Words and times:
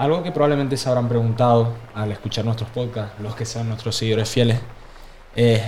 Algo 0.00 0.22
que 0.22 0.32
probablemente 0.32 0.78
se 0.78 0.88
habrán 0.88 1.10
preguntado 1.10 1.74
al 1.94 2.10
escuchar 2.10 2.42
nuestros 2.46 2.70
podcasts, 2.70 3.20
los 3.20 3.36
que 3.36 3.44
sean 3.44 3.68
nuestros 3.68 3.94
seguidores 3.94 4.30
fieles, 4.30 4.58
es 5.36 5.60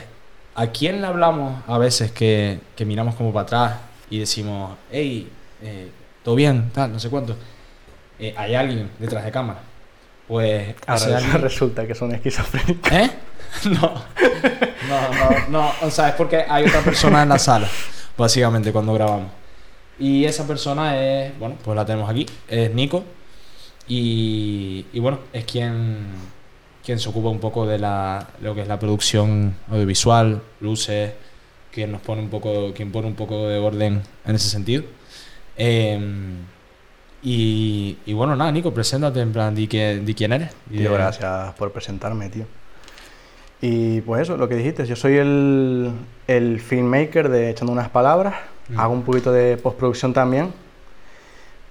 ¿a 0.54 0.66
quién 0.68 1.02
le 1.02 1.06
hablamos 1.06 1.62
a 1.66 1.76
veces 1.76 2.12
que, 2.12 2.58
que 2.74 2.86
miramos 2.86 3.14
como 3.14 3.30
para 3.30 3.42
atrás 3.42 3.74
y 4.08 4.18
decimos, 4.18 4.74
hey, 4.90 5.30
eh, 5.62 5.90
todo 6.24 6.34
bien, 6.34 6.70
tal, 6.72 6.92
no 6.94 6.98
sé 6.98 7.10
cuánto? 7.10 7.36
Eh, 8.18 8.32
hay 8.34 8.54
alguien 8.54 8.90
detrás 8.98 9.22
de 9.22 9.30
cámara. 9.30 9.60
Pues 10.26 10.76
Ahora 10.86 11.18
alguien- 11.18 11.32
resulta 11.42 11.86
que 11.86 11.94
son 11.94 12.14
esquizofrénicos. 12.14 12.90
¿Eh? 12.90 13.10
No. 13.66 13.92
No, 14.88 15.12
no, 15.12 15.48
no. 15.50 15.72
O 15.82 15.90
sea, 15.90 16.08
es 16.08 16.14
porque 16.14 16.42
hay 16.48 16.64
otra 16.64 16.80
persona 16.80 17.22
en 17.22 17.28
la 17.28 17.38
sala, 17.38 17.68
básicamente, 18.16 18.72
cuando 18.72 18.94
grabamos. 18.94 19.30
Y 19.98 20.24
esa 20.24 20.46
persona 20.46 20.96
es, 20.98 21.38
bueno, 21.38 21.56
pues 21.62 21.76
la 21.76 21.84
tenemos 21.84 22.08
aquí, 22.08 22.24
es 22.48 22.72
Nico. 22.72 23.04
Y, 23.88 24.86
y 24.92 25.00
bueno, 25.00 25.18
es 25.32 25.44
quien, 25.44 25.98
quien 26.84 26.98
se 26.98 27.08
ocupa 27.08 27.28
un 27.28 27.40
poco 27.40 27.66
de 27.66 27.78
la, 27.78 28.28
lo 28.40 28.54
que 28.54 28.62
es 28.62 28.68
la 28.68 28.78
producción 28.78 29.54
audiovisual, 29.70 30.40
luces, 30.60 31.12
quien 31.72 31.92
nos 31.92 32.00
pone 32.00 32.22
un 32.22 32.28
poco, 32.28 32.72
quien 32.74 32.92
pone 32.92 33.06
un 33.08 33.14
poco 33.14 33.48
de 33.48 33.58
orden 33.58 34.02
en 34.24 34.34
ese 34.34 34.48
sentido. 34.48 34.84
Em, 35.56 36.36
y, 37.22 37.98
y 38.06 38.12
bueno, 38.14 38.34
nada, 38.36 38.50
Nico, 38.52 38.72
preséntate 38.72 39.20
en 39.20 39.32
plan, 39.32 39.54
di, 39.54 39.66
que- 39.68 39.98
di 40.04 40.14
quién 40.14 40.32
eres. 40.32 40.50
Tío, 40.70 40.90
de- 40.90 40.96
gracias 40.96 41.54
por 41.54 41.72
presentarme, 41.72 42.28
tío. 42.28 42.46
Y 43.60 44.00
pues 44.00 44.22
eso, 44.22 44.36
lo 44.36 44.48
que 44.48 44.56
dijiste, 44.56 44.84
yo 44.86 44.96
soy 44.96 45.16
el, 45.18 45.92
el 46.26 46.60
filmmaker 46.60 47.28
de 47.28 47.50
Echando 47.50 47.72
unas 47.72 47.88
palabras, 47.90 48.34
Mm. 48.68 48.78
hago 48.78 48.92
un 48.94 49.02
poquito 49.02 49.32
de 49.32 49.56
postproducción 49.56 50.12
también, 50.12 50.52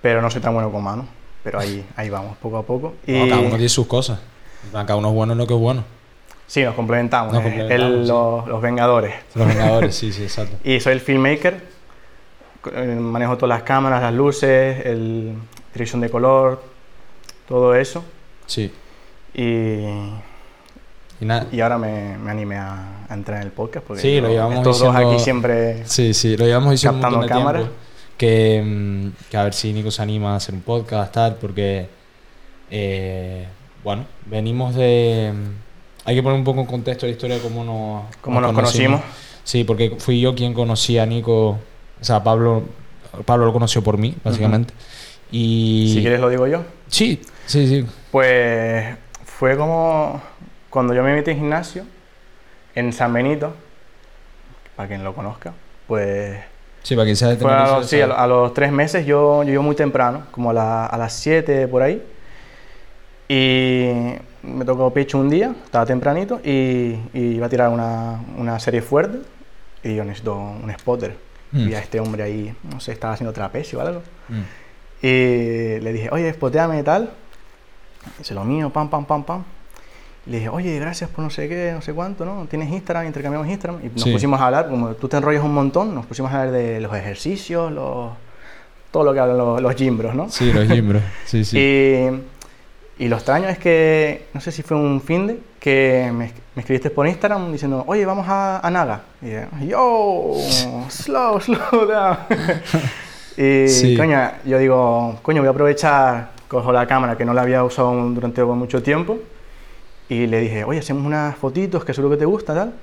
pero 0.02 0.22
no 0.22 0.30
soy 0.30 0.42
tan 0.42 0.54
bueno 0.54 0.72
con 0.72 0.84
mano. 0.84 1.08
Pero 1.44 1.60
ahí, 1.60 1.86
ahí 1.96 2.10
vamos, 2.10 2.38
poco 2.38 2.58
a 2.58 2.64
poco. 2.64 2.94
Y 3.08 3.14
No, 3.14 3.28
cada 3.28 3.40
uno 3.42 3.50
tiene 3.52 3.70
sus 3.70 3.88
cosas. 3.88 4.20
Cada 4.72 4.96
uno 4.96 5.10
es 5.10 5.14
bueno 5.16 5.34
en 5.34 5.40
lo 5.40 5.48
que 5.48 5.54
es 5.56 5.60
bueno. 5.60 5.84
sí, 6.48 6.64
nos 6.64 6.76
complementamos, 6.76 7.34
Nos 7.34 7.42
complementamos, 7.42 7.94
el- 7.94 8.02
sí. 8.04 8.08
los, 8.10 8.48
los 8.48 8.62
Vengadores. 8.62 9.14
Los 9.36 9.48
Vengadores, 9.48 9.96
sí, 9.96 10.12
sí, 10.14 10.24
exacto. 10.24 10.58
Y 10.64 10.80
soy 10.80 10.94
el 10.94 11.00
filmmaker, 11.02 11.62
eh, 12.74 12.96
manejo 13.00 13.38
todas 13.38 13.58
las 13.58 13.64
cámaras, 13.64 14.02
las 14.04 14.14
luces, 14.14 14.86
el, 14.86 15.34
dirección 15.74 16.02
de 16.02 16.10
color, 16.10 16.62
todo 17.48 17.74
eso. 17.76 18.04
Sí. 18.46 18.72
Y, 19.34 19.42
Y 21.22 21.26
nada. 21.26 21.48
y 21.52 21.62
ahora 21.62 21.78
me, 21.78 22.18
me 22.18 22.30
animé 22.32 22.58
a, 22.58 23.06
a 23.10 23.14
entrar 23.14 23.38
en 23.38 23.44
el 23.48 23.52
podcast 23.52 23.86
porque 23.86 24.02
Sí, 24.02 24.20
lo 24.22 24.28
llevamos 24.28 24.58
estos 24.58 24.80
dos 24.80 24.90
diciendo- 24.94 25.12
aquí 25.14 25.24
siempre... 25.24 25.88
Sí, 25.88 26.14
sí, 26.14 26.36
lo 26.38 26.46
llevamos 26.46 26.72
diciendo 26.72 26.98
Captando 27.00 27.18
montón 27.20 27.36
de 27.38 27.40
cámara. 27.42 27.60
tiempo. 27.60 27.76
Que, 28.22 28.62
mm, 28.64 29.30
que 29.32 29.38
a 29.38 29.44
ver 29.46 29.54
si 29.56 29.74
Nico 29.74 29.90
se 29.90 30.02
anima 30.04 30.34
a 30.34 30.36
hacer 30.36 30.54
un 30.54 30.62
podcast, 30.62 31.12
tal, 31.12 31.36
porque. 31.36 31.88
eh, 32.70 33.48
bueno, 33.84 34.06
venimos 34.28 34.76
de. 34.76 35.34
mm, 35.34 36.08
Hay 36.08 36.16
que 36.16 36.22
poner 36.22 36.38
un 36.38 36.44
poco 36.44 36.60
en 36.62 36.68
contexto 36.68 37.08
la 37.08 37.12
historia 37.14 37.38
de 37.38 37.42
cómo 37.42 37.64
nos, 37.64 38.16
Cómo 38.22 38.40
nos 38.40 38.54
conocimos. 38.54 39.02
Sí, 39.44 39.64
porque 39.64 39.96
fui 39.98 40.22
yo 40.22 40.36
quien 40.36 40.54
conocí 40.54 41.00
a 41.00 41.06
Nico. 41.08 41.50
O 42.00 42.04
sea, 42.04 42.24
Pablo, 42.24 42.64
Pablo 43.26 43.46
lo 43.48 43.54
conoció 43.54 43.82
por 43.84 43.98
mí, 43.98 44.16
básicamente. 44.24 44.72
Y. 45.32 45.92
Si 45.96 46.02
quieres 46.02 46.20
lo 46.20 46.30
digo 46.30 46.46
yo. 46.46 46.64
Sí, 46.90 47.22
sí, 47.48 47.68
sí. 47.68 47.86
Pues 48.12 48.98
fue 49.26 49.58
como 49.58 50.22
cuando 50.70 50.94
yo 50.94 51.02
me 51.04 51.14
metí 51.16 51.32
en 51.32 51.38
gimnasio 51.38 51.86
en 52.76 52.94
San 52.94 53.14
Benito, 53.14 53.54
para 54.76 54.88
quien 54.88 55.04
lo 55.04 55.14
conozca, 55.16 55.54
pues 55.88 56.38
Sí, 56.84 56.96
para 56.96 57.06
quien 57.06 57.16
sea 57.16 57.30
de 57.36 57.46
a, 57.46 57.78
los- 57.78 57.88
sí, 57.88 58.02
a, 58.02 58.06
a 58.06 58.28
los 58.28 58.54
tres 58.54 58.72
meses 58.72 59.06
yo, 59.06 59.44
yo 59.44 59.52
iba 59.54 59.62
muy 59.62 59.76
temprano, 59.76 60.24
como 60.32 60.50
a, 60.50 60.54
la- 60.54 60.86
a 60.88 60.98
las 60.98 61.14
7 61.14 61.68
por 61.68 61.82
ahí, 61.84 62.02
y 63.30 63.92
me 64.44 64.66
tocó 64.66 64.92
pecho 64.92 65.18
un 65.20 65.30
día, 65.30 65.54
estaba 65.64 65.86
tempranito, 65.86 66.42
y, 66.44 66.98
y 67.14 67.22
iba 67.36 67.46
a 67.46 67.50
tirar 67.50 67.70
una, 67.70 68.20
una 68.38 68.60
serie 68.60 68.82
fuerte, 68.82 69.20
y 69.84 69.96
yo 69.96 70.04
necesito 70.04 70.36
un 70.36 70.72
spotter. 70.78 71.16
Mm. 71.52 71.66
Vi 71.68 71.74
a 71.76 71.80
este 71.80 72.00
hombre 72.00 72.24
ahí, 72.24 72.56
no 72.64 72.80
sé, 72.80 72.94
estaba 72.94 73.14
haciendo 73.14 73.34
trapecio 73.34 73.80
o 73.80 73.82
algo. 73.82 74.02
Mm. 74.30 74.42
Y 75.06 75.80
le 75.80 75.94
dije, 75.94 76.10
oye, 76.12 76.32
spoteame 76.34 76.80
y 76.80 76.84
tal. 76.84 77.10
Dice 78.18 78.34
lo 78.34 78.44
mío, 78.44 78.70
pam, 78.70 78.90
pam, 78.90 79.06
pam, 79.06 79.24
pam. 79.24 79.44
Le 80.28 80.38
dije, 80.38 80.50
oye, 80.50 80.78
gracias 80.80 81.10
por 81.10 81.24
no 81.24 81.30
sé 81.32 81.50
qué, 81.50 81.72
no 81.74 81.82
sé 81.82 81.94
cuánto, 81.94 82.26
¿no? 82.26 82.46
¿Tienes 82.46 82.70
Instagram? 82.70 83.08
Intercambiamos 83.08 83.48
Instagram. 83.48 83.80
Y 83.84 83.90
nos 83.90 84.04
Sí. 84.04 84.12
pusimos 84.12 84.40
a 84.40 84.46
hablar, 84.46 84.70
como 84.70 84.90
tú 84.90 85.08
te 85.08 85.18
enrollas 85.18 85.44
un 85.44 85.54
montón, 85.54 85.96
nos 85.96 86.06
pusimos 86.06 86.32
a 86.32 86.42
hablar 86.42 86.54
de 86.54 86.80
los 86.80 86.94
ejercicios, 86.96 87.72
los, 87.72 88.12
todo 88.92 89.04
lo 89.04 89.14
que 89.14 89.20
hablan 89.20 89.38
los, 89.38 89.60
los 89.62 89.76
gimbros, 89.76 90.14
¿no? 90.14 90.30
Sí, 90.30 90.54
los 90.54 90.68
gimbros. 90.68 91.02
Sí, 91.26 91.44
sí. 91.44 91.58
Y, 91.58 93.04
y 93.06 93.08
lo 93.08 93.16
extraño 93.16 93.50
es 93.50 93.58
que, 93.58 94.28
no 94.36 94.42
sé 94.42 94.52
si 94.52 94.62
fue 94.62 94.78
un 94.78 95.02
fin 95.02 95.26
de, 95.26 95.40
que 95.60 96.12
me, 96.14 96.32
me 96.56 96.60
escribiste 96.62 96.92
por 96.92 97.08
Instagram 97.08 97.52
diciendo, 97.52 97.84
oye, 97.88 98.06
vamos 98.06 98.28
a, 98.30 98.60
a 98.60 98.70
Naga. 98.70 99.02
Y 99.24 99.26
dije, 99.26 99.48
yo, 99.70 100.34
slow, 100.90 101.40
slow 101.42 101.88
down. 101.88 102.18
y, 103.38 103.68
Sí. 103.70 103.98
coño, 103.98 104.20
yo 104.46 104.60
digo, 104.60 105.18
coño, 105.24 105.42
voy 105.42 105.48
a 105.48 105.52
aprovechar, 105.52 106.30
cojo 106.48 106.72
la 106.72 106.86
cámara 106.86 107.18
que 107.18 107.26
no 107.26 107.34
la 107.34 107.42
había 107.42 107.64
usado 107.64 107.92
durante 108.12 108.44
mucho 108.44 108.84
tiempo. 108.84 109.18
Y 110.12 110.28
le 110.28 110.42
dije, 110.42 110.66
oye, 110.66 110.80
hacemos 110.80 111.06
unas 111.06 111.38
fotitos 111.38 111.86
que 111.86 111.94
seguro 111.94 112.12
que 112.16 112.20
te 112.20 112.26
gusta, 112.26 112.54
tal. 112.54 112.74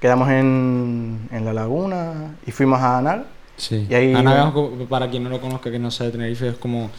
Quedamos 0.00 0.28
en, 0.28 1.28
en 1.32 1.44
la 1.46 1.52
laguna 1.54 2.34
y 2.46 2.50
fuimos 2.50 2.78
a 2.80 3.00
Naga. 3.00 3.24
Sí. 3.56 3.86
Y 3.88 3.94
ahí- 3.94 4.12
para 4.88 5.08
quien 5.08 5.24
no 5.24 5.30
lo 5.30 5.40
conozca, 5.40 5.70
que 5.70 5.78
no 5.78 5.90
sea 5.90 6.06
de 6.06 6.12
Tenerife, 6.12 6.48
es 6.48 6.56
como 6.56 6.90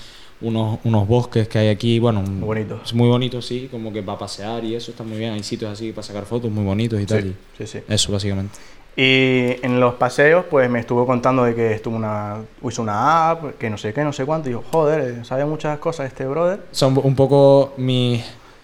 unos, 0.42 0.80
unos 0.84 1.08
bosques 1.08 1.48
que 1.48 1.60
hay 1.60 1.68
aquí, 1.70 2.00
bueno, 2.00 2.24
Muy 2.24 2.48
bonitos. 2.48 2.82
Es 2.86 2.94
muy 2.96 3.08
bonito, 3.10 3.44
sí, 3.44 3.68
como 3.70 3.94
que 3.94 4.02
para 4.02 4.18
pasear 4.18 4.64
y 4.64 4.74
eso 4.74 4.90
está 4.90 5.04
muy 5.04 5.20
bien. 5.20 5.34
Hay 5.34 5.44
sitios 5.44 5.72
así 5.72 5.92
para 5.92 6.02
sacar 6.02 6.26
fotos 6.26 6.50
muy 6.50 6.64
bonitos 6.64 7.00
y 7.00 7.06
tal. 7.06 7.22
Sí, 7.22 7.28
y 7.28 7.58
sí, 7.58 7.68
sí. 7.68 7.80
Eso, 7.88 8.12
básicamente. 8.12 8.58
Y 8.96 9.56
en 9.64 9.80
los 9.80 9.94
paseos, 9.96 10.46
pues 10.50 10.68
me 10.70 10.80
estuvo 10.80 11.06
contando 11.06 11.44
de 11.44 11.54
que 11.54 11.74
estuvo 11.74 11.96
una, 11.96 12.38
hizo 12.68 12.82
una 12.82 13.30
app, 13.30 13.58
que 13.60 13.70
no 13.70 13.78
sé 13.78 13.94
qué, 13.94 14.04
no 14.04 14.14
sé 14.14 14.26
cuánto. 14.26 14.50
Y 14.50 14.54
yo, 14.54 14.64
joder, 14.72 15.24
sabe 15.26 15.46
muchas 15.46 15.78
cosas 15.78 16.08
este 16.08 16.26
brother. 16.26 16.62
Son 16.72 17.00
un 17.04 17.16
poco 17.16 17.74
mi. 17.78 18.24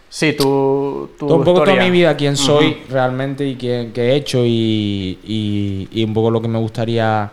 Sí, 0.10 0.34
tu, 0.34 1.10
tu 1.20 1.26
un 1.28 1.44
poco 1.44 1.64
toda 1.64 1.84
mi 1.84 1.92
vida, 1.92 2.16
quién 2.16 2.38
soy 2.38 2.78
realmente 2.90 3.48
y 3.48 3.56
quién, 3.56 3.92
qué 3.92 4.12
he 4.12 4.16
hecho 4.16 4.46
y, 4.46 5.20
y, 5.24 5.88
y 5.92 6.04
un 6.04 6.14
poco 6.14 6.32
lo 6.32 6.42
que 6.42 6.48
me 6.48 6.60
gustaría. 6.60 7.32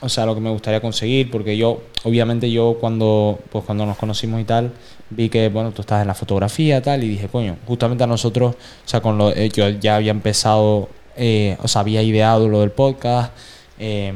O 0.00 0.08
sea, 0.08 0.26
lo 0.26 0.34
que 0.34 0.40
me 0.40 0.50
gustaría 0.50 0.82
conseguir, 0.82 1.30
porque 1.30 1.56
yo, 1.56 1.80
obviamente, 2.02 2.50
yo 2.50 2.76
cuando, 2.78 3.38
pues 3.50 3.64
cuando 3.64 3.86
nos 3.86 3.96
conocimos 3.96 4.38
y 4.38 4.44
tal, 4.44 4.72
vi 5.08 5.30
que, 5.30 5.48
bueno, 5.48 5.70
tú 5.72 5.80
estás 5.80 6.02
en 6.02 6.08
la 6.08 6.14
fotografía 6.14 6.78
y 6.78 6.80
tal, 6.82 7.02
y 7.02 7.08
dije, 7.08 7.28
coño, 7.28 7.56
justamente 7.66 8.04
a 8.04 8.06
nosotros, 8.06 8.54
o 8.54 8.88
sea, 8.88 9.00
con 9.00 9.16
lo, 9.16 9.30
eh, 9.30 9.48
yo 9.48 9.66
ya 9.70 9.96
había 9.96 10.10
empezado, 10.10 10.90
eh, 11.16 11.56
o 11.62 11.68
sea, 11.68 11.80
había 11.80 12.02
ideado 12.02 12.48
lo 12.48 12.60
del 12.60 12.70
podcast, 12.70 13.32
eh, 13.78 14.12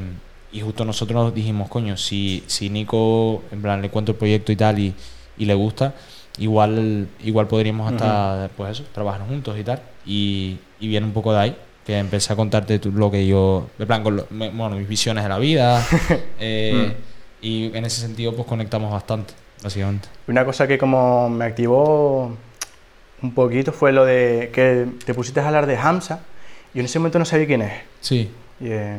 y 0.52 0.60
justo 0.60 0.84
nosotros 0.84 1.34
dijimos, 1.34 1.70
coño, 1.70 1.97
si, 1.97 2.42
si 2.48 2.68
Nico, 2.68 3.42
en 3.50 3.62
plan, 3.62 3.80
le 3.80 3.88
cuento 3.88 4.12
el 4.12 4.18
proyecto 4.18 4.52
y 4.52 4.56
tal, 4.56 4.78
y, 4.78 4.94
y 5.38 5.47
le 5.47 5.54
gusta, 5.54 5.94
igual, 6.38 7.09
igual 7.25 7.47
podríamos 7.49 7.93
hasta, 7.93 8.50
pues 8.56 8.72
eso, 8.72 8.84
trabajar 8.93 9.26
juntos 9.26 9.56
y 9.59 9.65
tal, 9.65 9.81
y, 10.06 10.59
y 10.81 10.88
viene 10.88 11.06
un 11.06 11.12
poco 11.12 11.32
de 11.32 11.38
ahí 11.41 11.56
que 11.87 11.99
empecé 11.99 12.32
a 12.32 12.37
contarte 12.37 12.78
tú- 12.78 12.93
lo 12.93 13.10
que 13.10 13.26
yo, 13.26 13.69
en 13.78 13.87
plan, 13.87 14.03
con 14.03 14.16
lo- 14.16 14.26
me- 14.31 14.50
bueno, 14.50 14.77
mis 14.77 14.87
visiones 14.88 15.22
de 15.25 15.28
la 15.28 15.38
vida. 15.38 15.84
eh, 16.38 16.97
Y 17.41 17.66
en 17.77 17.84
ese 17.84 18.00
sentido, 18.00 18.34
pues 18.34 18.48
conectamos 18.48 18.91
bastante, 18.93 19.32
básicamente. 19.62 20.09
Una 20.27 20.44
cosa 20.44 20.66
que 20.66 20.77
como 20.77 21.28
me 21.31 21.44
activó 21.44 22.37
un 23.22 23.32
poquito 23.32 23.72
fue 23.72 23.93
lo 23.93 24.04
de 24.04 24.50
que 24.53 24.87
te 25.06 25.15
pusiste 25.15 25.38
a 25.41 25.47
hablar 25.47 25.66
de 25.66 25.77
Hamza. 25.77 26.21
Yo 26.75 26.81
en 26.81 26.87
ese 26.87 26.98
momento 26.98 27.19
no 27.21 27.25
sabía 27.25 27.47
quién 27.47 27.62
es. 27.62 27.72
Sí, 28.00 28.28
Y, 28.60 28.66
eh, 28.71 28.98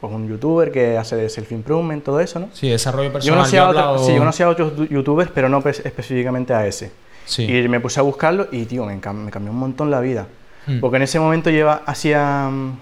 pues 0.00 0.12
un 0.12 0.28
youtuber 0.28 0.70
que 0.70 0.96
hace 0.96 1.16
de 1.16 1.28
self-improvement, 1.28 2.04
todo 2.04 2.20
eso, 2.20 2.38
¿no? 2.38 2.48
sí, 2.52 2.68
desarrollo 2.68 3.08
Yo 3.08 3.12
personal. 3.12 3.38
conocía, 3.38 3.58
yo 3.58 3.64
a 3.64 3.66
he 3.66 3.70
otro- 3.70 3.80
hablado- 3.82 4.06
sí, 4.06 4.12
yo 4.12 4.18
conocía 4.18 4.46
a 4.46 4.48
otros 4.50 4.88
youtubers, 4.88 5.30
pero 5.34 5.48
no 5.48 5.60
pe- 5.60 5.70
específicamente 5.70 6.54
a 6.54 6.66
ese. 6.66 6.90
Sí. 7.24 7.42
Y 7.44 7.68
me 7.68 7.80
puse 7.80 8.00
a 8.00 8.02
buscarlo 8.02 8.46
y, 8.52 8.64
tío, 8.64 8.84
me, 8.86 8.94
me 8.94 9.00
cambió 9.30 9.50
un 9.52 9.58
montón 9.58 9.90
la 9.90 10.00
vida. 10.00 10.26
Mm. 10.66 10.80
Porque 10.80 10.96
en 10.98 11.02
ese 11.02 11.18
momento 11.20 11.50
lleva, 11.50 11.82
hacía 11.84 12.48
mm, 12.50 12.78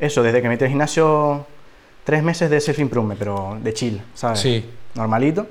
eso, 0.00 0.22
desde 0.22 0.38
que 0.40 0.44
me 0.48 0.54
metí 0.54 0.64
al 0.64 0.70
gimnasio, 0.70 1.46
tres 2.04 2.22
meses 2.22 2.48
de 2.48 2.60
self-improvement, 2.60 3.18
pero 3.18 3.58
de 3.62 3.74
chill, 3.74 4.00
¿sabes? 4.14 4.38
Sí, 4.40 4.64
Normalito. 4.94 5.46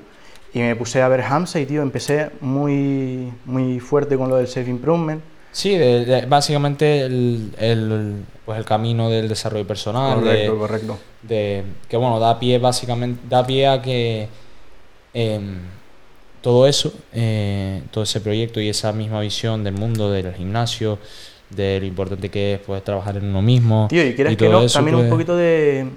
Y 0.54 0.60
me 0.60 0.74
puse 0.74 1.02
a 1.02 1.08
ver 1.08 1.20
Hamza 1.20 1.60
y, 1.60 1.66
tío, 1.66 1.82
empecé 1.82 2.30
muy, 2.40 3.30
muy 3.44 3.78
fuerte 3.78 4.16
con 4.16 4.28
lo 4.30 4.36
del 4.36 4.48
self-improvement. 4.48 5.20
Sí 5.56 5.70
de- 5.76 6.04
de- 6.04 6.26
básicamente 6.26 7.00
el, 7.06 7.50
el, 7.58 8.14
pues 8.44 8.58
el 8.58 8.64
camino 8.66 9.08
del 9.08 9.26
desarrollo 9.28 9.66
personal. 9.66 10.18
de- 10.22 10.24
correcto, 10.46 10.58
correcto. 10.58 10.98
de 11.22 11.64
que 11.88 11.96
bueno 11.96 12.20
da 12.20 12.38
pie 12.38 12.58
básicamente 12.58 13.20
da 13.28 13.40
pie 13.46 13.66
a 13.66 13.80
que 13.80 14.28
em, 15.14 15.58
todo 16.42 16.66
eso 16.66 16.92
eh, 17.12 17.82
todo 17.90 18.04
ese 18.04 18.20
proyecto 18.20 18.60
y 18.60 18.68
esa 18.68 18.92
misma 18.92 19.20
visión 19.20 19.64
del 19.64 19.74
mundo 19.74 20.10
del 20.10 20.32
gimnasio 20.34 20.98
de 21.48 21.80
lo 21.80 21.86
importante 21.86 22.28
que 22.28 22.54
es 22.54 22.60
pues 22.60 22.84
trabajar 22.84 23.16
en 23.16 23.24
uno 23.24 23.40
mismo 23.40 23.86
Tío, 23.88 24.06
y 24.06 24.14
quieres 24.14 24.36
que 24.36 24.48
no, 24.48 24.66
también 24.66 24.94
un 24.96 25.02
pues, 25.02 25.10
poquito 25.10 25.36
de 25.36 25.88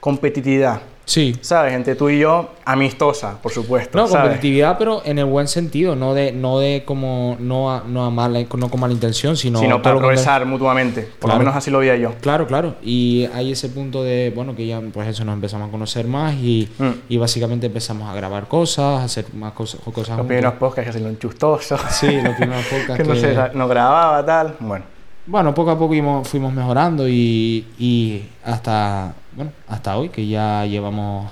competitividad. 0.00 0.80
Sí. 1.06 1.36
¿Sabes? 1.42 1.74
Entre 1.74 1.94
tú 1.94 2.08
y 2.08 2.18
yo, 2.18 2.50
amistosa, 2.64 3.36
por 3.42 3.52
supuesto. 3.52 3.96
No, 3.98 4.06
¿sabes? 4.06 4.22
competitividad, 4.22 4.78
pero 4.78 5.02
en 5.04 5.18
el 5.18 5.26
buen 5.26 5.48
sentido, 5.48 5.94
no 5.94 6.14
de, 6.14 6.32
no 6.32 6.58
de 6.58 6.82
como, 6.84 7.36
no 7.40 7.70
a, 7.72 7.82
no 7.86 8.04
a 8.04 8.10
mala, 8.10 8.40
no 8.56 8.70
con 8.70 8.80
mala 8.80 8.92
intención, 8.94 9.36
sino, 9.36 9.58
Sino 9.60 9.82
para 9.82 9.96
progresar 9.98 10.46
mutuamente. 10.46 11.02
Por 11.02 11.18
Claro. 11.28 11.34
lo 11.34 11.38
menos 11.40 11.56
así 11.56 11.70
lo 11.70 11.78
veía 11.80 11.96
yo. 11.96 12.14
Claro, 12.20 12.46
claro. 12.46 12.76
Y 12.82 13.28
hay 13.34 13.52
ese 13.52 13.68
punto 13.68 14.02
de, 14.02 14.32
bueno, 14.34 14.56
que 14.56 14.66
ya 14.66 14.80
pues 14.92 15.08
eso 15.08 15.24
nos 15.24 15.34
empezamos 15.34 15.68
a 15.68 15.70
conocer 15.70 16.06
más 16.06 16.34
y, 16.34 16.68
Mm. 16.78 16.90
y 17.10 17.16
básicamente 17.18 17.66
empezamos 17.66 18.08
a 18.08 18.14
grabar 18.14 18.48
cosas, 18.48 19.00
a 19.00 19.04
hacer 19.04 19.26
más 19.34 19.52
cosas, 19.52 19.80
cosas 19.82 20.16
Los 20.16 20.26
primeros 20.26 20.54
podcasts 20.54 20.86
que 20.88 20.92
salieron 20.94 21.18
chustosos. 21.18 21.80
Sí, 21.90 22.20
los 22.20 22.34
primeros 22.34 22.64
podcasts 22.70 22.96
que 22.96 23.04
no, 23.04 23.14
que- 23.14 23.20
se, 23.20 23.36
no 23.56 23.68
grababa, 23.68 24.24
tal. 24.24 24.56
Bueno, 24.60 24.84
Bueno, 25.26 25.54
poco 25.54 25.70
a 25.70 25.78
poco 25.78 25.94
íbamos- 25.94 26.26
fuimos 26.28 26.52
mejorando 26.52 27.08
y, 27.08 27.66
y 27.78 28.22
hasta, 28.44 29.14
bueno, 29.36 29.52
hasta 29.68 29.96
hoy, 29.96 30.08
que 30.08 30.26
ya 30.26 30.64
llevamos, 30.66 31.30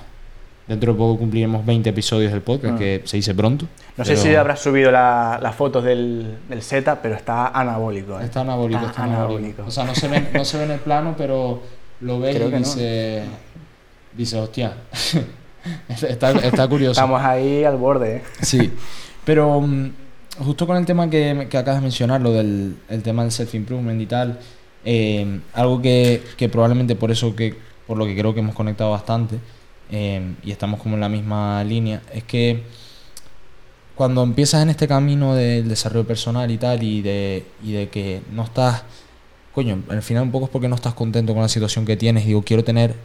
dentro 0.67 0.93
de 0.93 0.97
poco 0.97 1.19
cumpliremos 1.19 1.65
20 1.65 1.89
episodios 1.89 2.31
del 2.31 2.41
podcast, 2.41 2.75
Mm. 2.75 2.77
que 2.77 3.01
se 3.05 3.17
dice 3.17 3.33
pronto. 3.35 3.65
no 3.97 4.05
sé 4.05 4.11
pero 4.13 4.23
si 4.23 4.35
habrás 4.35 4.59
subido 4.61 4.91
la- 4.91 5.39
las 5.41 5.55
fotos 5.55 5.83
del, 5.83 6.37
del 6.49 6.61
Z, 6.61 7.01
pero 7.01 7.15
está 7.15 7.47
anabólico. 7.47 8.19
¿eh? 8.19 8.23
Está 8.25 8.41
anabólico, 8.41 8.79
Está 8.79 8.89
está 8.91 9.03
anabólico. 9.03 9.37
anabólico. 9.37 9.63
O 9.67 9.71
sea, 9.71 9.83
no 9.83 9.93
se, 9.95 10.07
ve, 10.07 10.29
no 10.33 10.43
se 10.45 10.57
ve 10.57 10.63
en 10.65 10.71
el 10.71 10.79
plano, 10.79 11.15
pero 11.17 11.61
lo 12.01 12.19
ves 12.19 12.35
Creo 12.35 12.47
y 12.47 12.51
que 12.51 12.59
no. 12.59 12.65
dice, 12.65 13.23
dice, 14.15 14.37
hostia, 14.39 14.73
está, 16.07 16.31
está 16.31 16.67
curioso. 16.67 16.91
Estamos 16.99 17.21
ahí 17.21 17.63
al 17.63 17.77
borde. 17.77 18.17
¿eh? 18.17 18.21
Sí, 18.41 18.71
pero 19.25 19.61
mm, 19.61 19.91
justo 20.39 20.65
con 20.67 20.77
el 20.77 20.85
tema 20.85 21.09
que, 21.09 21.47
que 21.49 21.57
acabas 21.57 21.79
de 21.79 21.83
mencionar, 21.83 22.21
lo 22.21 22.31
del 22.31 22.75
el 22.89 23.03
tema 23.03 23.23
del 23.23 23.31
self-improvement 23.31 24.01
y 24.01 24.05
tal, 24.05 24.39
eh, 24.85 25.39
algo 25.53 25.81
que, 25.81 26.21
que 26.37 26.49
probablemente 26.49 26.95
por 26.95 27.11
eso 27.11 27.35
que, 27.35 27.55
por 27.87 27.97
lo 27.97 28.05
que 28.05 28.15
creo 28.17 28.33
que 28.33 28.39
hemos 28.39 28.55
conectado 28.55 28.91
bastante 28.91 29.39
eh, 29.91 30.35
y 30.43 30.51
estamos 30.51 30.79
como 30.81 30.95
en 30.95 31.01
la 31.01 31.09
misma 31.09 31.63
línea, 31.63 32.01
es 32.13 32.23
que 32.23 32.63
cuando 33.95 34.23
empiezas 34.23 34.63
en 34.63 34.69
este 34.69 34.87
camino 34.87 35.35
del 35.35 35.69
desarrollo 35.69 36.07
personal 36.07 36.49
y 36.49 36.57
tal, 36.57 36.81
y 36.81 37.01
de, 37.01 37.45
y 37.63 37.73
de 37.73 37.89
que 37.89 38.21
no 38.31 38.43
estás, 38.43 38.83
coño, 39.53 39.83
al 39.89 40.01
final 40.01 40.23
un 40.23 40.31
poco 40.31 40.45
es 40.45 40.51
porque 40.51 40.67
no 40.67 40.75
estás 40.75 40.93
contento 40.93 41.33
con 41.33 41.43
la 41.43 41.49
situación 41.49 41.85
que 41.85 41.95
tienes, 41.95 42.25
digo, 42.25 42.41
quiero 42.41 42.63
tener, 42.63 42.95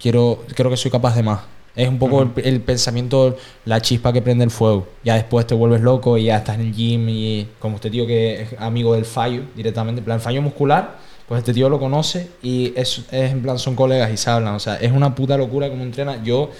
quiero, 0.00 0.44
creo 0.54 0.70
que 0.70 0.76
soy 0.76 0.90
capaz 0.90 1.16
de 1.16 1.22
más. 1.22 1.40
Es 1.74 1.88
un 1.88 1.98
poco 1.98 2.22
el, 2.22 2.30
el 2.36 2.60
pensamiento, 2.60 3.36
la 3.66 3.82
chispa 3.82 4.10
que 4.12 4.22
prende 4.22 4.44
el 4.44 4.50
fuego. 4.50 4.86
Ya 5.04 5.14
después 5.14 5.46
te 5.46 5.54
vuelves 5.54 5.82
loco 5.82 6.16
y 6.16 6.24
ya 6.24 6.38
estás 6.38 6.54
en 6.54 6.62
el 6.62 6.72
gym 6.72 7.06
y 7.08 7.48
como 7.58 7.76
este 7.76 7.90
tío 7.90 8.06
que 8.06 8.42
es 8.42 8.54
amigo 8.58 8.94
del 8.94 9.04
fallo 9.04 9.42
directamente, 9.54 9.98
en 9.98 10.04
plan 10.04 10.20
fallo 10.20 10.40
muscular, 10.40 10.96
pues 11.28 11.40
este 11.40 11.52
tío 11.52 11.68
lo 11.68 11.78
conoce 11.78 12.30
y 12.42 12.72
es, 12.76 13.04
es 13.10 13.32
en 13.32 13.42
plan 13.42 13.58
son 13.58 13.74
colegas 13.74 14.12
y 14.12 14.16
se 14.16 14.30
hablan. 14.30 14.54
O 14.54 14.60
sea, 14.60 14.76
es 14.76 14.92
una 14.92 15.14
puta 15.14 15.36
locura 15.36 15.68
como 15.68 15.82
entrena. 15.82 16.22
Yo, 16.22 16.42
o 16.42 16.50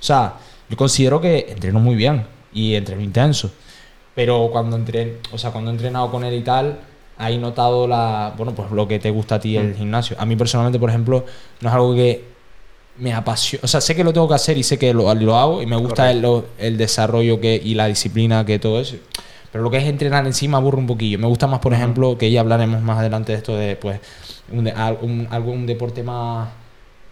sea, 0.00 0.34
yo 0.68 0.76
considero 0.76 1.20
que 1.20 1.46
entreno 1.48 1.80
muy 1.80 1.94
bien 1.94 2.26
y 2.52 2.74
entreno 2.74 3.02
intenso. 3.02 3.50
Pero 4.14 4.50
cuando 4.52 4.76
entre, 4.76 5.18
o 5.32 5.38
sea, 5.38 5.50
cuando 5.50 5.70
he 5.70 5.74
entrenado 5.74 6.10
con 6.10 6.24
él 6.24 6.34
y 6.34 6.42
tal, 6.42 6.78
ahí 7.16 7.38
notado 7.38 7.86
la, 7.86 8.34
bueno, 8.36 8.54
pues 8.54 8.70
lo 8.70 8.86
que 8.86 8.98
te 8.98 9.10
gusta 9.10 9.36
a 9.36 9.40
ti 9.40 9.56
el 9.56 9.74
gimnasio. 9.74 10.16
A 10.18 10.26
mí 10.26 10.36
personalmente, 10.36 10.78
por 10.78 10.90
ejemplo, 10.90 11.24
no 11.60 11.68
es 11.68 11.74
algo 11.74 11.94
que 11.94 12.24
me 12.98 13.14
apasiona, 13.14 13.64
o 13.64 13.68
sea, 13.68 13.80
sé 13.80 13.96
que 13.96 14.04
lo 14.04 14.12
tengo 14.12 14.28
que 14.28 14.34
hacer 14.34 14.58
y 14.58 14.62
sé 14.62 14.78
que 14.78 14.92
lo, 14.92 15.14
lo 15.14 15.36
hago 15.38 15.62
y 15.62 15.66
me 15.66 15.76
gusta 15.76 16.10
el, 16.10 16.44
el 16.58 16.76
desarrollo 16.76 17.40
que 17.40 17.54
y 17.54 17.74
la 17.74 17.86
disciplina 17.86 18.44
que 18.44 18.58
todo 18.58 18.78
eso. 18.80 18.96
Pero 19.52 19.62
lo 19.62 19.70
que 19.70 19.76
es 19.76 19.84
entrenar 19.84 20.26
en 20.26 20.32
sí 20.32 20.48
me 20.48 20.56
aburre 20.56 20.78
un 20.78 20.86
poquillo. 20.86 21.18
Me 21.18 21.26
gusta 21.26 21.46
más, 21.46 21.60
por 21.60 21.74
ejemplo, 21.74 22.16
que 22.16 22.30
ya 22.30 22.40
hablaremos 22.40 22.80
más 22.82 22.98
adelante 22.98 23.32
de 23.32 23.38
esto 23.38 23.54
de, 23.54 23.76
pues, 23.76 24.00
un, 24.50 24.60
un- 25.02 25.28
algo, 25.30 25.52
un 25.52 25.66
deporte 25.66 26.02
más... 26.02 26.48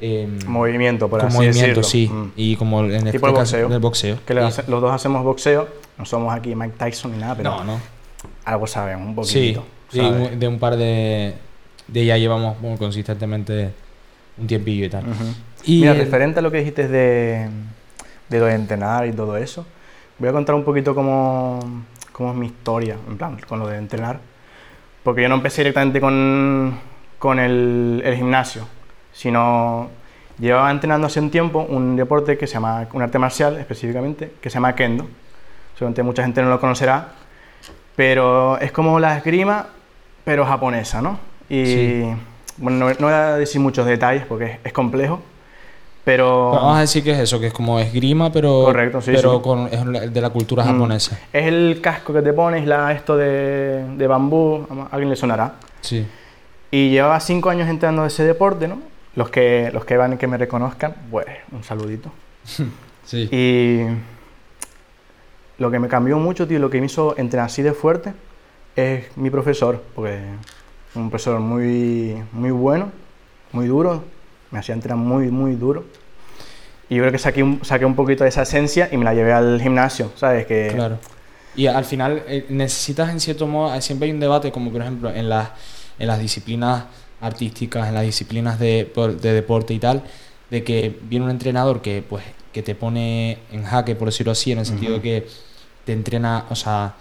em, 0.00 0.38
Movimiento, 0.46 1.08
por 1.10 1.22
así 1.22 1.36
movimiento, 1.36 1.80
decirlo. 1.80 1.82
sí. 1.82 2.08
Mm. 2.08 2.32
Y 2.36 2.56
como 2.56 2.80
en 2.84 2.94
este 2.94 3.12
Tipo 3.12 3.26
el 3.28 3.34
caso, 3.34 3.56
boxeo. 3.56 3.68
del 3.68 3.78
boxeo. 3.80 4.18
Que 4.26 4.32
los 4.34 4.56
dos 4.66 4.92
hacemos 4.92 5.22
boxeo. 5.22 5.68
No 5.98 6.06
somos 6.06 6.34
aquí 6.34 6.54
Mike 6.54 6.76
Tyson 6.78 7.12
ni 7.12 7.18
nada, 7.18 7.34
pero 7.34 7.50
no, 7.58 7.64
no. 7.64 7.80
algo 8.46 8.66
sabemos, 8.66 9.06
un 9.06 9.14
poquito. 9.14 9.64
sí, 9.90 10.00
de 10.38 10.48
un 10.48 10.58
par 10.58 10.76
de, 10.78 11.34
de 11.88 12.04
ya 12.06 12.16
llevamos 12.16 12.58
bueno, 12.62 12.78
consistentemente 12.78 13.70
un 14.38 14.46
tiempillo 14.46 14.86
y 14.86 14.88
tal. 14.88 15.04
Y 15.64 15.80
Mira, 15.80 15.92
el- 15.92 15.98
referente 15.98 16.38
a 16.38 16.42
lo 16.42 16.50
que 16.50 16.56
dijiste 16.60 16.88
de, 16.88 17.50
de 18.30 18.38
lo 18.38 18.46
de 18.46 18.54
entrenar 18.54 19.06
y 19.06 19.12
todo 19.12 19.36
eso, 19.36 19.66
voy 20.18 20.30
a 20.30 20.32
contar 20.32 20.54
un 20.54 20.64
poquito 20.64 20.94
cómo, 20.94 21.60
cómo 22.12 22.30
es 22.32 22.36
mi 22.36 22.46
historia, 22.46 22.96
en 23.08 23.16
plan, 23.18 23.38
con 23.48 23.58
lo 23.58 23.66
de 23.68 23.78
entrenar. 23.78 24.18
Porque 25.02 25.22
yo 25.22 25.28
no 25.28 25.36
empecé 25.36 25.62
directamente 25.62 26.00
con, 26.00 26.78
con 27.18 27.38
el, 27.38 28.02
el 28.04 28.16
gimnasio, 28.16 28.66
sino 29.12 29.88
llevaba 30.38 30.70
entrenando 30.70 31.06
hace 31.06 31.20
un 31.20 31.30
tiempo 31.30 31.60
un 31.68 31.96
deporte 31.96 32.36
que 32.38 32.46
se 32.46 32.54
llama, 32.54 32.86
un 32.92 33.02
arte 33.02 33.18
marcial 33.18 33.56
específicamente, 33.58 34.32
que 34.40 34.50
se 34.50 34.54
llama 34.54 34.74
Kendo. 34.74 35.06
Seguramente 35.74 36.02
mucha 36.02 36.22
gente 36.22 36.42
no 36.42 36.50
lo 36.50 36.60
conocerá, 36.60 37.08
pero 37.96 38.58
es 38.58 38.72
como 38.72 39.00
la 39.00 39.16
esgrima, 39.16 39.66
pero 40.24 40.44
japonesa, 40.44 41.00
¿no? 41.02 41.18
Y 41.48 41.64
Sí. 41.64 42.14
bueno, 42.58 42.78
no, 42.78 42.94
no 42.94 43.06
voy 43.06 43.12
a 43.14 43.36
decir 43.36 43.60
muchos 43.60 43.86
detalles 43.86 44.24
porque 44.26 44.44
es, 44.44 44.58
es 44.64 44.72
complejo, 44.72 45.20
pero 46.04 46.50
Vamos 46.52 46.76
a 46.78 46.80
decir 46.80 47.04
que 47.04 47.12
es 47.12 47.18
eso, 47.18 47.38
que 47.40 47.48
es 47.48 47.52
como 47.52 47.78
esgrima, 47.78 48.32
pero, 48.32 48.64
Correcto, 48.64 49.00
sí, 49.00 49.12
pero 49.14 49.36
sí. 49.36 49.42
Con, 49.42 49.66
es 49.68 50.12
de 50.12 50.20
la 50.20 50.30
cultura 50.30 50.64
Mm. 50.64 50.66
japonesa. 50.66 51.18
es 51.32 51.46
el 51.46 51.80
casco 51.82 52.12
que 52.12 52.22
te 52.22 52.32
pones, 52.32 52.66
la, 52.66 52.92
esto 52.92 53.16
de, 53.16 53.84
de 53.96 54.06
bambú, 54.06 54.66
a 54.70 54.94
alguien 54.94 55.10
le 55.10 55.16
sonará. 55.16 55.54
Sí. 55.82 56.06
Y 56.70 56.90
llevaba 56.90 57.18
cinco 57.20 57.50
años 57.50 57.68
entrenando 57.68 58.04
ese 58.06 58.24
deporte, 58.24 58.68
¿no? 58.68 58.78
Los 59.16 59.28
que, 59.30 59.70
los 59.72 59.84
que 59.84 59.96
van 59.96 60.12
y 60.12 60.16
que 60.16 60.26
me 60.28 60.36
reconozcan, 60.38 60.94
pues 61.10 61.26
un 61.52 61.62
saludito. 61.64 62.10
Sí. 63.04 63.28
Y 63.32 63.86
lo 65.58 65.70
que 65.70 65.78
me 65.80 65.88
cambió 65.88 66.16
mucho, 66.18 66.46
tío, 66.46 66.58
lo 66.60 66.70
que 66.70 66.78
me 66.78 66.86
hizo 66.86 67.16
entrenar 67.18 67.46
así 67.46 67.60
de 67.62 67.72
fuerte 67.72 68.12
es 68.76 69.04
mi 69.16 69.30
profesor, 69.30 69.82
porque 69.94 70.20
un 70.94 71.10
profesor 71.10 71.40
muy, 71.40 72.22
muy 72.32 72.50
bueno, 72.52 72.90
muy 73.52 73.66
duro, 73.66 74.04
me 74.50 74.58
hacía 74.58 74.74
entrenar 74.74 74.98
muy, 74.98 75.30
muy 75.30 75.54
duro. 75.54 75.84
Y 76.88 76.96
yo 76.96 77.02
creo 77.02 77.12
que 77.12 77.18
saqué 77.18 77.42
un, 77.42 77.64
saqué 77.64 77.84
un 77.84 77.94
poquito 77.94 78.24
de 78.24 78.30
esa 78.30 78.42
esencia 78.42 78.88
y 78.90 78.96
me 78.96 79.04
la 79.04 79.14
llevé 79.14 79.32
al 79.32 79.60
gimnasio, 79.60 80.10
¿sabes? 80.16 80.46
Que, 80.46 80.72
Claro. 80.74 80.98
Y 81.56 81.66
al 81.66 81.84
final 81.84 82.22
eh, 82.26 82.46
necesitas 82.48 83.10
en 83.10 83.20
cierto 83.20 83.46
modo, 83.46 83.74
eh, 83.74 83.82
siempre 83.82 84.06
hay 84.06 84.12
un 84.12 84.20
debate 84.20 84.52
como 84.52 84.70
por 84.70 84.82
ejemplo 84.82 85.10
en 85.10 85.28
las, 85.28 85.50
en 85.98 86.06
las 86.06 86.18
disciplinas 86.20 86.84
artísticas, 87.20 87.88
en 87.88 87.94
las 87.94 88.04
disciplinas 88.04 88.58
de, 88.58 88.92
de 89.20 89.32
deporte 89.32 89.74
y 89.74 89.78
tal, 89.78 90.02
de 90.50 90.64
que 90.64 90.98
viene 91.02 91.24
un 91.24 91.30
entrenador 91.30 91.82
que 91.82 92.02
pues 92.08 92.24
que 92.52 92.62
te 92.62 92.74
pone 92.74 93.38
en 93.52 93.64
jaque, 93.64 93.94
por 93.94 94.08
decirlo 94.08 94.32
así, 94.32 94.52
en 94.52 94.58
el 94.58 94.66
sentido 94.66 94.94
de 94.94 95.00
que 95.00 95.26
te 95.84 95.92
entrena, 95.92 96.46
o 96.50 96.56
sea, 96.56 96.94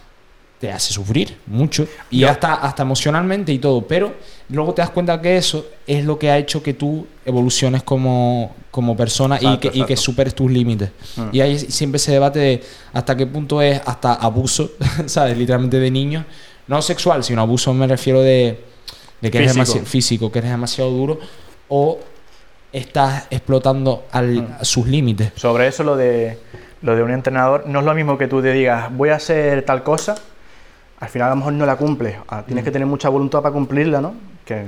te 0.60 0.72
hace 0.72 0.92
sufrir 0.94 1.38
mucho 1.48 1.88
y 2.10 2.20
Yo- 2.20 2.30
hasta, 2.30 2.56
hasta 2.56 2.84
emocionalmente 2.84 3.52
y 3.54 3.60
todo, 3.60 3.82
pero 3.88 4.14
luego 4.50 4.74
te 4.74 4.82
das 4.82 4.90
cuenta 4.92 5.22
que 5.22 5.38
eso 5.38 5.66
es 5.88 6.04
lo 6.04 6.20
que 6.20 6.30
ha 6.30 6.38
hecho 6.38 6.62
que 6.62 6.74
tú 6.74 7.08
evoluciones 7.26 7.82
como, 7.84 8.54
como 8.70 8.98
persona 8.98 9.36
y, 9.40 9.46
Exacto, 9.46 9.72
que, 9.72 9.78
y 9.78 9.84
que 9.86 9.96
superes 9.96 10.36
tus 10.36 10.52
límites. 10.52 10.90
Mm. 11.16 11.22
Y 11.32 11.40
ahí 11.42 11.58
siempre 11.60 11.98
se 11.98 12.12
debate 12.12 12.40
de 12.40 12.64
hasta 12.92 13.16
qué 13.16 13.26
punto 13.26 13.62
es 13.62 13.82
hasta 13.86 14.14
abuso, 14.16 14.72
¿sabes? 15.06 15.38
Literalmente 15.38 15.80
de 15.80 15.90
niños. 15.92 16.26
No 16.68 16.82
sexual, 16.82 17.24
sino 17.24 17.42
abuso 17.42 17.74
me 17.74 17.88
refiero 17.88 18.22
de, 18.22 18.60
de 19.22 19.32
que 19.32 19.38
eres 19.38 19.52
Físico. 19.54 19.64
demasiado 19.66 19.86
físico, 19.88 20.32
que 20.32 20.40
eres 20.40 20.52
demasiado 20.52 20.92
duro 20.92 21.20
o 21.70 22.00
estás 22.74 23.28
explotando 23.30 24.04
al, 24.12 24.42
Mm. 24.42 24.48
a 24.60 24.66
sus 24.66 24.88
límites. 24.88 25.32
Sobre 25.36 25.68
eso, 25.68 25.84
lo 25.84 25.96
de, 25.96 26.38
lo 26.82 26.96
de 26.96 27.04
un 27.04 27.12
entrenador, 27.12 27.64
no 27.66 27.80
es 27.80 27.86
lo 27.86 27.94
mismo 27.96 28.18
que 28.18 28.28
tú 28.28 28.42
te 28.42 28.52
digas, 28.52 28.96
voy 28.96 29.10
a 29.10 29.16
hacer 29.16 29.64
tal 29.66 29.84
cosa, 29.84 30.16
al 31.00 31.10
final 31.10 31.28
a 31.28 31.30
lo 31.32 31.36
mejor 31.38 31.54
no 31.54 31.66
la 31.66 31.76
cumples. 31.78 32.16
Ah, 32.28 32.44
Tienes 32.46 32.64
Mm. 32.64 32.66
que 32.66 32.72
tener 32.72 32.88
mucha 32.88 33.10
voluntad 33.10 33.42
para 33.42 33.54
cumplirla, 33.54 34.02
¿no? 34.02 34.14
Que, 34.46 34.66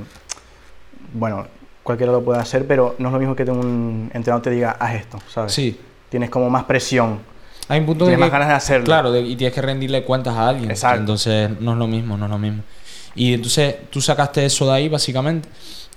bueno, 1.14 1.46
cualquiera 1.84 2.12
lo 2.12 2.24
puede 2.24 2.40
hacer, 2.40 2.68
pero 2.68 2.96
no 3.00 3.10
es 3.10 3.14
lo 3.14 3.20
mismo 3.20 3.36
que 3.36 3.44
un 3.44 4.10
entrenador 4.14 4.42
te 4.44 4.50
diga, 4.52 4.72
haz 4.80 4.96
esto, 4.96 5.20
¿sabes? 5.28 5.52
Sí. 5.54 5.80
Tienes 6.10 6.30
como 6.30 6.50
más 6.50 6.64
presión, 6.66 7.20
Hay 7.68 7.80
un 7.80 7.86
punto 7.86 8.04
tienes 8.06 8.20
más 8.20 8.32
ganas 8.32 8.50
de 8.50 8.54
hacerlo. 8.56 8.86
Claro, 8.86 9.12
de- 9.14 9.22
y 9.22 9.36
tienes 9.38 9.54
que 9.54 9.62
rendirle 9.62 10.04
cuentas 10.04 10.36
a 10.36 10.50
alguien. 10.50 10.70
Exacto. 10.72 11.00
Entonces 11.00 11.50
no 11.62 11.72
es 11.74 11.78
lo 11.78 11.88
mismo, 11.88 12.18
no 12.18 12.26
es 12.26 12.32
lo 12.32 12.38
mismo. 12.38 12.64
Y 13.16 13.34
entonces 13.34 13.76
tú 13.90 14.02
sacaste 14.02 14.46
eso 14.46 14.66
de 14.68 14.74
ahí 14.74 14.90
básicamente. 14.90 15.48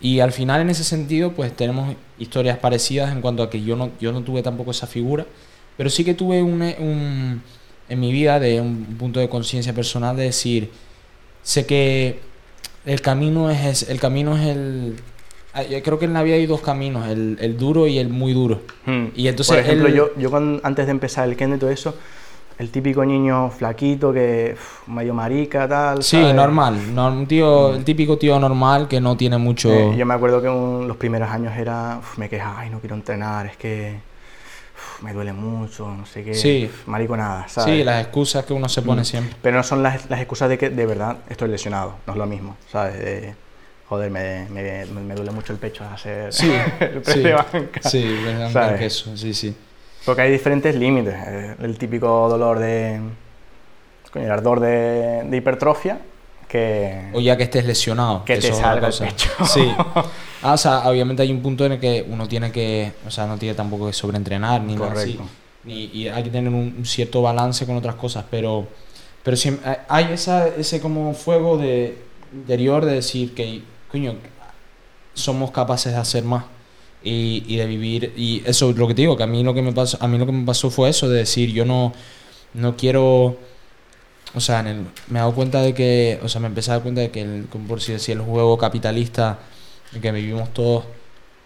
Y 0.00 0.20
al 0.20 0.30
final 0.32 0.60
en 0.60 0.70
ese 0.70 0.84
sentido 0.84 1.32
pues 1.32 1.56
tenemos 1.56 1.94
historias 2.18 2.58
parecidas 2.58 3.10
en 3.12 3.20
cuanto 3.20 3.42
a 3.42 3.50
que 3.50 3.62
yo 3.62 3.74
no, 3.76 3.90
yo 4.00 4.12
no 4.12 4.20
tuve 4.22 4.42
tampoco 4.42 4.70
esa 4.70 4.86
figura. 4.86 5.26
Pero 5.76 5.90
sí 5.90 6.04
que 6.04 6.14
tuve 6.14 6.42
un, 6.42 6.62
un- 6.62 7.42
en 7.88 8.00
mi 8.00 8.12
vida 8.12 8.40
de 8.40 8.60
un 8.60 8.84
punto 8.98 9.20
de 9.20 9.28
conciencia 9.28 9.72
personal 9.74 10.16
de 10.16 10.24
decir, 10.24 10.70
sé 11.42 11.66
que 11.66 12.20
el 12.86 13.00
camino 13.00 13.50
es, 13.50 13.64
es- 13.82 13.90
el 13.90 14.00
camino 14.00 14.36
es 14.36 14.46
el... 14.46 14.96
Yo 15.70 15.80
creo 15.84 15.98
que 16.00 16.06
en 16.06 16.14
la 16.14 16.22
vida 16.24 16.34
hay 16.34 16.46
dos 16.46 16.60
caminos, 16.62 17.06
el, 17.08 17.38
el 17.40 17.56
duro 17.56 17.86
y 17.86 17.98
el 17.98 18.08
muy 18.08 18.32
duro. 18.32 18.60
Hmm. 18.86 19.06
Y 19.14 19.28
entonces 19.28 19.54
Por 19.54 19.64
ejemplo, 19.64 19.86
él- 19.88 19.94
yo, 19.94 20.10
yo 20.18 20.28
cuando- 20.30 20.60
antes 20.64 20.86
de 20.86 20.90
empezar 20.90 21.28
el 21.28 21.36
kendo 21.36 21.54
y 21.56 21.58
todo 21.60 21.70
eso, 21.70 21.94
el 22.58 22.70
típico 22.70 23.04
niño 23.04 23.50
flaquito 23.50 24.12
que 24.12 24.54
uf, 24.56 24.88
medio 24.88 25.14
marica, 25.14 25.68
tal. 25.68 26.02
Sí, 26.02 26.16
¿sabes? 26.20 26.34
normal. 26.34 26.94
no- 26.94 27.06
un 27.08 27.26
tío, 27.26 27.74
el 27.74 27.84
típico 27.84 28.16
tío 28.18 28.38
normal 28.40 28.88
que 28.88 29.00
no 29.00 29.16
tiene 29.16 29.38
mucho. 29.38 29.72
Eh, 29.72 29.94
yo 29.96 30.04
me 30.06 30.14
acuerdo 30.14 30.42
que 30.42 30.48
un- 30.48 30.88
los 30.88 30.96
primeros 30.96 31.30
años 31.30 31.56
era, 31.56 31.98
uf, 32.00 32.18
me 32.18 32.28
quejaba, 32.28 32.60
ay, 32.60 32.70
no 32.70 32.80
quiero 32.80 32.96
entrenar, 32.96 33.46
es 33.46 33.56
que 33.56 33.96
me 35.04 35.12
duele 35.12 35.32
mucho, 35.32 35.86
no 35.88 36.06
sé 36.06 36.24
qué, 36.24 36.34
Sí. 36.34 36.70
mariconada, 36.86 37.46
¿sabes? 37.48 37.76
Sí, 37.78 37.84
las 37.84 38.00
excusas 38.02 38.44
que 38.44 38.52
uno 38.54 38.68
se 38.68 38.82
pone 38.82 39.02
Mm. 39.02 39.04
siempre. 39.04 39.36
Pero 39.42 39.56
no 39.58 39.62
son 39.62 39.82
las, 39.82 40.08
las 40.10 40.18
excusas 40.20 40.48
de 40.48 40.58
que 40.58 40.70
de 40.70 40.86
verdad 40.86 41.18
estoy 41.28 41.48
lesionado, 41.48 41.96
no 42.06 42.14
es 42.14 42.18
lo 42.18 42.26
mismo, 42.26 42.56
¿sabes? 42.72 42.98
De, 42.98 43.34
joder, 43.88 44.10
me, 44.10 44.46
me, 44.50 44.86
me 44.86 45.14
duele 45.14 45.30
mucho 45.30 45.52
el 45.52 45.58
pecho 45.58 45.84
hacer 45.84 46.32
Sí, 46.32 46.50
el 46.80 47.02
press 47.02 47.14
sí, 47.16 47.20
de 47.22 47.32
banca. 47.34 47.88
sí, 47.90 48.16
¿Sabes? 48.52 48.80
eso, 48.80 49.16
sí, 49.16 49.34
sí. 49.34 49.54
Porque 50.04 50.22
hay 50.22 50.30
diferentes 50.32 50.74
límites. 50.74 51.14
eh, 51.26 51.56
El 51.60 51.78
típico 51.78 52.28
dolor 52.28 52.58
de. 52.58 53.00
Coño, 54.12 54.26
el 54.26 54.30
ardor 54.30 54.60
de, 54.60 55.22
de 55.24 55.36
hipertrofia 55.36 55.98
que. 56.54 57.10
O 57.12 57.20
ya 57.20 57.36
que 57.36 57.42
estés 57.42 57.66
lesionado. 57.66 58.24
Que 58.24 58.36
te 58.36 58.46
es 58.48 58.54
otra 58.54 58.74
salga 58.80 58.88
el 58.88 58.94
pecho. 58.94 59.30
Sí. 59.46 59.68
Ah, 60.46 60.52
o 60.52 60.58
sea, 60.58 60.90
obviamente 60.90 61.22
hay 61.22 61.32
un 61.32 61.40
punto 61.40 61.64
en 61.64 61.72
el 61.72 61.80
que 61.80 62.04
uno 62.06 62.28
tiene 62.28 62.52
que, 62.52 62.92
o 63.06 63.10
sea, 63.10 63.26
no 63.26 63.38
tiene 63.38 63.54
tampoco 63.54 63.86
que 63.86 63.94
sobreentrenar 63.94 64.60
ni 64.60 64.74
nada 64.74 64.92
así. 64.92 65.14
Correcto. 65.14 65.24
Ni, 65.64 65.84
y 65.86 66.08
hay 66.08 66.22
que 66.22 66.28
tener 66.28 66.52
un, 66.52 66.84
cierto 66.84 67.22
balance 67.22 67.64
con 67.64 67.74
otras 67.76 67.94
cosas, 67.94 68.26
pero, 68.30 68.66
pero 69.22 69.38
siempre 69.38 69.78
hay 69.88 70.12
esa, 70.12 70.46
ese 70.48 70.82
como 70.82 71.14
fuego 71.14 71.56
de 71.56 71.96
interior 72.30 72.84
de 72.84 72.92
decir 72.92 73.32
que, 73.32 73.62
coño, 73.90 74.16
somos 75.14 75.50
capaces 75.50 75.94
de 75.94 75.98
hacer 75.98 76.24
más 76.24 76.44
y, 77.02 77.42
y 77.46 77.56
de 77.56 77.64
vivir 77.64 78.12
y 78.14 78.42
eso 78.44 78.68
es 78.68 78.76
lo 78.76 78.86
que 78.86 78.92
te 78.92 79.00
digo 79.00 79.16
que 79.16 79.22
a 79.22 79.26
mí 79.26 79.42
lo 79.42 79.54
que 79.54 79.62
me 79.62 79.72
pasó 79.72 79.96
a 79.98 80.06
mí 80.08 80.18
lo 80.18 80.26
que 80.26 80.32
me 80.32 80.44
pasó 80.44 80.68
fue 80.68 80.90
eso 80.90 81.08
de 81.08 81.20
decir 81.20 81.52
yo 81.52 81.64
no 81.64 81.94
no 82.52 82.76
quiero 82.76 83.38
o 84.34 84.40
sea 84.40 84.60
en 84.60 84.66
el- 84.66 84.86
me 85.08 85.18
he 85.18 85.22
dado 85.22 85.34
cuenta 85.34 85.60
de 85.62 85.74
que 85.74 86.18
o 86.22 86.28
sea 86.28 86.40
me 86.40 86.46
empecé 86.48 86.70
a 86.70 86.74
dar 86.74 86.82
cuenta 86.82 87.00
de 87.00 87.10
que 87.10 87.22
el, 87.22 87.46
como 87.50 87.66
por 87.68 87.80
si 87.80 87.92
decir 87.92 88.16
el 88.16 88.22
juego 88.22 88.56
capitalista 88.58 89.38
en 89.94 90.00
que 90.00 90.12
vivimos 90.12 90.52
todos 90.52 90.84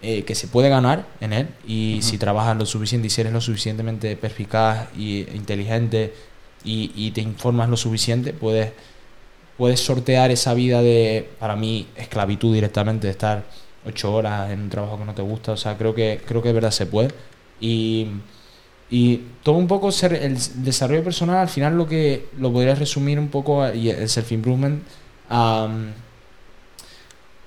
eh, 0.02 0.22
que 0.24 0.34
se 0.34 0.46
puede 0.48 0.68
ganar 0.68 1.06
en 1.20 1.32
él 1.32 1.48
y 1.66 1.98
si 2.02 2.18
trabajas 2.18 2.56
lo 2.56 2.66
suficiente 2.66 3.08
y 3.08 3.10
si 3.10 3.20
eres 3.20 3.32
lo 3.32 3.40
suficientemente 3.40 4.16
perspicaz 4.16 4.88
y 4.96 5.20
inteligente 5.34 6.14
y, 6.64 6.92
y 6.94 7.10
te 7.12 7.20
informas 7.20 7.68
lo 7.68 7.76
suficiente 7.76 8.32
puedes 8.32 8.72
puedes 9.56 9.80
sortear 9.80 10.30
esa 10.30 10.54
vida 10.54 10.82
de, 10.82 11.28
para 11.38 11.56
mí, 11.56 11.86
esclavitud 11.96 12.54
directamente, 12.54 13.06
de 13.08 13.10
estar 13.12 13.44
ocho 13.84 14.14
horas 14.14 14.50
en 14.50 14.60
un 14.62 14.70
trabajo 14.70 14.98
que 14.98 15.04
no 15.04 15.14
te 15.14 15.22
gusta. 15.22 15.52
O 15.52 15.56
sea, 15.56 15.76
creo 15.76 15.94
que, 15.94 16.20
creo 16.24 16.42
que 16.42 16.48
de 16.48 16.54
verdad 16.54 16.70
se 16.70 16.86
puede. 16.86 17.10
Y, 17.60 18.06
y 18.90 19.20
todo 19.42 19.56
un 19.56 19.66
poco 19.66 19.92
ser 19.92 20.14
el 20.14 20.36
desarrollo 20.62 21.04
personal, 21.04 21.36
al 21.38 21.48
final 21.48 21.76
lo 21.76 21.86
que 21.86 22.26
lo 22.38 22.52
podría 22.52 22.74
resumir 22.74 23.18
un 23.18 23.28
poco, 23.28 23.70
y 23.72 23.90
el 23.90 24.08
self-improvement, 24.08 24.82
um, 25.30 25.86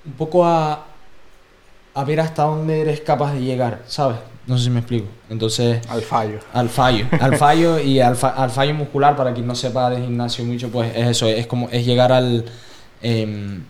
un 0.05 0.13
poco 0.17 0.45
a, 0.45 0.85
a 1.93 2.03
ver 2.03 2.19
hasta 2.19 2.43
dónde 2.43 2.81
eres 2.81 3.01
capaz 3.01 3.33
de 3.33 3.41
llegar, 3.41 3.81
¿sabes? 3.87 4.17
No 4.47 4.57
sé 4.57 4.65
si 4.65 4.69
me 4.71 4.79
explico. 4.79 5.05
Entonces, 5.29 5.79
Al 5.87 6.01
fallo. 6.01 6.39
al 6.53 6.67
fallo. 6.69 7.05
Al 7.19 7.37
fallo 7.37 7.79
y 7.79 7.99
al, 7.99 8.15
fa- 8.15 8.29
al 8.35 8.49
fallo 8.49 8.73
muscular, 8.73 9.15
para 9.15 9.33
quien 9.33 9.45
no 9.45 9.53
sepa 9.55 9.89
de 9.91 10.01
gimnasio 10.01 10.43
mucho, 10.43 10.69
pues 10.69 10.91
es 10.95 11.07
eso, 11.07 11.27
es 11.27 11.45
como 11.47 11.69
es 11.69 11.85
llegar 11.85 12.11
al 12.11 12.45
em, 13.03 13.61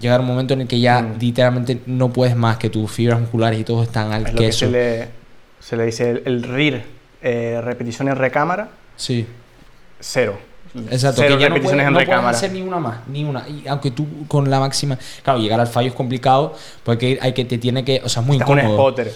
llegar 0.00 0.18
a 0.18 0.22
un 0.22 0.28
momento 0.28 0.54
en 0.54 0.62
el 0.62 0.66
que 0.68 0.80
ya 0.80 1.00
Mm. 1.02 1.18
literalmente 1.20 1.80
no 1.86 2.12
puedes 2.12 2.34
más, 2.36 2.56
que 2.56 2.70
tus 2.70 2.90
fibras 2.90 3.20
musculares 3.20 3.60
y 3.60 3.64
todo 3.64 3.82
están 3.82 4.12
al 4.12 4.26
Es 4.26 4.32
lo 4.32 4.38
que 4.40 4.46
queso. 4.46 4.66
se 4.66 4.70
le, 4.72 5.08
se 5.60 5.76
le 5.76 5.86
dice 5.86 6.10
el, 6.10 6.22
el 6.24 6.42
RIR, 6.42 6.82
eh, 7.22 7.60
repeticiones 7.62 8.16
recámara, 8.18 8.68
Sí. 8.96 9.26
cero. 9.98 10.38
Exacto, 10.90 11.22
Cero 11.22 11.36
que 11.36 11.42
ya 11.42 11.48
no 11.48 11.56
puedes, 11.56 11.72
en 11.80 11.92
no 11.92 11.98
puedes 11.98 12.10
hacer 12.24 12.52
ni 12.52 12.62
una 12.62 12.78
más, 12.78 12.98
ni 13.08 13.24
una. 13.24 13.48
Y 13.48 13.66
aunque 13.66 13.90
tú 13.90 14.06
con 14.28 14.48
la 14.48 14.60
máxima, 14.60 14.96
claro, 15.24 15.40
llegar 15.40 15.58
al 15.58 15.66
fallo 15.66 15.88
es 15.88 15.94
complicado, 15.94 16.54
porque 16.84 17.18
hay 17.20 17.32
que 17.32 17.44
te 17.44 17.58
tiene 17.58 17.84
que, 17.84 18.00
o 18.04 18.08
sea, 18.08 18.20
es 18.22 18.26
muy 18.28 18.36
Estás 18.36 18.48
un 18.50 18.58
incómodo. 18.60 18.76
spotter. 18.78 19.12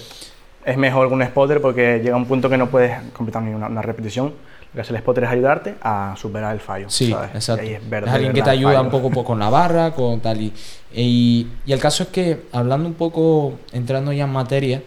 Es 0.64 0.76
mejor 0.76 1.06
un 1.12 1.22
spotter 1.24 1.60
porque 1.60 2.00
llega 2.02 2.16
un 2.16 2.26
punto 2.26 2.48
que 2.50 2.56
no 2.56 2.68
puedes 2.70 2.98
completar 3.12 3.42
ni 3.42 3.54
una, 3.54 3.68
una 3.68 3.82
repetición. 3.82 4.28
Lo 4.28 4.72
que 4.74 4.80
hace 4.80 4.92
el 4.94 4.98
spotter 4.98 5.22
es 5.24 5.30
ayudarte 5.30 5.74
a 5.80 6.14
superar 6.18 6.52
el 6.54 6.60
fallo. 6.60 6.90
Sí, 6.90 7.12
exacto. 7.34 7.62
es, 7.62 7.80
es 7.80 7.88
ver- 7.88 8.04
de 8.04 8.10
alguien 8.10 8.32
que 8.32 8.42
te 8.42 8.50
ayuda 8.50 8.80
un 8.80 8.90
poco 8.90 9.10
po- 9.10 9.22
con 9.24 9.38
la 9.38 9.48
barra, 9.48 9.92
con 9.92 10.18
tal 10.20 10.40
y, 10.40 10.52
y, 10.92 11.46
y 11.66 11.72
el 11.72 11.78
caso 11.78 12.02
es 12.02 12.08
que, 12.08 12.46
hablando 12.50 12.88
un 12.88 12.94
poco, 12.94 13.60
entrando 13.72 14.12
ya 14.12 14.24
en 14.24 14.32
materia, 14.32 14.82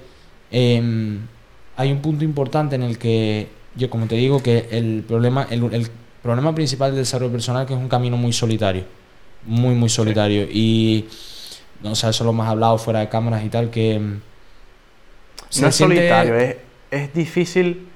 em, 0.51 1.19
hay 1.77 1.91
un 1.91 2.01
punto 2.01 2.25
importante 2.25 2.75
en 2.75 2.83
el 2.83 2.97
que, 2.97 3.47
yo 3.75 3.89
como 3.89 4.07
te 4.07 4.15
digo, 4.15 4.43
que 4.43 4.67
el 4.71 5.03
problema, 5.07 5.47
el, 5.49 5.63
el 5.73 5.87
problema 6.21 6.53
principal 6.53 6.91
del 6.91 7.01
desarrollo 7.01 7.31
personal 7.31 7.65
que 7.65 7.73
es 7.73 7.79
un 7.79 7.87
camino 7.87 8.17
muy 8.17 8.33
solitario, 8.33 8.83
muy, 9.45 9.75
muy 9.75 9.87
solitario. 9.89 10.43
Y, 10.51 11.05
no 11.81 11.95
sé, 11.95 12.09
eso 12.09 12.23
lo 12.23 12.31
hemos 12.31 12.47
hablado 12.47 12.77
fuera 12.77 12.99
de 13.01 13.09
cámaras 13.09 13.45
y 13.45 13.49
tal, 13.49 13.69
que... 13.69 14.01
se 15.49 15.61
No 15.61 15.67
es 15.67 15.75
siente- 15.75 15.95
solitario, 15.95 16.35
es, 16.35 16.55
es 16.91 17.13
difícil 17.13 17.87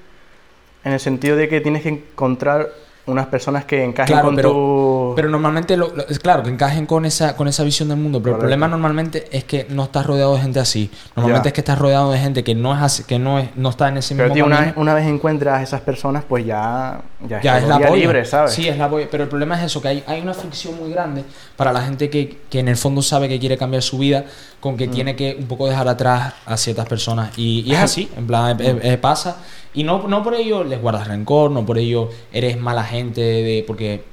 en 0.84 0.92
el 0.92 1.00
sentido 1.00 1.36
de 1.36 1.48
que 1.48 1.60
tienes 1.60 1.82
que 1.82 1.88
encontrar 1.90 2.68
unas 3.04 3.26
personas 3.26 3.64
que 3.64 3.82
encajen 3.82 4.12
Claro, 4.14 4.28
con 4.28 4.36
pero- 4.36 4.50
tu... 4.52 5.12
Pero 5.16 5.28
normalmente, 5.28 5.76
lo- 5.76 5.92
lo- 5.94 6.06
es 6.08 6.18
claro, 6.20 6.42
que 6.44 6.50
encajen 6.50 6.86
con 6.86 7.04
esa, 7.04 7.34
con 7.36 7.48
esa 7.48 7.64
visión 7.64 7.88
del 7.88 7.98
mundo. 7.98 8.20
Pero 8.22 8.34
Correcto. 8.36 8.44
el 8.46 8.48
problema 8.58 8.68
normalmente 8.68 9.26
es 9.32 9.42
que 9.44 9.66
no 9.70 9.82
estás 9.84 10.06
rodeado 10.06 10.34
de 10.36 10.40
gente 10.40 10.60
así. 10.60 10.88
Normalmente 11.16 11.46
Ya. 11.46 11.48
es 11.48 11.52
que 11.54 11.60
estás 11.62 11.78
rodeado 11.78 12.12
de 12.12 12.18
gente 12.20 12.44
que 12.44 12.54
no 12.54 12.72
es 12.74 12.80
así- 12.80 13.02
que 13.04 13.18
no 13.18 13.38
es, 13.40 13.48
no 13.56 13.70
está 13.70 13.88
en 13.88 13.96
ese 13.96 14.14
Pero 14.14 14.28
mismo 14.28 14.34
tío, 14.34 14.46
una, 14.46 14.60
vez- 14.60 14.72
una 14.76 14.94
vez 14.94 15.06
encuentras 15.06 15.58
a 15.58 15.62
esas 15.62 15.80
personas, 15.80 16.22
pues 16.28 16.46
ya, 16.46 17.00
ya, 17.28 17.40
ya 17.42 17.58
es 17.58 17.66
la 17.66 17.78
polla. 17.78 17.96
libre, 17.96 18.24
¿sabes? 18.24 18.52
Sí, 18.52 18.68
es 18.68 18.78
la 18.78 18.88
polla. 18.88 19.08
Pero 19.10 19.24
el 19.24 19.28
problema 19.28 19.58
es 19.58 19.64
eso, 19.64 19.82
que 19.82 19.88
hay, 19.88 20.04
hay 20.06 20.20
una 20.20 20.32
fricción 20.34 20.78
muy 20.78 20.90
grande 20.92 21.24
para 21.56 21.72
la 21.72 21.82
gente 21.82 22.08
que, 22.08 22.38
que 22.48 22.60
en 22.60 22.68
el 22.68 22.76
fondo 22.76 23.02
sabe 23.02 23.28
que 23.28 23.40
quiere 23.40 23.56
cambiar 23.58 23.82
su 23.82 23.98
vida, 23.98 24.24
con 24.60 24.74
Mm. 24.74 24.76
que 24.76 24.86
tiene 24.88 25.16
que 25.16 25.36
un 25.38 25.46
poco 25.46 25.66
dejar 25.68 25.88
atrás 25.88 26.34
a 26.46 26.56
ciertas 26.56 26.86
personas. 26.88 27.36
Y, 27.36 27.62
y 27.66 27.72
es 27.72 27.80
así, 27.80 28.08
en 28.16 28.26
plan, 28.28 28.56
eh, 28.60 28.78
eh, 28.82 28.96
pasa. 28.96 29.38
Y 29.74 29.84
no, 29.84 30.06
no 30.06 30.22
por 30.22 30.34
ello 30.34 30.62
les 30.64 30.80
guardas 30.82 31.08
rencor, 31.08 31.50
no 31.50 31.64
por 31.64 31.78
ello 31.78 32.10
eres 32.30 32.60
mala 32.60 32.84
gente, 32.84 32.91
de, 32.92 33.64
porque... 33.66 34.04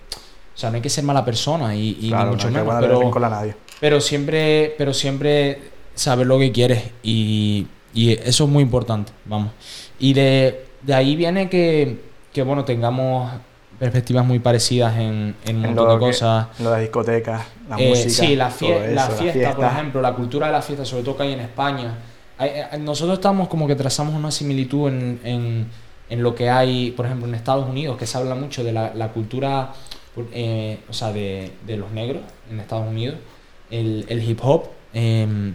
O 0.56 0.58
sea, 0.60 0.70
no 0.72 0.76
hay 0.76 0.82
que 0.82 0.90
ser 0.90 1.06
mala 1.06 1.24
persona 1.24 1.74
y, 1.74 1.92
y 2.02 2.04
ni 2.04 2.10
claro, 2.10 2.32
mucho 2.32 2.50
no 2.50 2.66
menos. 2.66 2.76
Pero, 2.82 3.26
a 3.26 3.30
nadie. 3.30 3.56
pero 3.80 4.02
siempre, 4.02 4.76
pero 4.78 4.94
siempre 4.94 5.58
saber 5.96 6.28
lo 6.28 6.38
que 6.38 6.52
quieres 6.52 6.84
y, 7.02 7.66
y 7.94 8.12
eso 8.12 8.44
es 8.44 8.50
muy 8.50 8.62
importante, 8.64 9.14
vamos. 9.24 9.52
Y 10.00 10.12
de, 10.12 10.66
de 10.82 10.94
ahí 10.94 11.16
viene 11.16 11.50
que, 11.50 12.02
que, 12.34 12.44
bueno, 12.44 12.66
tengamos 12.66 13.32
perspectivas 13.80 14.26
muy 14.26 14.40
parecidas 14.40 14.98
en, 14.98 15.34
en 15.46 15.58
un 15.60 15.66
En 15.66 15.76
montón 15.76 15.98
de 15.98 16.06
cosas. 16.08 16.48
lo 16.60 16.72
de 16.72 16.82
discotecas, 16.82 17.42
la 17.70 17.78
Eh, 17.80 17.90
música. 17.92 18.10
sí, 18.10 18.36
la, 18.36 18.50
fie- 18.52 18.84
eso, 18.84 18.96
la 18.96 19.08
fiesta, 19.08 19.22
por 19.22 19.32
fiesta. 19.60 19.72
ejemplo, 19.72 20.02
la 20.02 20.14
cultura 20.14 20.48
de 20.48 20.52
la 20.52 20.62
fiesta, 20.62 20.84
sobre 20.84 21.04
todo 21.04 21.16
que 21.16 21.24
hay 21.24 21.34
en 21.34 21.40
España. 21.40 21.96
Eh, 22.38 22.66
nosotros 22.82 23.18
estamos 23.20 23.48
como 23.48 23.66
que 23.66 23.76
trazamos 23.76 24.14
una 24.14 24.30
similitud 24.30 24.90
en, 24.90 25.22
en- 25.24 25.68
en 26.10 26.24
lo 26.24 26.34
que 26.36 26.50
hay, 26.50 26.92
por 26.92 27.06
ejemplo, 27.06 27.28
en 27.28 27.36
Estados 27.36 27.70
Unidos, 27.70 27.98
que 27.98 28.08
se 28.08 28.18
habla 28.18 28.36
mucho 28.36 28.64
de 28.64 28.72
la, 28.74 28.94
la 28.96 29.10
cultura, 29.10 29.74
eh, 30.34 30.80
o 30.90 30.94
sea, 30.94 31.12
de, 31.14 31.52
de 31.68 31.78
los 31.78 31.92
negros 31.92 32.24
en 32.52 32.60
Estados 32.60 32.88
Unidos. 32.88 33.16
El, 33.70 34.06
el 34.10 34.28
hip 34.28 34.40
hop 34.42 34.64
eh, 34.94 35.54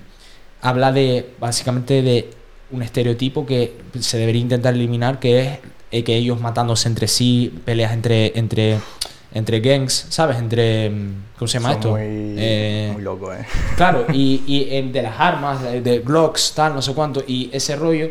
habla 0.63 0.93
de, 0.93 1.31
básicamente, 1.41 2.03
de 2.03 2.31
un 2.71 2.83
estereotipo 2.83 3.45
que 3.45 3.77
se 4.01 4.19
debería 4.19 4.41
intentar 4.41 4.75
eliminar, 4.75 5.19
que 5.19 5.41
es 5.41 5.59
eh, 5.91 6.05
que 6.05 6.17
ellos 6.17 6.41
matándose 6.41 6.89
entre 6.89 7.09
sí, 7.09 7.53
peleas 7.65 7.93
entre, 7.93 8.39
entre, 8.39 8.79
entre 9.33 9.61
gangs, 9.61 10.07
¿sabes? 10.09 10.39
Entre, 10.39 10.91
mm, 10.91 11.15
¿cómo 11.39 11.49
se 11.49 11.59
llama 11.59 11.71
Son 11.71 11.79
esto? 11.79 11.91
Muy, 11.91 12.35
Eh, 12.39 12.91
muy 12.95 13.03
loco, 13.03 13.33
¿eh? 13.35 13.45
Claro, 13.77 14.07
y, 14.13 14.43
y 14.47 14.83
de 14.83 15.03
las 15.03 15.19
armas, 15.19 15.63
de, 15.63 15.81
de 15.81 15.99
Glocks, 15.99 16.53
tal, 16.55 16.75
no 16.75 16.83
sé 16.83 16.95
cuánto, 16.95 17.23
y 17.27 17.51
ese 17.53 17.75
rollo. 17.77 18.11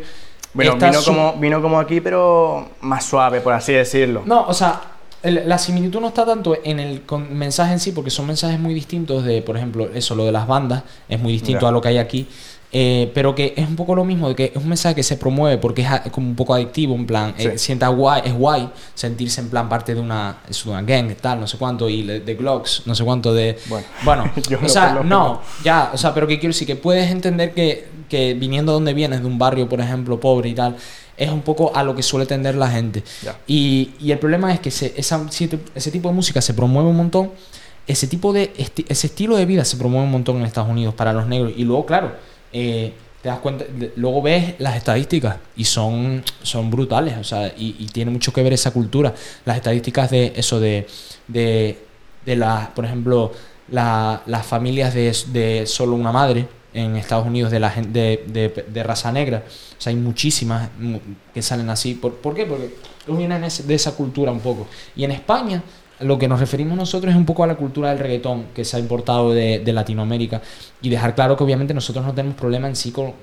Bueno, 0.54 0.76
vino 0.76 1.02
su- 1.02 1.12
como, 1.12 1.34
vino 1.34 1.62
como 1.62 1.80
aquí, 1.80 2.00
pero 2.02 2.70
más 2.82 3.06
suave, 3.06 3.42
por 3.42 3.54
así 3.54 3.74
decirlo. 3.74 4.22
No, 4.26 4.46
o 4.48 4.54
sea, 4.54 4.82
el- 5.24 5.48
la 5.48 5.58
similitud 5.58 6.00
no 6.02 6.10
está 6.10 6.26
tanto 6.26 6.56
en 6.64 6.80
el 6.80 7.02
con- 7.04 7.34
mensaje 7.34 7.74
en 7.74 7.80
sí, 7.80 7.92
porque 7.92 8.10
son 8.12 8.28
mensajes 8.28 8.60
muy 8.60 8.74
distintos 8.74 9.24
de, 9.24 9.42
por 9.42 9.58
ejemplo, 9.58 9.90
eso, 9.94 10.16
lo 10.16 10.26
de 10.26 10.32
las 10.32 10.46
bandas, 10.48 10.84
es 11.10 11.20
muy 11.20 11.32
distinto 11.34 11.66
a 11.68 11.72
lo 11.72 11.82
que 11.82 11.88
hay 11.88 11.98
aquí. 11.98 12.28
Eh, 12.76 13.12
pero 13.14 13.36
que 13.36 13.54
es 13.56 13.68
un 13.68 13.76
poco 13.76 13.94
lo 13.96 14.04
mismo, 14.04 14.28
de 14.30 14.36
que 14.36 14.46
es 14.46 14.56
un 14.56 14.68
mensaje 14.68 14.96
que 14.96 15.04
se 15.04 15.16
promueve 15.16 15.60
porque 15.60 15.84
es, 15.84 16.12
como 16.12 16.28
un 16.28 16.36
poco 16.36 16.56
adictivo, 16.56 16.96
en 16.96 17.06
plan, 17.06 17.36
eh, 17.38 17.58
sienta 17.60 17.88
guay, 17.90 18.24
es 18.26 18.34
guay 18.34 18.68
sentirse 18.96 19.42
en 19.42 19.50
plan 19.50 19.70
parte 19.70 19.94
de 19.94 20.02
una, 20.02 20.38
es 20.50 20.66
una 20.66 20.82
gang, 20.82 21.14
tal, 21.22 21.40
no 21.40 21.46
sé 21.48 21.58
cuánto, 21.60 21.88
y 21.88 22.02
de, 22.02 22.20
de 22.22 22.34
Glocks, 22.36 22.82
no 22.88 22.96
sé 22.96 23.04
cuánto 23.04 23.34
de... 23.34 23.58
Bueno, 23.70 23.86
Bueno, 24.04 24.32
yo 24.50 24.58
o 24.58 24.62
no 24.64 24.70
sea, 24.70 24.94
no, 25.04 25.42
ya, 25.64 25.92
o 25.94 25.98
sea, 25.98 26.14
pero 26.16 26.26
que 26.28 26.40
quiero 26.40 26.52
decir 26.52 26.66
que 26.68 26.76
puedes 26.76 27.12
entender 27.12 27.54
que, 27.54 27.88
que 28.10 28.34
viniendo 28.34 28.72
de 28.72 28.74
donde 28.78 28.94
vienes, 28.96 29.22
de 29.22 29.28
un 29.28 29.38
barrio, 29.38 29.70
por 29.70 29.80
ejemplo, 29.80 30.20
pobre 30.20 30.50
y 30.50 30.54
tal, 30.56 30.76
es 31.16 31.30
un 31.30 31.42
poco 31.42 31.72
a 31.76 31.84
lo 31.84 31.94
que 31.96 32.02
suele 32.02 32.26
tender 32.26 32.56
la 32.56 32.70
gente. 32.70 33.04
Y, 33.46 33.92
y 34.00 34.12
el 34.12 34.18
problema 34.18 34.52
es 34.52 34.60
que 34.60 34.72
se- 34.72 34.94
esa- 34.98 35.28
ese 35.76 35.92
tipo 35.92 36.10
de 36.10 36.16
música 36.16 36.42
se 36.42 36.56
promueve 36.56 36.90
un 36.90 36.98
montón, 36.98 37.30
ese 37.86 38.08
tipo 38.08 38.34
de 38.34 38.52
esti- 38.56 38.86
ese 38.90 39.08
estilo 39.08 39.36
de 39.36 39.46
vida 39.46 39.64
se 39.64 39.78
promueve 39.78 40.06
un 40.06 40.12
montón 40.12 40.38
en 40.38 40.44
Estados 40.46 40.72
Unidos 40.72 40.96
para 40.96 41.14
los 41.14 41.28
negros. 41.28 41.54
Y 41.56 41.66
luego, 41.66 41.86
claro, 41.86 42.14
eh, 42.54 42.94
te 43.22 43.30
das 43.30 43.40
cuenta, 43.40 43.66
luego 43.96 44.22
ves 44.22 44.56
las 44.60 44.76
estadísticas 44.76 45.38
y 45.56 45.64
son, 45.64 46.24
son 46.42 46.70
brutales, 46.70 47.18
o 47.18 47.24
sea, 47.24 47.48
y, 47.58 47.72
tiene 47.94 48.12
mucho 48.12 48.34
que 48.34 48.44
ver 48.44 48.52
esa 48.54 48.72
cultura. 48.72 49.14
Las 49.46 49.58
estadísticas 49.58 50.10
de 50.12 50.34
eso 50.36 50.60
de, 50.60 50.88
de, 51.28 51.78
de 52.26 52.36
las, 52.36 52.68
por 52.70 52.84
ejemplo, 52.86 53.32
la- 53.70 54.22
las 54.26 54.46
familias 54.46 54.94
de, 54.94 55.16
de 55.28 55.66
solo 55.66 55.96
una 55.96 56.12
madre, 56.12 56.48
en 56.74 56.96
Estados 56.96 57.28
Unidos 57.28 57.52
de, 57.52 57.60
la, 57.60 57.70
de, 57.70 58.24
de- 58.28 58.66
de 58.68 58.84
raza 58.84 59.12
negra. 59.12 59.44
O 59.78 59.82
sea, 59.82 59.92
hay 59.92 59.96
muchísimas 59.98 60.70
mu- 60.80 61.00
que 61.34 61.42
salen 61.42 61.70
así. 61.70 61.94
¿Por, 61.94 62.16
por 62.16 62.34
qué? 62.34 62.46
Porque 62.48 62.72
vienen 63.08 63.42
de 63.42 63.74
esa 63.76 63.96
cultura 63.96 64.32
un 64.32 64.40
poco. 64.40 64.68
Y 64.96 65.04
en 65.04 65.12
España, 65.12 65.62
lo 66.04 66.18
que 66.20 66.28
nos 66.28 66.40
referimos 66.40 66.78
nosotros 66.78 67.12
es 67.12 67.18
un 67.18 67.26
poco 67.26 67.44
a 67.44 67.48
la 67.48 67.56
cultura 67.56 67.90
del 67.90 68.00
reggaetón 68.00 68.46
que 68.54 68.64
se 68.66 68.78
ha 68.78 68.80
importado 68.80 69.32
de, 69.34 69.60
de 69.60 69.74
Latinoamérica. 69.74 70.42
Y 70.82 70.90
dejar 70.90 71.16
claro 71.16 71.36
que 71.38 71.44
obviamente 71.44 71.74
nosotros 71.74 72.06
no 72.06 72.14
tenemos 72.14 72.38
problema 72.38 72.68
en 72.68 72.76
sí 72.76 72.92
con, 72.92 73.14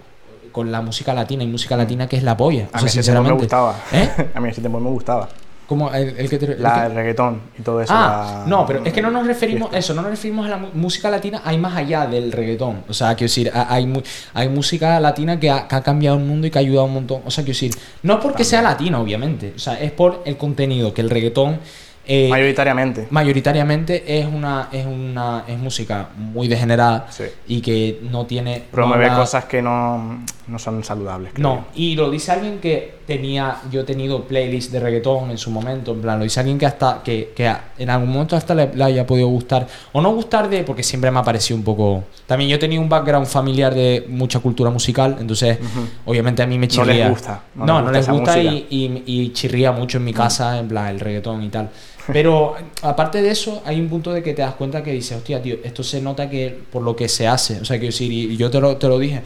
con 0.53 0.73
la 0.73 0.81
música 0.81 1.15
latina. 1.15 1.43
Y 1.45 1.47
música 1.47 1.77
latina 1.77 2.09
que 2.09 2.17
es 2.17 2.23
la 2.23 2.37
polla. 2.37 2.69
A 2.73 2.79
O 2.81 2.83
mí 2.83 2.89
sea, 2.89 3.01
ese 3.01 3.13
tiempo 3.13 3.23
me 3.23 3.29
sinceramente. 3.31 3.43
gustaba. 3.45 3.77
¿Eh? 3.93 4.31
A 4.35 4.41
mí 4.41 4.49
ese 4.49 4.61
tiempo 4.61 4.81
me 4.81 4.91
gustaba. 4.91 5.29
Como 5.67 5.89
el, 5.95 6.17
el 6.19 6.29
que 6.29 6.37
te- 6.37 6.47
el 6.55 6.61
La, 6.61 6.81
que- 6.81 6.87
el 6.87 6.95
reggaetón 6.97 7.41
y 7.57 7.63
todo 7.63 7.81
eso. 7.81 7.93
Ah, 7.97 8.41
la- 8.43 8.51
no, 8.51 8.67
pero 8.67 8.85
es 8.85 8.93
que 8.93 9.01
no 9.01 9.13
nos 9.13 9.25
referimos 9.25 9.69
fiesta. 9.71 9.79
eso, 9.79 9.95
no 9.95 10.03
nos 10.03 10.11
referimos 10.11 10.45
a 10.47 10.49
la 10.49 10.57
música 10.75 11.09
latina, 11.09 11.43
hay 11.45 11.59
más 11.59 11.77
allá 11.77 12.09
del 12.09 12.33
reggaetón. 12.33 12.83
O 12.89 12.93
sea, 12.93 13.15
quiero 13.15 13.29
decir, 13.29 13.53
ha- 13.55 13.73
hay, 13.73 14.03
hay 14.35 14.49
música 14.49 14.99
latina 14.99 15.39
que 15.39 15.49
ha, 15.49 15.69
que 15.69 15.77
ha 15.77 15.83
cambiado 15.85 16.17
el 16.19 16.25
mundo 16.25 16.49
y 16.49 16.51
que 16.51 16.59
ha 16.59 16.63
ayudado 16.63 16.87
un 16.87 16.95
montón. 16.95 17.23
O 17.25 17.31
sea, 17.31 17.45
quiero 17.45 17.55
decir, 17.55 17.73
no 18.03 18.19
porque 18.19 18.43
sea 18.43 18.63
latina, 18.63 18.99
obviamente. 19.01 19.53
O 19.55 19.61
sea, 19.61 19.81
es 19.81 19.93
por 19.93 20.23
el 20.25 20.37
contenido, 20.37 20.93
que 20.93 21.03
el 21.03 21.09
reggaetón 21.11 21.61
eh, 22.07 22.29
Mayoritariamente. 22.29 23.07
mayoritariamente 23.11 24.19
es 24.19 24.27
una, 24.27 24.69
es 24.73 24.87
una 24.87 25.45
es 25.47 25.59
música 25.59 26.09
muy 26.17 26.49
degenerada 26.49 27.07
Sí. 27.11 27.25
y 27.47 27.61
que 27.61 28.01
no 28.11 28.27
tiene. 28.27 28.65
Promueve 28.71 29.07
no 29.07 29.13
habla- 29.13 29.25
cosas 29.25 29.45
que 29.45 29.63
no, 29.63 30.25
no 30.49 30.59
son 30.59 30.83
saludables. 30.83 31.33
creo 31.35 31.47
no, 31.49 31.65
y 31.75 31.95
lo 31.95 32.11
dice 32.11 32.33
alguien 32.33 32.59
que 32.59 33.01
tenía, 33.07 33.57
yo 33.71 33.81
he 33.83 33.85
tenido 33.85 34.25
playlists 34.25 34.73
de 34.73 34.81
reggaetón 34.81 35.31
en 35.31 35.39
su 35.39 35.51
momento, 35.51 35.93
en 35.93 36.01
plan, 36.01 36.19
lo 36.19 36.25
dice 36.25 36.41
alguien 36.41 36.59
que 36.59 36.67
hasta, 36.67 37.03
que, 37.03 37.33
que 37.35 37.53
en 37.79 37.91
algún 37.91 38.09
momento 38.11 38.37
hasta 38.37 38.55
le, 38.55 38.71
le 38.75 38.85
haya 38.85 39.07
podido 39.07 39.29
gustar, 39.29 39.67
o 39.93 40.01
no 40.01 40.13
gustar 40.13 40.49
de, 40.49 40.63
porque 40.65 40.83
siempre 40.83 41.11
me 41.11 41.19
ha 41.19 41.23
parecido 41.23 41.57
un 41.59 41.65
poco, 41.65 42.05
también 42.27 42.51
yo 42.51 42.59
tenido 42.59 42.81
un 42.83 42.89
background 42.89 43.27
familiar 43.27 43.75
de 43.75 44.07
mucha 44.09 44.39
cultura 44.41 44.71
musical, 44.71 45.17
entonces 45.21 45.59
obviamente 46.07 46.43
a 46.43 46.47
mí 46.47 46.57
me 46.59 46.67
No 46.69 46.85
les 46.85 46.95
chirría. 46.97 47.09
gusta, 47.11 47.43
no 47.55 47.67
No, 47.67 47.91
les 47.93 48.07
no, 48.09 48.15
gusta 48.15 48.37
les 48.37 48.45
esa 48.45 48.53
gusta 48.53 48.69
y, 48.71 49.03
y, 49.07 49.23
y 49.25 49.33
chirría 49.33 49.73
mucho 49.73 49.99
en 49.99 50.05
mi 50.05 50.13
casa, 50.13 50.59
en 50.59 50.69
plan, 50.69 50.87
el 50.89 51.01
reggaetón 51.01 51.43
y 51.43 51.49
tal. 51.49 51.69
Pero 52.13 52.57
aparte 52.83 53.23
de 53.23 53.31
eso, 53.31 53.63
hay 53.65 53.81
un 53.81 53.89
punto 53.89 54.13
de 54.13 54.23
que 54.23 54.35
te 54.35 54.43
das 54.43 54.55
cuenta 54.55 54.83
que 54.83 54.93
dices, 54.93 55.17
hostia, 55.17 55.41
tío, 55.43 55.57
esto 55.63 55.83
se 55.83 56.01
nota 56.01 56.29
que 56.29 56.59
por 56.71 56.83
lo 56.83 56.97
que 56.97 57.09
se 57.09 57.27
hace. 57.29 57.61
O 57.61 57.65
sea, 57.65 57.79
quiero 57.79 57.93
decir, 57.93 58.11
y 58.13 58.37
yo 58.37 58.51
te 58.51 58.61
lo, 58.61 58.77
te 58.77 58.89
lo 58.89 58.99
dije, 58.99 59.23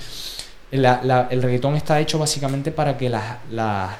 la- 0.72 1.00
la- 1.02 1.28
el 1.30 1.42
reggaetón 1.42 1.76
está 1.76 2.00
hecho 2.00 2.18
básicamente 2.18 2.72
para 2.72 2.96
que 2.96 3.08
las... 3.08 3.38
las, 3.50 3.90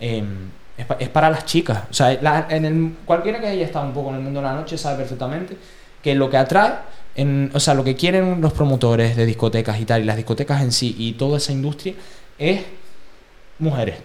em, 0.00 0.50
es, 0.76 0.86
es 1.00 1.08
para 1.10 1.28
las 1.30 1.44
chicas. 1.44 1.82
O 1.90 1.94
sea, 1.94 2.18
la- 2.22 2.46
en 2.50 2.64
el, 2.64 2.94
cualquiera 3.04 3.40
que 3.40 3.46
haya 3.48 3.64
estado 3.64 3.86
un 3.86 3.92
poco 3.92 4.10
en 4.10 4.16
el 4.16 4.22
mundo 4.22 4.40
de 4.40 4.46
la 4.46 4.54
noche 4.54 4.76
sabe 4.78 4.98
perfectamente 4.98 5.56
que 6.02 6.14
lo 6.14 6.28
que 6.30 6.36
atrae, 6.36 6.72
en, 7.14 7.50
o 7.54 7.60
sea, 7.60 7.74
lo 7.74 7.84
que 7.84 7.94
quieren 7.94 8.40
los 8.40 8.52
promotores 8.52 9.16
de 9.16 9.26
discotecas 9.26 9.78
y 9.80 9.84
tal, 9.84 10.02
y 10.02 10.04
las 10.04 10.16
discotecas 10.16 10.62
en 10.62 10.72
sí, 10.72 10.94
y 10.98 11.12
toda 11.12 11.36
esa 11.38 11.52
industria, 11.52 11.94
es 12.38 12.60
mujeres. 13.58 13.96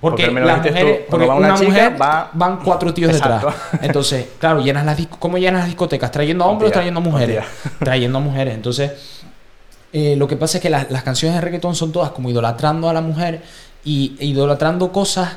Porque, 0.00 0.26
Porque 0.26 0.40
las 0.40 0.58
mujeres, 0.58 1.00
porque 1.10 1.26
va 1.26 1.34
una, 1.34 1.48
una 1.48 1.54
chica, 1.56 1.68
mujer 1.70 2.00
va- 2.00 2.30
van 2.32 2.58
cuatro 2.64 2.94
tíos 2.94 3.12
Exacto. 3.12 3.48
detrás. 3.48 3.54
Entonces, 3.82 4.26
claro, 4.38 4.60
llenas 4.62 4.84
las 4.86 4.98
¿cómo 5.18 5.36
llenas 5.36 5.60
las 5.60 5.66
discotecas? 5.66 6.10
¿Trayendo 6.10 6.44
a 6.44 6.48
hombres 6.48 6.70
o 6.70 6.72
trayendo 6.72 7.00
a 7.00 7.02
mujeres? 7.02 7.44
Trayendo 7.78 8.18
a 8.18 8.20
mujeres. 8.22 8.54
Entonces, 8.54 8.92
eh, 9.92 10.14
lo 10.16 10.26
que 10.26 10.36
pasa 10.36 10.58
es 10.58 10.62
que 10.62 10.70
las, 10.70 10.90
las 10.90 11.02
canciones 11.02 11.34
de 11.36 11.40
reggaetón 11.42 11.74
son 11.74 11.92
todas 11.92 12.10
como 12.12 12.30
idolatrando 12.30 12.88
a 12.88 12.92
la 12.94 13.00
mujer 13.02 13.42
y 13.84 14.16
e 14.18 14.24
idolatrando 14.26 14.90
cosas 14.92 15.36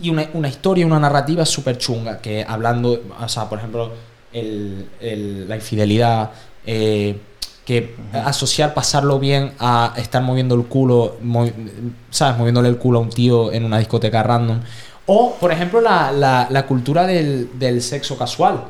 y 0.00 0.08
una, 0.10 0.26
una 0.34 0.48
historia, 0.48 0.86
una 0.86 0.98
narrativa 1.00 1.44
súper 1.44 1.76
chunga. 1.76 2.18
Que 2.18 2.44
hablando, 2.48 3.02
o 3.20 3.28
sea, 3.28 3.48
por 3.48 3.58
ejemplo, 3.58 3.92
el- 4.32 4.88
el- 5.00 5.48
la 5.48 5.56
infidelidad, 5.56 6.30
eh, 6.66 7.18
que 7.66 7.94
asociar 8.14 8.72
pasarlo 8.72 9.18
bien 9.18 9.52
a 9.58 9.92
estar 9.96 10.22
moviendo 10.22 10.54
el 10.54 10.64
culo, 10.64 11.16
movi- 11.22 11.52
¿sabes? 12.10 12.38
Moviéndole 12.38 12.68
el 12.70 12.78
culo 12.78 13.00
a 13.00 13.02
un 13.02 13.10
tío 13.10 13.52
en 13.52 13.64
una 13.64 13.78
discoteca 13.78 14.22
random. 14.22 14.60
O, 15.06 15.34
por 15.38 15.52
ejemplo, 15.52 15.80
la, 15.80 16.10
la- 16.12 16.46
la 16.48 16.66
cultura 16.66 17.06
del, 17.06 17.50
del 17.58 17.82
sexo 17.82 18.16
casual, 18.16 18.64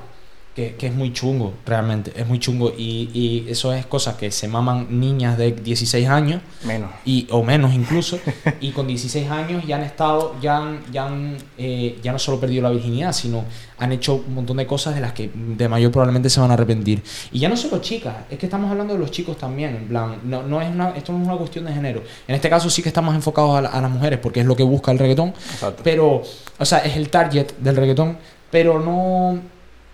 que, 0.56 0.74
que 0.74 0.86
es 0.86 0.94
muy 0.94 1.12
chungo, 1.12 1.52
realmente. 1.66 2.12
Es 2.16 2.26
muy 2.26 2.38
chungo. 2.40 2.72
Y, 2.76 3.10
y 3.12 3.46
eso 3.50 3.72
es 3.74 3.84
cosas 3.86 4.14
que 4.16 4.30
se 4.30 4.48
maman 4.48 4.86
niñas 4.98 5.36
de 5.36 5.52
16 5.52 6.08
años 6.08 6.40
Menos. 6.64 6.90
y, 7.04 7.26
o 7.30 7.42
menos 7.44 7.74
incluso, 7.74 8.18
y 8.62 8.70
con 8.70 8.86
16 8.86 9.30
años 9.30 9.64
ya 9.66 9.76
han 9.76 9.82
estado, 9.82 10.34
ya 10.40 10.56
han, 10.56 10.80
ya 10.90 11.06
han, 11.06 11.36
eh, 11.58 11.98
ya 12.02 12.10
no 12.12 12.18
solo 12.18 12.40
perdido 12.40 12.62
la 12.62 12.70
virginidad, 12.70 13.12
sino 13.12 13.44
han 13.78 13.92
hecho 13.92 14.14
un 14.26 14.34
montón 14.34 14.56
de 14.56 14.66
cosas 14.66 14.94
de 14.94 15.02
las 15.02 15.12
que 15.12 15.30
de 15.34 15.68
mayor 15.68 15.92
probablemente 15.92 16.30
se 16.30 16.40
van 16.40 16.50
a 16.50 16.54
arrepentir. 16.54 17.02
Y 17.32 17.38
ya 17.38 17.50
no 17.50 17.56
solo 17.58 17.78
chicas, 17.82 18.16
es 18.30 18.38
que 18.38 18.46
estamos 18.46 18.70
hablando 18.70 18.94
de 18.94 18.98
los 19.00 19.10
chicos 19.10 19.36
también, 19.36 19.76
en 19.76 19.88
plan, 19.88 20.20
no, 20.24 20.42
no 20.42 20.62
es 20.62 20.70
una, 20.70 20.90
esto 20.96 21.12
no 21.12 21.20
es 21.20 21.28
una 21.28 21.36
cuestión 21.36 21.66
de 21.66 21.74
género. 21.74 22.02
En 22.26 22.34
este 22.34 22.48
caso 22.48 22.70
sí 22.70 22.82
que 22.82 22.88
estamos 22.88 23.14
enfocados 23.14 23.58
a, 23.58 23.60
la- 23.60 23.68
a 23.68 23.80
las 23.82 23.90
mujeres, 23.90 24.18
porque 24.22 24.40
es 24.40 24.46
lo 24.46 24.56
que 24.56 24.62
busca 24.62 24.90
el 24.90 24.98
reggaetón, 24.98 25.34
Exacto. 25.52 25.82
pero, 25.84 26.22
o 26.58 26.64
sea, 26.64 26.78
es 26.78 26.96
el 26.96 27.10
target 27.10 27.52
del 27.58 27.76
reggaetón, 27.76 28.16
pero 28.50 28.80
no... 28.80 29.38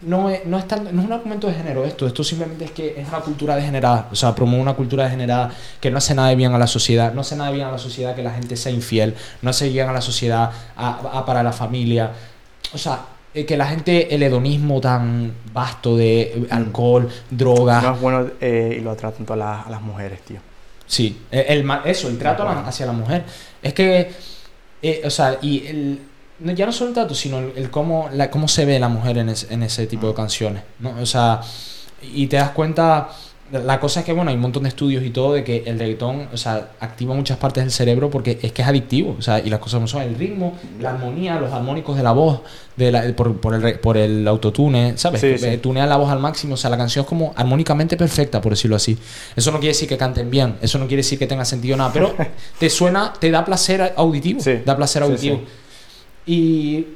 No 0.04 0.28
es, 0.30 0.44
no, 0.46 0.58
es 0.58 0.66
tan- 0.66 0.84
no 0.94 1.00
es 1.00 1.06
un 1.06 1.12
argumento 1.12 1.46
de 1.46 1.54
género 1.54 1.84
esto, 1.84 2.06
esto 2.06 2.24
simplemente 2.24 2.64
es 2.64 2.70
que 2.72 3.00
es 3.00 3.08
una 3.08 3.20
cultura 3.20 3.54
degenerada, 3.56 4.08
o 4.10 4.16
sea, 4.16 4.34
promueve 4.34 4.62
una 4.62 4.74
cultura 4.74 5.04
degenerada 5.04 5.50
que 5.80 5.90
no 5.90 5.98
hace 5.98 6.14
nada 6.14 6.28
de 6.30 6.36
bien 6.36 6.52
a 6.52 6.58
la 6.58 6.66
sociedad, 6.66 7.12
no 7.14 7.20
hace 7.20 7.36
nada 7.36 7.50
de 7.50 7.56
bien 7.56 7.68
a 7.68 7.70
la 7.72 7.78
sociedad 7.78 8.14
que 8.16 8.22
la 8.22 8.32
gente 8.32 8.56
sea 8.56 8.72
infiel, 8.72 9.14
no 9.42 9.50
hace 9.50 9.68
bien 9.68 9.88
a 9.88 9.92
la 9.92 10.00
sociedad 10.00 10.50
a, 10.76 11.18
a- 11.18 11.24
para 11.24 11.42
la 11.44 11.52
familia, 11.52 12.10
o 12.74 12.78
sea, 12.78 13.00
eh, 13.34 13.46
que 13.46 13.56
la 13.56 13.66
gente, 13.66 14.14
el 14.14 14.22
hedonismo 14.24 14.80
tan 14.80 15.32
vasto 15.52 15.96
de 15.96 16.20
eh, 16.22 16.46
alcohol, 16.50 17.08
drogas, 17.30 17.82
No 17.84 17.94
es 17.94 18.00
bueno 18.00 18.26
eh, 18.40 18.76
y 18.78 18.82
lo 18.82 18.94
tratan 18.96 19.18
tanto 19.18 19.32
a, 19.34 19.36
las- 19.36 19.66
a 19.66 19.70
las 19.70 19.82
mujeres, 19.82 20.20
tío. 20.22 20.40
Sí, 20.86 21.22
el, 21.30 21.64
eso, 21.84 22.08
el 22.08 22.18
trato 22.18 22.46
hacia 22.46 22.86
la 22.86 22.92
mujer. 22.92 23.24
Es 23.62 23.72
que, 23.72 24.10
eh, 24.82 25.02
o 25.04 25.10
sea, 25.10 25.38
y 25.40 25.66
el, 25.66 26.00
ya 26.54 26.66
no 26.66 26.72
solo 26.72 26.88
el 26.88 26.94
trato, 26.94 27.14
sino 27.14 27.38
el, 27.38 27.52
el 27.56 27.70
cómo, 27.70 28.08
la, 28.12 28.30
cómo 28.30 28.48
se 28.48 28.64
ve 28.64 28.78
la 28.78 28.88
mujer 28.88 29.18
en, 29.18 29.28
es- 29.28 29.46
en 29.50 29.62
ese 29.62 29.86
tipo 29.86 30.06
de 30.08 30.14
canciones, 30.14 30.62
¿no? 30.80 30.90
O 31.00 31.06
sea, 31.06 31.40
y 32.14 32.26
te 32.26 32.36
das 32.36 32.50
cuenta, 32.50 33.10
la 33.52 33.78
cosa 33.78 34.00
es 34.00 34.06
que, 34.06 34.12
bueno, 34.14 34.30
hay 34.30 34.34
un 34.36 34.40
montón 34.42 34.62
de 34.64 34.70
estudios 34.70 35.04
y 35.04 35.10
todo 35.10 35.34
de 35.34 35.44
que 35.44 35.62
el 35.66 35.78
reggaetón, 35.78 36.28
o 36.32 36.36
sea, 36.38 36.70
activa 36.80 37.14
muchas 37.14 37.36
partes 37.36 37.62
del 37.62 37.70
cerebro 37.70 38.10
porque 38.10 38.38
es 38.42 38.50
que 38.52 38.62
es 38.62 38.68
adictivo, 38.68 39.14
o 39.18 39.22
sea, 39.22 39.38
y 39.40 39.50
las 39.50 39.60
cosas 39.60 39.76
como 39.76 39.86
son, 39.86 40.02
el 40.02 40.14
ritmo, 40.16 40.54
la 40.80 40.90
armonía, 40.90 41.38
los 41.38 41.52
armónicos 41.52 41.96
de 41.96 42.02
la 42.02 42.12
voz, 42.12 42.40
de 42.76 42.90
la, 42.90 43.02
por, 43.14 43.38
por 43.40 43.54
el, 43.54 43.78
por 43.78 43.98
el 43.98 44.26
autotune, 44.26 44.94
¿sabes? 44.96 45.20
Sí, 45.20 45.36
sí. 45.36 45.58
tunea 45.58 45.86
la 45.86 45.96
voz 45.98 46.10
al 46.10 46.18
máximo, 46.18 46.54
o 46.54 46.56
sea, 46.56 46.70
la 46.70 46.78
canción 46.78 47.02
es 47.04 47.08
como 47.08 47.34
armónicamente 47.36 47.96
perfecta, 47.98 48.40
por 48.40 48.52
decirlo 48.52 48.74
así. 48.76 48.96
Eso 49.36 49.50
no 49.52 49.58
quiere 49.60 49.74
decir 49.74 49.86
que 49.88 49.98
canten 49.98 50.30
bien, 50.30 50.56
eso 50.62 50.78
no 50.78 50.86
quiere 50.86 51.02
decir 51.02 51.18
que 51.18 51.26
tenga 51.26 51.44
sentido 51.44 51.76
nada, 51.76 51.90
pero 51.92 52.14
te 52.58 52.70
suena, 52.70 53.12
te 53.12 53.30
da 53.30 53.44
placer 53.44 53.92
auditivo, 53.96 54.40
Sí, 54.40 54.60
da 54.64 54.74
placer 54.76 55.02
sí, 55.04 55.08
auditivo. 55.08 55.40
Y, 56.26 56.86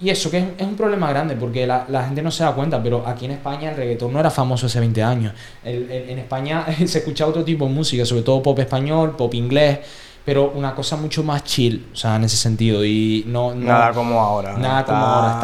y 0.00 0.10
eso, 0.10 0.30
que 0.30 0.38
es, 0.38 0.44
es 0.58 0.66
un 0.66 0.76
problema 0.76 1.08
grande, 1.10 1.36
porque 1.36 1.66
la, 1.66 1.86
la 1.88 2.04
gente 2.04 2.22
no 2.22 2.30
se 2.30 2.44
da 2.44 2.52
cuenta, 2.52 2.82
pero 2.82 3.04
aquí 3.06 3.24
en 3.24 3.32
España 3.32 3.70
el 3.70 3.76
reggaetón 3.76 4.12
no 4.12 4.20
era 4.20 4.30
famoso 4.30 4.66
hace 4.66 4.80
20 4.80 5.02
años. 5.02 5.32
El- 5.64 5.90
el- 5.90 6.10
en 6.10 6.18
España 6.18 6.64
se 6.86 6.98
escuchaba 6.98 7.30
otro 7.30 7.44
tipo 7.44 7.66
de 7.66 7.72
música, 7.72 8.04
sobre 8.04 8.22
todo 8.22 8.42
pop 8.42 8.58
español, 8.58 9.16
pop 9.16 9.32
inglés, 9.34 9.78
pero 10.24 10.52
una 10.54 10.74
cosa 10.74 10.96
mucho 10.96 11.22
más 11.22 11.42
chill, 11.44 11.86
o 11.92 11.96
sea, 11.96 12.16
en 12.16 12.24
ese 12.24 12.36
sentido. 12.36 12.84
Y 12.84 13.24
no, 13.26 13.54
no- 13.54 13.66
Nada 13.66 13.92
como 13.92 14.20
ahora. 14.20 14.56
Nada 14.58 14.80
Está 14.80 14.92
como 14.92 15.04
ahora. 15.06 15.34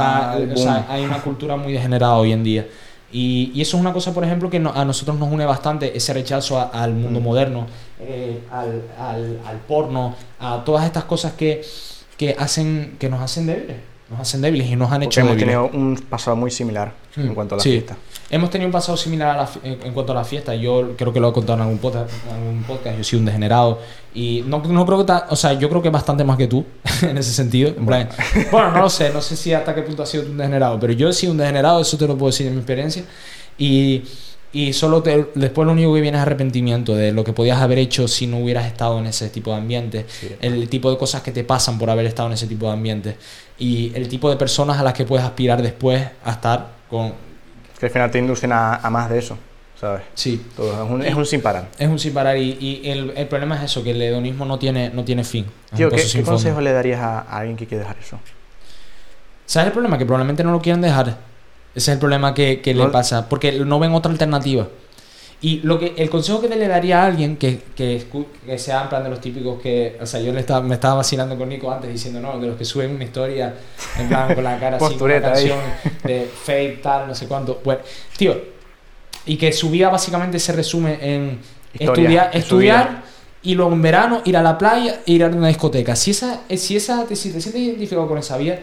Está, 0.43 0.55
o 0.55 0.57
sea, 0.57 0.87
hay 0.89 1.05
una 1.05 1.23
cultura 1.23 1.57
muy 1.57 1.73
degenerada 1.73 2.15
hoy 2.17 2.33
en 2.33 2.45
día. 2.45 2.67
Y, 3.11 3.53
y 3.55 3.61
eso 3.63 3.77
es 3.77 3.81
una 3.81 3.93
cosa, 3.93 4.13
por 4.13 4.25
ejemplo, 4.25 4.51
que 4.51 4.59
no- 4.59 4.73
a 4.75 4.85
nosotros 4.85 5.17
nos 5.19 5.31
une 5.33 5.47
bastante, 5.47 5.97
ese 5.97 6.13
rechazo 6.13 6.59
a- 6.59 6.65
al 6.65 6.93
mundo 6.95 7.21
Mm. 7.21 7.23
moderno, 7.23 7.67
eh, 8.01 8.41
al, 8.53 8.83
al- 8.99 9.41
al 9.47 9.57
porno, 9.67 10.15
a 10.41 10.63
todas 10.65 10.85
estas 10.85 11.05
cosas 11.05 11.33
que, 11.33 11.65
que, 12.17 12.37
hacen, 12.39 12.97
que 12.99 13.09
nos 13.09 13.21
hacen 13.21 13.47
débiles. 13.47 13.77
Nos 14.11 14.21
hacen 14.21 14.43
débiles 14.43 14.69
y 14.69 14.77
nos 14.77 14.93
han 14.93 15.01
Porque 15.01 15.07
hecho 15.07 15.21
hemos 15.21 15.37
débiles. 15.37 15.57
tenido 15.57 15.71
un 15.73 15.97
pasado 16.09 16.37
muy 16.37 16.51
similar 16.51 16.93
en 17.17 17.31
Mm, 17.31 17.35
cuanto 17.35 17.55
a 17.55 17.59
la 17.59 17.63
sí. 17.65 17.71
fiesta. 17.71 17.97
Hemos 18.31 18.51
tenido 18.51 18.67
un 18.69 18.73
pasado 18.73 18.97
similar 18.97 19.31
a 19.31 19.37
la 19.43 19.49
en, 19.63 19.93
cuanto 19.93 20.13
a 20.13 20.15
la 20.17 20.25
fiesta. 20.25 20.55
Yo 20.55 20.93
creo 20.97 21.13
que 21.13 21.21
lo 21.21 21.29
he 21.31 21.33
contado 21.33 21.55
en 21.55 21.63
algún 21.63 21.79
podcast. 21.79 22.11
En 22.29 22.35
algún 22.37 22.63
podcast. 22.65 22.99
Yo 22.99 23.05
soy 23.05 23.19
un 23.21 23.25
degenerado. 23.25 23.79
Y 24.15 24.43
no, 24.47 24.59
no 24.59 24.85
creo 24.87 24.99
que. 24.99 25.05
ta- 25.05 25.27
o 25.31 25.37
sea, 25.37 25.53
yo 25.55 25.69
creo 25.69 25.81
que 25.83 25.91
bastante 25.91 26.23
más 26.25 26.37
que 26.37 26.47
tú. 26.49 26.65
en 27.03 27.17
ese 27.19 27.33
sentido. 27.33 27.71
En 27.71 27.87
plan- 27.87 28.09
bueno, 28.51 28.71
no 28.73 28.81
lo 28.83 28.91
sé. 28.91 29.11
No 29.11 29.21
sé 29.23 29.37
si 29.37 29.53
hasta 29.53 29.75
qué 29.75 29.83
punto 29.83 30.03
has 30.03 30.09
sido 30.11 30.25
un 30.25 30.37
degenerado. 30.37 30.79
Pero 30.81 30.93
yo 30.93 31.09
he 31.09 31.13
sido 31.13 31.33
un 31.33 31.39
degenerado. 31.39 31.81
Eso 31.81 31.97
te 31.97 32.07
lo 32.07 32.17
puedo 32.17 32.31
decir 32.31 32.47
en 32.47 32.55
mi 32.55 32.59
experiencia. 32.61 33.05
Y. 33.59 34.03
Y 34.55 34.73
solo 34.73 35.03
te- 35.03 35.27
después 35.35 35.67
lo 35.67 35.73
único 35.73 35.93
que 35.93 36.01
viene 36.01 36.17
es 36.17 36.23
arrepentimiento 36.23 36.95
de 36.95 37.11
lo 37.13 37.25
que 37.25 37.33
podías 37.33 37.59
haber 37.61 37.79
hecho 37.79 38.07
si 38.09 38.27
no 38.29 38.39
hubieras 38.39 38.67
estado 38.67 38.99
en 39.01 39.07
ese 39.07 39.29
tipo 39.29 39.51
de 39.51 39.57
ambiente. 39.57 40.07
Sí. 40.09 40.35
El 40.41 40.69
tipo 40.69 40.91
de 40.91 40.97
cosas 40.97 41.23
que 41.23 41.33
te 41.33 41.43
pasan 41.45 41.77
por 41.77 41.91
haber 41.91 42.07
estado 42.07 42.29
en 42.29 42.35
ese 42.35 42.47
tipo 42.47 42.67
de 42.67 42.73
ambiente. 42.73 43.17
Y 43.59 43.93
el 43.95 44.09
tipo 44.09 44.31
de 44.31 44.37
personas 44.37 44.79
a 44.79 44.85
las 44.85 44.95
que 44.95 45.05
puedes 45.05 45.27
aspirar 45.27 45.61
después 45.61 46.07
a 46.25 46.31
estar 46.31 46.69
con... 46.89 47.13
Que 47.79 47.87
al 47.87 47.93
final 47.93 48.11
te 48.11 48.19
inducen 48.21 48.53
a, 48.53 48.77
a 48.77 48.91
más 48.91 49.11
de 49.11 49.19
eso, 49.19 49.37
¿sabes? 49.81 50.03
Sí, 50.15 50.41
Todo, 50.57 50.85
es, 50.85 50.91
un, 50.91 51.03
es 51.05 51.15
un 51.17 51.27
sin 51.27 51.41
parar. 51.43 51.69
Es 51.77 51.89
un 51.89 51.99
sin 51.99 52.15
parar 52.15 52.37
y, 52.39 52.57
y 52.61 52.89
el, 52.89 53.13
el 53.17 53.27
problema 53.27 53.57
es 53.57 53.65
eso, 53.65 53.83
que 53.83 53.91
el 53.91 54.01
hedonismo 54.01 54.45
no 54.45 54.59
tiene, 54.59 54.89
no 54.91 55.05
tiene 55.05 55.25
fin. 55.25 55.47
Tío, 55.75 55.91
¿qué, 55.91 56.23
consejo 56.23 56.61
le 56.61 56.73
darías 56.73 57.01
a, 57.01 57.19
a 57.23 57.39
alguien 57.39 57.57
que 57.57 57.67
quiere 57.67 57.83
dejar 57.83 57.97
eso? 58.01 58.21
¿Sabes 59.47 59.67
el 59.67 59.73
problema? 59.73 59.99
Que 59.99 60.07
probablemente 60.07 60.45
no 60.45 60.53
lo 60.53 60.61
quieren 60.61 60.81
dejar. 60.81 61.19
Ese 61.75 61.91
es 61.91 61.95
el 61.95 61.99
problema 61.99 62.35
que, 62.35 62.61
que 62.61 62.75
le 62.75 62.87
pasa. 62.87 63.29
Porque 63.29 63.53
no 63.53 63.79
ven 63.79 63.93
otra 63.93 64.11
alternativa. 64.13 64.69
Y 65.45 65.61
lo 65.63 65.79
que, 65.79 65.93
el 65.99 66.09
consejo 66.09 66.41
que 66.41 66.49
le 66.49 66.67
daría 66.67 67.03
a 67.03 67.07
alguien 67.07 67.37
que, 67.37 67.61
que, 67.77 68.07
que 68.47 68.59
sea 68.59 68.85
en 68.85 68.89
plan 68.89 69.05
de 69.05 69.11
los 69.11 69.21
típicos 69.21 69.61
que, 69.61 69.99
o 70.01 70.07
sea, 70.07 70.19
yo 70.21 70.33
le 70.33 70.41
estaba, 70.41 70.63
me 70.63 70.75
estaba 70.75 70.95
vacilando 70.95 71.37
con 71.37 71.51
Nico 71.51 71.71
antes 71.71 71.93
diciendo, 71.93 72.19
no, 72.19 72.39
de 72.39 72.47
los 72.47 72.57
que 72.57 72.65
suben 72.65 72.95
una 72.95 73.05
historia 73.05 73.55
en 73.99 74.09
plan 74.09 74.35
con 74.35 74.43
la 74.43 74.59
cara 74.59 74.79
así, 74.79 74.95
con 74.95 75.11
una 75.11 75.21
canción 75.21 75.59
de 76.03 76.31
fake, 76.45 76.81
tal, 76.81 77.09
no 77.09 77.15
sé 77.15 77.27
cuánto. 77.27 77.61
Bueno, 77.63 77.83
tío, 78.17 78.41
y 79.27 79.37
que 79.37 79.53
su 79.53 79.69
vida 79.69 79.91
básicamente 79.91 80.39
se 80.39 80.53
resume 80.53 80.99
en 81.03 81.39
estudiar, 81.79 82.31
estudiar 82.33 83.03
y 83.43 83.55
luego 83.55 83.73
en 83.73 83.83
verano 83.83 84.23
ir 84.25 84.39
a 84.39 84.43
la 84.43 84.57
playa 84.57 85.01
e 85.07 85.13
ir 85.13 85.25
a 85.25 85.27
una 85.27 85.49
discoteca. 85.49 85.95
Si 85.95 86.13
esa, 86.13 86.41
si 86.57 86.77
esa, 86.77 87.07
si 87.15 87.33
te 87.33 87.41
sientes 87.43 87.57
identificado 87.57 88.09
con 88.09 88.17
esa 88.17 88.39
vida, 88.39 88.61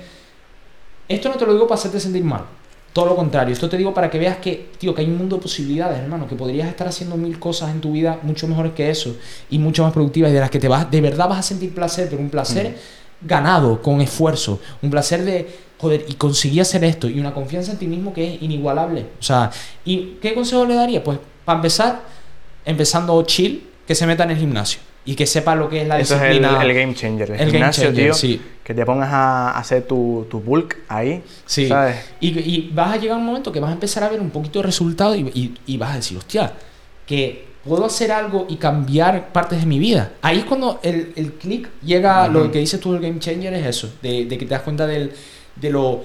esto 1.07 1.29
no 1.29 1.35
te 1.35 1.45
lo 1.45 1.53
digo 1.53 1.67
para 1.67 1.79
hacerte 1.79 1.99
sentir 1.99 2.23
mal. 2.23 2.45
Todo 2.93 3.05
lo 3.05 3.15
contrario, 3.15 3.53
esto 3.53 3.69
te 3.69 3.77
digo 3.77 3.93
para 3.93 4.09
que 4.09 4.19
veas 4.19 4.37
que, 4.37 4.69
tío, 4.77 4.93
que 4.93 5.01
hay 5.01 5.07
un 5.07 5.17
mundo 5.17 5.37
de 5.37 5.41
posibilidades, 5.41 5.99
hermano, 5.99 6.27
que 6.27 6.35
podrías 6.35 6.67
estar 6.67 6.87
haciendo 6.87 7.15
mil 7.15 7.39
cosas 7.39 7.71
en 7.71 7.79
tu 7.79 7.93
vida 7.93 8.19
mucho 8.21 8.49
mejores 8.49 8.73
que 8.73 8.89
eso 8.89 9.15
y 9.49 9.59
mucho 9.59 9.83
más 9.83 9.93
productivas 9.93 10.29
y 10.29 10.33
de 10.33 10.41
las 10.41 10.49
que 10.49 10.59
te 10.59 10.67
vas, 10.67 10.91
de 10.91 10.99
verdad 10.99 11.29
vas 11.29 11.39
a 11.39 11.43
sentir 11.43 11.73
placer, 11.73 12.09
pero 12.09 12.21
un 12.21 12.29
placer 12.29 12.75
mm. 13.21 13.27
ganado, 13.27 13.81
con 13.81 14.01
esfuerzo, 14.01 14.59
un 14.81 14.89
placer 14.89 15.23
de, 15.23 15.47
joder, 15.77 16.05
y 16.09 16.15
conseguí 16.15 16.59
hacer 16.59 16.83
esto 16.83 17.07
y 17.07 17.17
una 17.17 17.33
confianza 17.33 17.71
en 17.71 17.77
ti 17.77 17.87
mismo 17.87 18.13
que 18.13 18.35
es 18.35 18.41
inigualable. 18.41 19.05
O 19.19 19.23
sea, 19.23 19.51
¿y 19.85 20.17
qué 20.21 20.33
consejo 20.33 20.65
le 20.65 20.75
daría? 20.75 21.01
Pues, 21.01 21.17
para 21.45 21.59
empezar, 21.59 22.01
empezando 22.65 23.21
chill, 23.23 23.69
que 23.87 23.95
se 23.95 24.05
meta 24.05 24.25
en 24.25 24.31
el 24.31 24.37
gimnasio 24.37 24.90
y 25.03 25.15
que 25.15 25.25
sepa 25.25 25.55
lo 25.55 25.67
que 25.67 25.81
es 25.81 25.87
la 25.87 25.99
Eso 25.99 26.15
disciplina. 26.15 26.57
Es 26.57 26.63
el, 26.63 26.73
game 26.73 26.93
changer. 26.93 27.31
El, 27.31 27.51
gimnasio, 27.51 27.93
tío, 27.93 28.13
sí. 28.13 28.39
Que 28.63 28.73
te 28.73 28.85
pongas 28.85 29.09
a 29.11 29.57
hacer 29.57 29.83
tu, 29.83 30.27
tu 30.29 30.39
bulk 30.39 30.77
ahí. 30.87 31.23
Sí. 31.45 31.67
¿sabes? 31.67 31.97
Y, 32.19 32.37
y, 32.39 32.71
vas 32.73 32.93
a 32.93 32.97
llegar 32.97 33.17
a 33.17 33.19
un 33.19 33.25
momento 33.25 33.51
que 33.51 33.59
vas 33.59 33.71
a 33.71 33.73
empezar 33.73 34.03
a 34.03 34.09
ver 34.09 34.21
un 34.21 34.29
poquito 34.29 34.59
de 34.59 34.63
resultado 34.63 35.15
y, 35.15 35.55
y, 35.65 35.77
vas 35.77 35.93
a 35.93 35.95
decir, 35.95 36.17
hostia, 36.17 36.53
que 37.05 37.47
puedo 37.63 37.85
hacer 37.85 38.11
algo 38.11 38.45
y 38.47 38.57
cambiar 38.57 39.31
partes 39.31 39.59
de 39.59 39.65
mi 39.65 39.79
vida. 39.79 40.11
Ahí 40.21 40.39
es 40.39 40.45
cuando 40.45 40.79
el, 40.83 41.13
el 41.15 41.33
click 41.33 41.69
llega, 41.83 42.27
lo 42.27 42.51
que 42.51 42.59
dices 42.59 42.79
tú 42.79 42.93
del 42.93 43.01
game 43.01 43.19
changer 43.19 43.53
es 43.55 43.65
eso, 43.65 43.93
de, 44.01 44.25
de 44.25 44.37
que 44.37 44.45
te 44.45 44.53
das 44.53 44.61
cuenta 44.61 44.85
del, 44.85 45.11
de 45.55 45.69
lo 45.69 46.03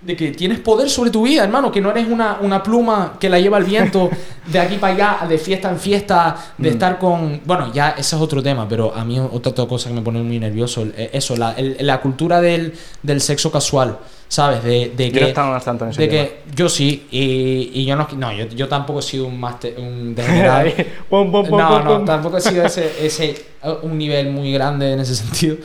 de 0.00 0.14
que 0.14 0.30
tienes 0.30 0.60
poder 0.60 0.88
sobre 0.88 1.10
tu 1.10 1.22
vida, 1.22 1.42
hermano, 1.42 1.72
que 1.72 1.80
no 1.80 1.90
eres 1.90 2.06
una, 2.06 2.38
una 2.40 2.62
pluma 2.62 3.16
que 3.18 3.28
la 3.28 3.40
lleva 3.40 3.58
el 3.58 3.64
viento 3.64 4.08
de 4.46 4.58
aquí 4.60 4.76
para 4.76 4.94
allá, 4.94 5.26
de 5.26 5.38
fiesta 5.38 5.70
en 5.70 5.78
fiesta, 5.78 6.36
de 6.56 6.70
mm. 6.70 6.72
estar 6.72 6.98
con... 6.98 7.40
Bueno, 7.44 7.72
ya 7.72 7.90
ese 7.90 8.14
es 8.14 8.22
otro 8.22 8.40
tema, 8.40 8.68
pero 8.68 8.94
a 8.94 9.04
mí 9.04 9.18
otra, 9.18 9.66
cosa 9.66 9.88
que 9.88 9.96
me 9.96 10.02
pone 10.02 10.22
muy 10.22 10.38
nervioso, 10.38 10.86
eh, 10.96 11.10
eso, 11.12 11.36
la, 11.36 11.54
la 11.80 12.00
cultura 12.00 12.40
del, 12.40 12.72
del, 13.02 13.20
sexo 13.20 13.50
casual, 13.50 13.98
¿sabes? 14.28 14.62
De, 14.62 14.92
de 14.96 15.10
que... 15.10 15.32
Yo 15.34 15.44
no 15.44 15.60
tanto 15.60 15.84
en 15.84 15.90
ese 15.90 16.02
de 16.02 16.08
que 16.08 16.42
Yo 16.54 16.68
sí, 16.68 17.08
y, 17.10 17.72
y 17.74 17.84
yo 17.84 17.96
no... 17.96 18.06
No, 18.16 18.32
yo, 18.32 18.46
yo, 18.46 18.68
tampoco 18.68 19.00
he 19.00 19.02
sido 19.02 19.26
un 19.26 19.40
máster, 19.40 19.74
un 19.78 20.14
degenerado. 20.14 20.70
no, 21.10 21.82
no, 21.82 22.04
tampoco 22.04 22.36
he 22.36 22.40
sido 22.40 22.64
ese, 22.64 23.04
ese, 23.04 23.46
un 23.82 23.98
nivel 23.98 24.30
muy 24.30 24.52
grande 24.52 24.92
en 24.92 25.00
ese 25.00 25.16
sentido. 25.16 25.56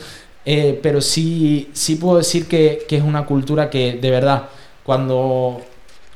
Eh, 0.46 0.78
pero 0.82 1.00
sí, 1.00 1.70
sí 1.72 1.96
puedo 1.96 2.18
decir 2.18 2.46
que, 2.46 2.84
que, 2.88 2.96
es 2.96 3.02
una 3.02 3.24
cultura 3.24 3.70
que 3.70 3.94
de 3.94 4.10
verdad, 4.10 4.48
cuando 4.82 5.60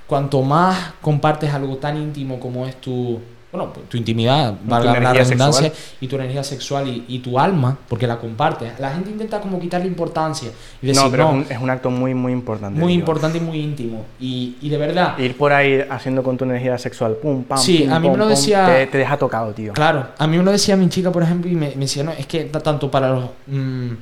cuanto 0.06 0.42
más 0.42 0.94
compartes 1.00 1.52
algo 1.52 1.76
tan 1.76 1.96
íntimo 1.96 2.40
como 2.40 2.66
es 2.66 2.80
tu, 2.80 3.20
bueno, 3.52 3.72
pues, 3.72 3.88
tu 3.88 3.96
intimidad, 3.96 4.54
valga 4.64 4.98
la 5.00 5.12
redundancia, 5.12 5.72
y 6.00 6.06
tu 6.06 6.16
energía 6.16 6.42
sexual 6.44 7.04
y, 7.06 7.18
tu 7.20 7.38
alma, 7.38 7.78
porque 7.88 8.06
la 8.06 8.18
compartes. 8.18 8.78
La 8.78 8.90
gente 8.92 9.10
intenta 9.10 9.40
como 9.40 9.58
quitarle 9.58 9.86
importancia. 9.86 10.50
Y 10.82 10.86
decir, 10.88 11.02
no, 11.02 11.10
pero 11.10 11.44
es, 11.48 11.58
un, 11.58 11.70
acto 11.70 11.90
muy, 11.90 12.14
muy 12.14 12.32
importante. 12.32 12.78
Muy 12.78 12.92
importante 12.92 13.38
y 13.38 13.40
muy 13.40 13.58
íntimo. 13.58 14.04
Y, 14.20 14.56
y, 14.60 14.68
de 14.68 14.76
verdad... 14.76 15.18
Ir 15.18 15.36
por 15.36 15.52
ahí 15.52 15.82
haciendo 15.88 16.22
con 16.22 16.36
tu 16.36 16.44
energía 16.44 16.76
sexual, 16.78 17.16
pum, 17.16 17.44
pam, 17.44 17.58
Sí, 17.58 17.86
a 17.90 17.98
mí 17.98 18.10
me 18.10 18.16
lo 18.16 18.28
decía... 18.28 18.88
te, 18.90 18.98
deja 18.98 19.16
tocado, 19.16 19.52
tío. 19.52 19.72
Claro, 19.72 20.08
a 20.16 20.26
mí 20.26 20.36
me 20.36 20.44
lo 20.44 20.52
decía 20.52 20.76
mi 20.76 20.88
chica, 20.88 21.10
por 21.10 21.22
ejemplo, 21.22 21.50
y 21.50 21.54
me, 21.54 21.68
me 21.70 21.84
decía, 21.84 22.02
no, 22.02 22.12
es 22.12 22.26
que 22.26 22.44
tanto 22.44 22.90
para 22.90 23.10
los... 23.10 23.30
Mm, 23.46 23.92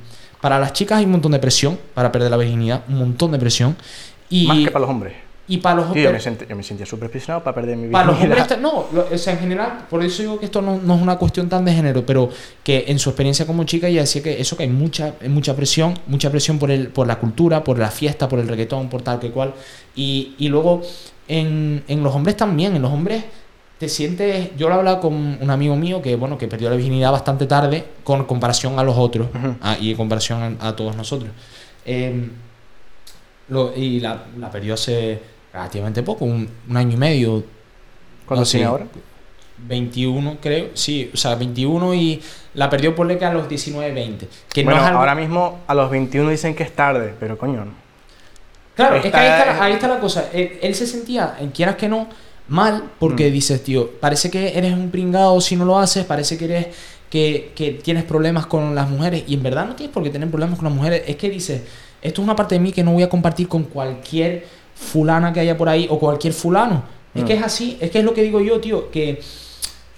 para 0.41 0.59
las 0.59 0.73
chicas 0.73 0.99
hay 0.99 1.05
un 1.05 1.11
montón 1.11 1.31
de 1.31 1.39
presión 1.39 1.77
para 1.93 2.11
perder 2.11 2.31
la 2.31 2.37
virginidad, 2.37 2.83
un 2.87 2.99
montón 2.99 3.31
de 3.31 3.39
presión. 3.39 3.75
Y, 4.29 4.47
Más 4.47 4.57
que 4.57 4.71
para 4.71 4.79
los 4.81 4.89
hombres. 4.89 5.13
Y 5.49 5.57
para 5.57 5.77
los 5.77 5.85
hombres. 5.85 6.03
Yo, 6.03 6.55
me 6.55 6.63
sentía, 6.63 6.85
súper 6.85 7.09
presionado 7.09 7.43
para 7.43 7.55
perder 7.55 7.77
mi 7.77 7.87
virginidad. 7.87 8.05
Para 8.05 8.11
los 8.11 8.21
hombres, 8.21 8.59
no, 8.59 9.13
o 9.13 9.17
sea, 9.17 9.33
en 9.33 9.39
general, 9.39 9.85
por 9.89 10.03
eso 10.03 10.21
digo 10.21 10.39
que 10.39 10.45
esto 10.45 10.61
no, 10.61 10.77
no, 10.77 10.95
es 10.95 11.01
una 11.01 11.17
cuestión 11.17 11.47
tan 11.47 11.63
de 11.63 11.73
género, 11.73 12.05
pero 12.05 12.29
que 12.63 12.85
en 12.87 12.99
su 12.99 13.09
experiencia 13.09 13.47
como 13.47 13.63
chica 13.63 13.87
ella 13.87 14.01
decía 14.01 14.21
que 14.21 14.39
eso 14.39 14.57
que 14.57 14.63
hay 14.63 14.69
mucha, 14.69 15.13
mucha 15.29 15.55
presión, 15.55 15.93
mucha 16.07 16.29
presión 16.29 16.59
por, 16.59 16.69
el, 16.69 16.89
por 16.89 17.07
la 17.07 17.17
cultura, 17.17 17.63
por 17.63 17.79
la 17.79 17.89
fiesta, 17.89 18.27
por 18.27 18.39
el 18.39 18.47
reggaetón, 18.47 18.89
por 18.89 19.01
tal 19.01 19.19
que 19.19 19.31
cual. 19.31 19.53
Y, 19.95 20.35
y 20.37 20.49
luego 20.49 20.81
en, 21.27 21.83
en 21.87 22.03
los 22.03 22.13
hombres 22.13 22.35
también, 22.35 22.75
en 22.75 22.81
los 22.81 22.91
hombres 22.91 23.23
te 23.77 23.89
sientes. 23.89 24.55
Yo 24.57 24.69
lo 24.69 24.75
he 24.75 24.77
hablado 24.79 24.99
con 24.99 25.13
un 25.13 25.49
amigo 25.49 25.75
mío 25.75 26.01
que, 26.01 26.15
bueno, 26.15 26.37
que 26.37 26.47
perdió 26.47 26.69
la 26.69 26.75
virginidad 26.75 27.11
bastante 27.11 27.45
tarde 27.45 27.85
con 28.03 28.23
comparación 28.25 28.79
a 28.79 28.83
los 28.83 28.97
otros 28.97 29.27
ah, 29.61 29.77
y 29.79 29.91
en 29.91 29.97
comparación 29.97 30.57
a, 30.59 30.75
todos 30.75 30.95
nosotros. 30.95 31.31
Em, 31.85 32.31
y 33.75 33.99
la, 33.99 34.25
perdió 34.51 34.73
hace 34.73 35.21
relativamente 35.53 36.03
poco, 36.03 36.25
un, 36.25 36.49
año 36.73 36.93
y 36.93 36.97
medio. 36.97 37.43
¿Cuánto 38.25 38.45
tiene 38.45 38.65
ahora? 38.65 38.85
21, 39.59 40.37
creo. 40.41 40.69
Sí, 40.73 41.09
o 41.13 41.17
sea, 41.17 41.35
21 41.35 41.93
y 41.93 42.21
la 42.55 42.69
perdió 42.69 42.95
por 42.95 43.15
que 43.17 43.25
a 43.25 43.33
los 43.33 43.47
19, 43.47 43.93
20. 43.93 44.27
Que 44.49 44.63
bueno, 44.63 44.81
ahora 44.81 45.15
mismo 45.15 45.59
a 45.67 45.73
los 45.73 45.89
21 45.89 46.29
dicen 46.29 46.55
que 46.55 46.63
es 46.63 46.75
tarde, 46.75 47.13
pero 47.19 47.37
coño. 47.37 47.65
Claro, 48.75 48.97
es 48.97 49.01
que 49.01 49.17
ahí 49.17 49.27
está, 49.27 49.63
ahí 49.63 49.73
está 49.73 49.87
la 49.87 49.99
cosa. 49.99 50.29
Él, 50.33 50.59
él 50.61 50.75
se 50.75 50.85
sentía, 50.85 51.35
quieras 51.53 51.75
que 51.77 51.89
no 51.89 52.07
mal 52.47 52.91
porque 52.99 53.29
mm. 53.29 53.33
dices, 53.33 53.63
tío, 53.63 53.91
parece 53.99 54.29
que 54.29 54.57
eres 54.57 54.73
un 54.73 54.89
pringado 54.89 55.39
si 55.41 55.55
no 55.55 55.65
lo 55.65 55.77
haces, 55.77 56.05
parece 56.05 56.37
que 56.37 56.45
eres 56.45 56.67
que, 57.09 57.51
que, 57.55 57.71
tienes 57.71 58.03
problemas 58.03 58.45
con 58.45 58.75
las 58.75 58.89
mujeres 58.89 59.23
y 59.27 59.35
en 59.35 59.43
verdad 59.43 59.67
no 59.67 59.75
tienes 59.75 59.93
por 59.93 60.03
qué 60.03 60.09
tener 60.09 60.29
problemas 60.29 60.57
con 60.57 60.65
las 60.65 60.73
mujeres, 60.73 61.03
es 61.07 61.15
que 61.15 61.29
dices, 61.29 61.61
esto 62.01 62.21
es 62.21 62.23
una 62.23 62.35
parte 62.35 62.55
de 62.55 62.59
mí 62.59 62.71
que 62.71 62.83
no 62.83 62.93
voy 62.93 63.03
a 63.03 63.09
compartir 63.09 63.47
con 63.47 63.63
cualquier 63.63 64.45
fulana 64.75 65.33
que 65.33 65.39
haya 65.39 65.57
por 65.57 65.69
ahí 65.69 65.87
o 65.89 65.99
cualquier 65.99 66.33
fulano. 66.33 66.83
Es 67.15 67.23
que 67.23 67.35
mm. 67.35 67.37
es 67.37 67.43
así, 67.43 67.77
es 67.79 67.89
que 67.89 67.99
es 67.99 68.05
lo 68.05 68.13
que 68.13 68.21
digo 68.21 68.41
yo, 68.41 68.59
tío, 68.59 68.91
que 68.91 69.21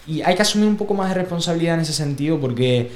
y 0.09 0.21
hay 0.23 0.35
que 0.35 0.41
asumir 0.41 0.67
un 0.67 0.75
poco 0.75 0.95
más 0.95 1.09
de 1.09 1.15
responsabilidad 1.15 1.75
en 1.75 1.81
ese 1.81 1.93
sentido 1.93 2.39
porque 2.39 2.89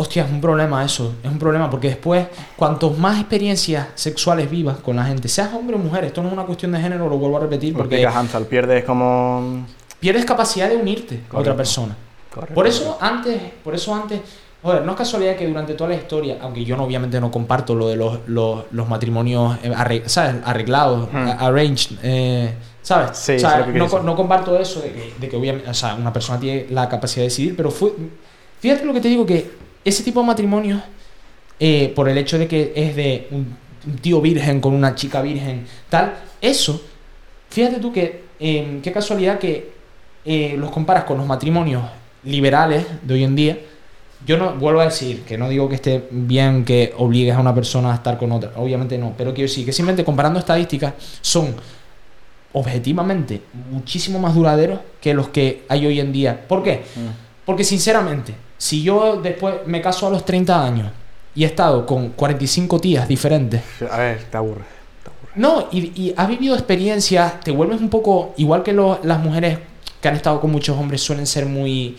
Hostia, 0.00 0.24
es 0.24 0.30
un 0.30 0.40
problema 0.40 0.82
eso, 0.82 1.16
es 1.22 1.30
un 1.30 1.38
problema 1.38 1.68
porque 1.68 1.88
después, 1.88 2.26
cuantos 2.56 2.96
más 2.96 3.20
experiencias 3.20 3.88
sexuales 3.96 4.50
vivas 4.50 4.78
con 4.78 4.96
la 4.96 5.04
gente, 5.04 5.28
seas 5.28 5.52
hombre 5.52 5.76
o 5.76 5.78
mujer, 5.78 6.04
esto 6.04 6.22
no 6.22 6.28
es 6.28 6.32
una 6.32 6.44
cuestión 6.44 6.72
de 6.72 6.80
género, 6.80 7.06
lo 7.06 7.18
vuelvo 7.18 7.36
a 7.36 7.40
repetir 7.40 7.74
porque... 7.74 8.06
Hansel, 8.06 8.46
pierdes 8.46 8.82
como... 8.84 9.66
Pierdes 10.00 10.24
capacidad 10.24 10.70
de 10.70 10.76
unirte 10.76 11.20
a 11.30 11.36
otra 11.36 11.54
persona. 11.54 11.94
Por 12.54 12.66
eso 12.66 12.96
antes, 12.98 13.42
por 13.62 13.74
eso 13.74 13.94
antes, 13.94 14.20
joder, 14.62 14.86
no 14.86 14.92
es 14.92 14.96
casualidad 14.96 15.36
que 15.36 15.46
durante 15.46 15.74
toda 15.74 15.90
la 15.90 15.96
historia, 15.96 16.38
aunque 16.40 16.64
yo 16.64 16.78
no, 16.78 16.84
obviamente 16.84 17.20
no 17.20 17.30
comparto 17.30 17.74
lo 17.74 17.88
de 17.88 17.96
los, 17.96 18.20
los, 18.26 18.88
matrimonios 18.88 19.58
eh, 19.62 20.02
¿sabes? 20.06 20.36
arreglados, 20.46 21.10
arranged, 21.12 21.98
eh, 22.02 22.54
¿sabes? 22.80 23.18
Sí, 23.18 23.32
o 23.34 23.38
sea, 23.38 23.66
no, 23.66 24.02
no, 24.02 24.16
comparto 24.16 24.58
eso 24.58 24.80
de 24.80 24.92
que, 24.92 25.14
de 25.20 25.28
que 25.28 25.36
obviamente, 25.36 25.68
o 25.68 25.74
sea, 25.74 25.94
una 25.94 26.10
persona 26.10 26.40
tiene 26.40 26.68
la 26.70 26.88
capacidad 26.88 27.20
de 27.24 27.28
decidir, 27.28 27.54
pero 27.54 27.70
fue, 27.70 27.92
fíjate 28.60 28.86
lo 28.86 28.94
que 28.94 29.02
te 29.02 29.08
digo 29.08 29.26
que 29.26 29.59
ese 29.84 30.02
tipo 30.02 30.20
de 30.20 30.26
matrimonio, 30.26 30.82
eh, 31.58 31.92
por 31.94 32.08
el 32.08 32.18
hecho 32.18 32.38
de 32.38 32.48
que 32.48 32.72
es 32.74 32.96
de 32.96 33.28
un, 33.30 33.56
tío 34.00 34.20
virgen 34.20 34.60
con 34.60 34.74
una 34.74 34.94
chica 34.94 35.22
virgen, 35.22 35.66
tal, 35.88 36.14
eso, 36.40 36.82
fíjate 37.48 37.80
tú 37.80 37.92
que, 37.92 38.24
em, 38.38 38.82
qué 38.82 38.92
casualidad 38.92 39.38
que 39.38 39.72
eh, 40.24 40.54
los 40.58 40.70
comparas 40.70 41.04
con 41.04 41.16
los 41.16 41.26
matrimonios 41.26 41.82
liberales 42.24 42.84
de 43.02 43.14
hoy 43.14 43.24
en 43.24 43.34
día. 43.34 43.58
Yo 44.26 44.36
no 44.36 44.54
vuelvo 44.54 44.80
a 44.80 44.84
decir 44.84 45.22
que 45.22 45.38
no 45.38 45.48
digo 45.48 45.66
que 45.66 45.76
esté 45.76 46.06
bien 46.10 46.64
que 46.64 46.92
obligues 46.98 47.34
a 47.34 47.40
una 47.40 47.54
persona 47.54 47.92
a 47.92 47.94
estar 47.94 48.18
con 48.18 48.30
otra, 48.32 48.52
obviamente 48.56 48.98
no, 48.98 49.14
pero 49.16 49.32
quiero 49.32 49.48
decir 49.48 49.64
que 49.64 49.72
simplemente 49.72 50.04
comparando 50.04 50.38
estadísticas 50.38 50.92
son 51.22 51.54
objetivamente 52.52 53.40
muchísimo 53.70 54.18
más 54.18 54.34
duraderos 54.34 54.80
que 55.00 55.14
los 55.14 55.28
que 55.28 55.64
hay 55.68 55.86
hoy 55.86 56.00
en 56.00 56.12
día. 56.12 56.46
¿Por 56.46 56.62
qué? 56.62 56.82
Mm. 56.96 57.44
Porque 57.46 57.64
sinceramente, 57.64 58.34
si 58.60 58.82
yo 58.82 59.18
después 59.22 59.54
me 59.64 59.80
caso 59.80 60.06
a 60.06 60.10
los 60.10 60.22
30 60.22 60.62
años 60.62 60.92
y 61.34 61.44
he 61.44 61.46
estado 61.46 61.86
con 61.86 62.10
45 62.10 62.78
tías 62.78 63.08
diferentes. 63.08 63.62
A 63.90 63.96
ver, 63.96 64.24
te 64.24 64.36
aburre. 64.36 64.64
No, 65.34 65.68
y, 65.72 65.78
y, 65.98 66.14
has 66.14 66.28
vivido 66.28 66.54
experiencias, 66.54 67.40
te 67.40 67.52
vuelves 67.52 67.80
un 67.80 67.88
poco. 67.88 68.34
Igual 68.36 68.62
que 68.62 68.74
las 68.74 69.18
mujeres 69.18 69.60
que 69.98 70.08
han 70.08 70.14
estado 70.14 70.42
con 70.42 70.50
muchos 70.50 70.76
hombres 70.76 71.00
suelen 71.00 71.26
ser 71.26 71.46
muy. 71.46 71.96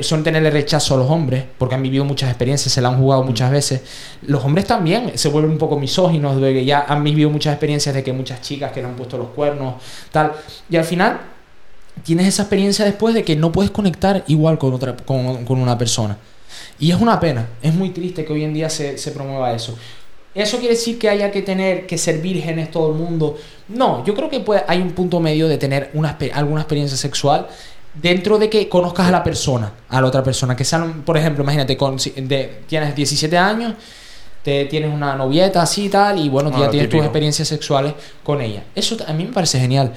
suelen 0.00 0.24
tenerle 0.24 0.50
rechazo 0.50 0.94
a 0.94 0.96
los 0.96 1.10
hombres 1.10 1.44
porque 1.58 1.74
han 1.74 1.82
vivido 1.82 2.06
muchas 2.06 2.30
experiencias, 2.30 2.72
se 2.72 2.80
la 2.80 2.88
han 2.88 2.96
jugado 2.96 3.22
muchas 3.22 3.50
veces. 3.50 3.82
Los 4.22 4.42
hombres 4.42 4.64
también 4.64 5.18
se 5.18 5.28
vuelven 5.28 5.50
un 5.50 5.58
poco 5.58 5.78
misóginos, 5.78 6.40
de 6.40 6.54
que 6.54 6.64
ya 6.64 6.86
han 6.88 7.04
vivido 7.04 7.28
muchas 7.28 7.52
experiencias 7.52 7.94
de 7.94 8.02
que 8.02 8.14
muchas 8.14 8.40
chicas 8.40 8.72
que 8.72 8.80
le 8.80 8.88
han 8.88 8.96
puesto 8.96 9.18
los 9.18 9.28
cuernos, 9.28 9.74
tal. 10.10 10.32
Y 10.70 10.78
al 10.78 10.84
final 10.84 11.20
tienes 12.04 12.26
esa 12.26 12.42
experiencia 12.42 12.84
después 12.84 13.14
de 13.14 13.24
que 13.24 13.36
no 13.36 13.52
puedes 13.52 13.70
conectar 13.70 14.24
igual 14.26 14.58
con, 14.58 14.72
otra, 14.74 14.96
con, 14.96 15.44
con 15.44 15.60
una 15.60 15.76
persona. 15.78 16.16
Y 16.78 16.90
es 16.90 17.00
una 17.00 17.20
pena, 17.20 17.46
es 17.62 17.74
muy 17.74 17.90
triste 17.90 18.24
que 18.24 18.32
hoy 18.32 18.44
en 18.44 18.54
día 18.54 18.70
se, 18.70 18.98
se, 18.98 19.12
promueva 19.12 19.52
eso. 19.52 19.76
¿Eso 20.34 20.58
quiere 20.58 20.74
decir 20.74 20.98
que 20.98 21.08
haya 21.08 21.30
que 21.30 21.42
tener 21.42 21.86
que 21.86 21.98
ser 21.98 22.18
vírgenes 22.18 22.70
todo 22.70 22.92
el 22.92 22.98
mundo? 22.98 23.36
No, 23.68 24.04
yo 24.04 24.14
creo 24.14 24.30
que 24.30 24.40
puede, 24.40 24.64
hay 24.66 24.80
un 24.80 24.92
punto 24.92 25.20
medio 25.20 25.48
de 25.48 25.58
tener 25.58 25.90
una, 25.94 26.16
alguna 26.32 26.62
experiencia 26.62 26.96
sexual 26.96 27.48
dentro 27.94 28.38
de 28.38 28.48
que 28.48 28.68
conozcas 28.68 29.08
a 29.08 29.10
la 29.10 29.22
persona, 29.22 29.72
a 29.88 30.00
la 30.00 30.06
otra 30.06 30.22
persona. 30.22 30.56
Que 30.56 30.64
sean, 30.64 31.02
por 31.02 31.16
ejemplo, 31.16 31.42
imagínate, 31.42 31.76
con, 31.76 31.96
de- 31.96 32.62
tienes 32.66 32.94
17 32.94 33.36
años, 33.36 33.74
te 34.42 34.64
tienes 34.66 34.92
una 34.92 35.14
novieta 35.16 35.62
así 35.62 35.86
y 35.86 35.88
tal, 35.88 36.18
y 36.18 36.28
bueno, 36.28 36.50
Bueno, 36.50 36.64
ya 36.64 36.70
tienes 36.70 36.88
tus 36.88 37.00
experiencias 37.00 37.48
sexuales 37.48 37.94
con 38.22 38.40
ella. 38.40 38.64
Eso 38.74 38.96
a 39.06 39.12
mí 39.12 39.24
me 39.24 39.32
parece 39.32 39.60
genial. 39.60 39.92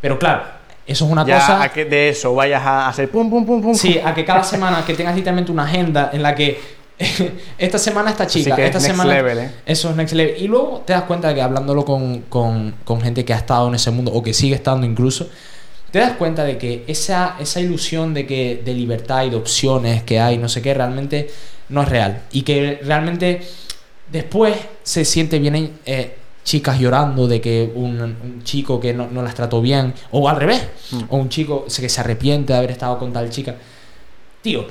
Pero 0.00 0.18
claro, 0.18 0.42
eso 0.86 1.04
es 1.06 1.10
una 1.10 1.24
ya 1.26 1.38
cosa... 1.40 1.62
a 1.62 1.72
que 1.72 1.84
de 1.84 2.08
eso 2.10 2.34
vayas 2.34 2.62
a 2.62 2.88
hacer 2.88 3.08
pum, 3.10 3.28
pum, 3.30 3.44
pum, 3.46 3.62
pum. 3.62 3.74
Sí, 3.74 3.98
a 4.04 4.14
que 4.14 4.24
cada 4.24 4.42
semana 4.42 4.84
que 4.84 4.94
tengas 4.94 5.14
literalmente 5.14 5.52
una 5.52 5.64
agenda 5.64 6.10
en 6.12 6.22
la 6.22 6.34
que 6.34 6.58
esta 7.58 7.78
semana 7.78 8.10
esta 8.10 8.26
chica, 8.26 8.50
esta 8.56 8.78
next 8.78 8.86
semana 8.86 9.12
level, 9.14 9.38
¿eh? 9.38 9.50
eso 9.66 9.90
es 9.90 9.96
next 9.96 10.14
level. 10.14 10.36
Y 10.42 10.46
luego 10.48 10.82
te 10.86 10.92
das 10.92 11.02
cuenta 11.02 11.28
de 11.28 11.34
que 11.34 11.42
hablándolo 11.42 11.84
con, 11.84 12.22
con- 12.22 12.74
con 12.84 13.00
gente 13.00 13.24
que 13.24 13.32
ha 13.32 13.38
estado 13.38 13.68
en 13.68 13.74
ese 13.74 13.90
mundo 13.90 14.12
o 14.12 14.22
que 14.22 14.32
sigue 14.34 14.54
estando 14.54 14.86
incluso, 14.86 15.28
te 15.90 15.98
das 15.98 16.12
cuenta 16.12 16.44
de 16.44 16.58
que 16.58 16.84
esa, 16.86 17.36
esa 17.40 17.60
ilusión 17.60 18.14
de 18.14 18.26
que 18.26 18.62
de 18.64 18.72
libertad 18.74 19.24
y 19.24 19.30
de 19.30 19.36
opciones 19.36 20.02
que 20.04 20.20
hay, 20.20 20.38
no 20.38 20.48
sé 20.48 20.62
qué, 20.62 20.74
realmente 20.74 21.30
no 21.70 21.82
es 21.82 21.88
real. 21.88 22.22
Y 22.32 22.42
que 22.42 22.80
realmente 22.84 23.42
después 24.10 24.56
se 24.82 25.04
siente 25.04 25.38
vienen 25.38 25.72
eh, 25.86 26.16
chicas 26.44 26.78
llorando 26.78 27.26
de 27.28 27.40
que 27.40 27.70
un, 27.74 28.00
un 28.00 28.42
chico 28.44 28.80
que 28.80 28.92
no, 28.92 29.08
no 29.10 29.22
las 29.22 29.34
trató 29.34 29.60
bien, 29.60 29.94
o 30.10 30.28
al 30.28 30.36
revés, 30.36 30.66
Mm. 30.92 31.02
o 31.08 31.16
un 31.16 31.28
chico 31.28 31.64
que 31.64 31.88
se 31.88 32.00
arrepiente 32.00 32.52
de 32.52 32.58
haber 32.58 32.70
estado 32.72 32.98
con 32.98 33.12
tal 33.12 33.30
chica. 33.30 33.54
Tío, 34.42 34.66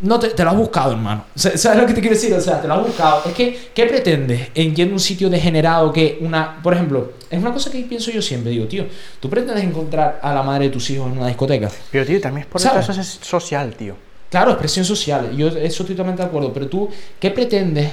no 0.00 0.18
te, 0.20 0.28
te 0.28 0.44
lo 0.44 0.50
has 0.50 0.56
buscado, 0.56 0.92
hermano. 0.92 1.24
¿Sabes 1.34 1.64
lo 1.76 1.84
que 1.86 1.94
te 1.94 2.00
quiero 2.00 2.14
decir? 2.14 2.32
O 2.34 2.40
sea, 2.40 2.60
te 2.60 2.68
lo 2.68 2.74
has 2.74 2.86
buscado. 2.86 3.22
Es 3.26 3.32
que, 3.34 3.70
¿qué 3.74 3.86
pretendes 3.86 4.48
en 4.54 4.74
yendo 4.76 4.92
a 4.92 4.96
un 4.96 5.00
sitio 5.00 5.28
degenerado 5.28 5.92
que 5.92 6.18
una... 6.20 6.62
Por 6.62 6.74
ejemplo, 6.74 7.14
es 7.28 7.38
una 7.40 7.52
cosa 7.52 7.70
que 7.70 7.80
pienso 7.82 8.10
yo 8.12 8.22
siempre. 8.22 8.52
Digo, 8.52 8.66
tío, 8.66 8.86
tú 9.18 9.28
pretendes 9.28 9.64
encontrar 9.64 10.20
a 10.22 10.32
la 10.32 10.42
madre 10.44 10.66
de 10.66 10.70
tus 10.70 10.88
hijos 10.90 11.10
en 11.10 11.18
una 11.18 11.26
discoteca. 11.26 11.68
Pero, 11.90 12.06
tío, 12.06 12.20
también 12.20 12.42
es 12.42 12.52
por 12.52 12.60
¿Sabes? 12.60 12.88
esta 12.88 13.02
so- 13.02 13.24
social, 13.24 13.74
tío. 13.74 13.96
Claro, 14.30 14.50
expresión 14.52 14.84
social. 14.84 15.34
Yo 15.36 15.48
eso 15.48 15.58
estoy 15.82 15.96
totalmente 15.96 16.22
de 16.22 16.28
acuerdo. 16.28 16.52
Pero 16.52 16.68
tú, 16.68 16.88
¿qué 17.18 17.30
pretendes? 17.32 17.90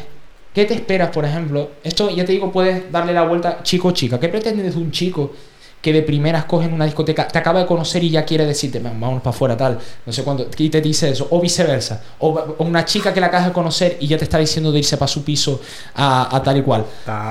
¿Qué 0.55 0.63
te 0.63 0.73
esperas, 0.73 1.09
por 1.09 1.25
ejemplo? 1.25 1.71
Esto, 1.83 2.09
ya 2.09 2.23
te 2.23 2.31
digo, 2.31 2.49
puedes 2.49 2.89
darle 2.89 3.11
la 3.11 3.23
vuelta 3.23 3.59
chico 3.61 3.89
o 3.89 3.91
chica. 3.91 4.17
¿Qué 4.17 4.29
pretendes 4.29 4.73
de 4.73 4.79
un 4.79 4.89
chico 4.89 5.33
que 5.81 5.91
de 5.93 6.01
primeras 6.01 6.45
coge 6.45 6.65
en 6.65 6.73
una 6.73 6.85
discoteca, 6.85 7.27
te 7.27 7.37
acaba 7.37 7.59
de 7.59 7.67
conocer 7.67 8.03
y 8.03 8.09
ya 8.09 8.25
quiere 8.25 8.43
decirte, 8.43 8.79
"Ven, 8.79 8.99
vámonos 8.99 9.21
para 9.21 9.35
afuera, 9.35 9.55
tal, 9.55 9.77
no 10.03 10.11
sé 10.11 10.23
cuánto, 10.23 10.47
y 10.57 10.69
te 10.69 10.81
dice 10.81 11.09
eso, 11.09 11.27
o 11.29 11.39
viceversa, 11.39 12.01
o, 12.17 12.55
una 12.57 12.83
chica 12.85 13.13
que 13.13 13.19
la 13.19 13.27
acabas 13.27 13.47
de 13.47 13.53
conocer 13.53 13.97
y 13.99 14.07
ya 14.07 14.17
te 14.17 14.23
está 14.23 14.39
diciendo 14.39 14.71
de 14.71 14.79
irse 14.79 14.97
para 14.97 15.07
su 15.07 15.23
piso 15.23 15.61
a, 15.93 16.35
a 16.35 16.41
tal 16.41 16.57
y 16.57 16.63
cual. 16.63 16.85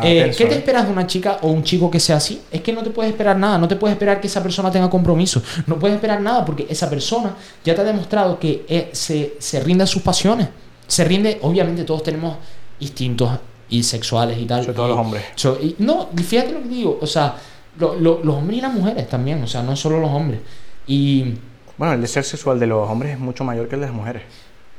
Eh, 0.04 0.22
tenso, 0.22 0.38
¿Qué 0.38 0.44
te 0.44 0.54
¿eh? 0.54 0.58
esperas 0.58 0.87
de 0.87 0.92
una 0.92 1.04
chica 1.04 1.38
o 1.42 1.48
un 1.48 1.64
chico 1.64 1.90
que 1.90 1.98
sea 1.98 2.18
así? 2.18 2.42
Es 2.52 2.60
que 2.60 2.72
no 2.72 2.84
te 2.84 2.90
puedes 2.90 3.10
esperar 3.10 3.37
nada, 3.37 3.58
no 3.58 3.66
te 3.66 3.74
puedes 3.74 3.94
esperar 3.94 4.20
que 4.20 4.28
esa 4.28 4.40
persona 4.40 4.70
tenga 4.70 4.88
compromiso, 4.88 5.42
no 5.66 5.76
puedes 5.76 5.96
esperar 5.96 6.20
nada 6.20 6.44
porque 6.44 6.64
esa 6.70 6.88
persona 6.88 7.34
ya 7.64 7.74
te 7.74 7.80
ha 7.80 7.84
demostrado 7.84 8.38
que 8.38 8.66
eh, 8.68 8.90
se, 8.92 9.34
se 9.40 9.58
rinde 9.58 9.82
a 9.82 9.87
sus 9.88 10.02
pasiones, 10.02 10.46
se 10.87 11.02
rinde, 11.02 11.40
obviamente 11.42 11.82
todos 11.82 12.04
tenemos 12.04 12.37
instintos 12.85 13.31
y 13.68 13.83
sexuales 13.83 14.38
y 14.38 14.44
tal. 14.44 14.62
Sobre 14.62 14.75
todo 14.75 14.87
y- 14.87 14.90
los 14.90 14.99
hombres. 14.99 15.25
So- 15.35 15.59
y 15.61 15.75
no, 15.79 16.09
fíjate 16.16 16.53
lo 16.53 16.62
que 16.62 16.68
digo, 16.68 16.99
o 17.01 17.07
sea, 17.07 17.37
lo- 17.79 17.94
lo- 17.97 18.20
los 18.23 18.37
hombres 18.37 18.59
y 18.59 18.61
las 18.61 18.73
mujeres 18.73 19.09
también, 19.09 19.42
o 19.42 19.47
sea, 19.47 19.62
no 19.62 19.75
solo 19.77 19.99
los 20.01 20.11
hombres. 20.11 20.40
Y 20.87 21.35
Bueno, 21.77 21.94
el 21.94 22.01
deseo 22.01 22.23
sexual 22.23 22.61
de 22.61 22.66
los 22.68 22.88
hombres 22.88 23.12
es 23.14 23.18
mucho 23.18 23.42
mayor 23.42 23.68
que 23.68 23.75
el 23.75 23.81
de 23.81 23.87
las 23.88 23.94
mujeres. 23.97 24.23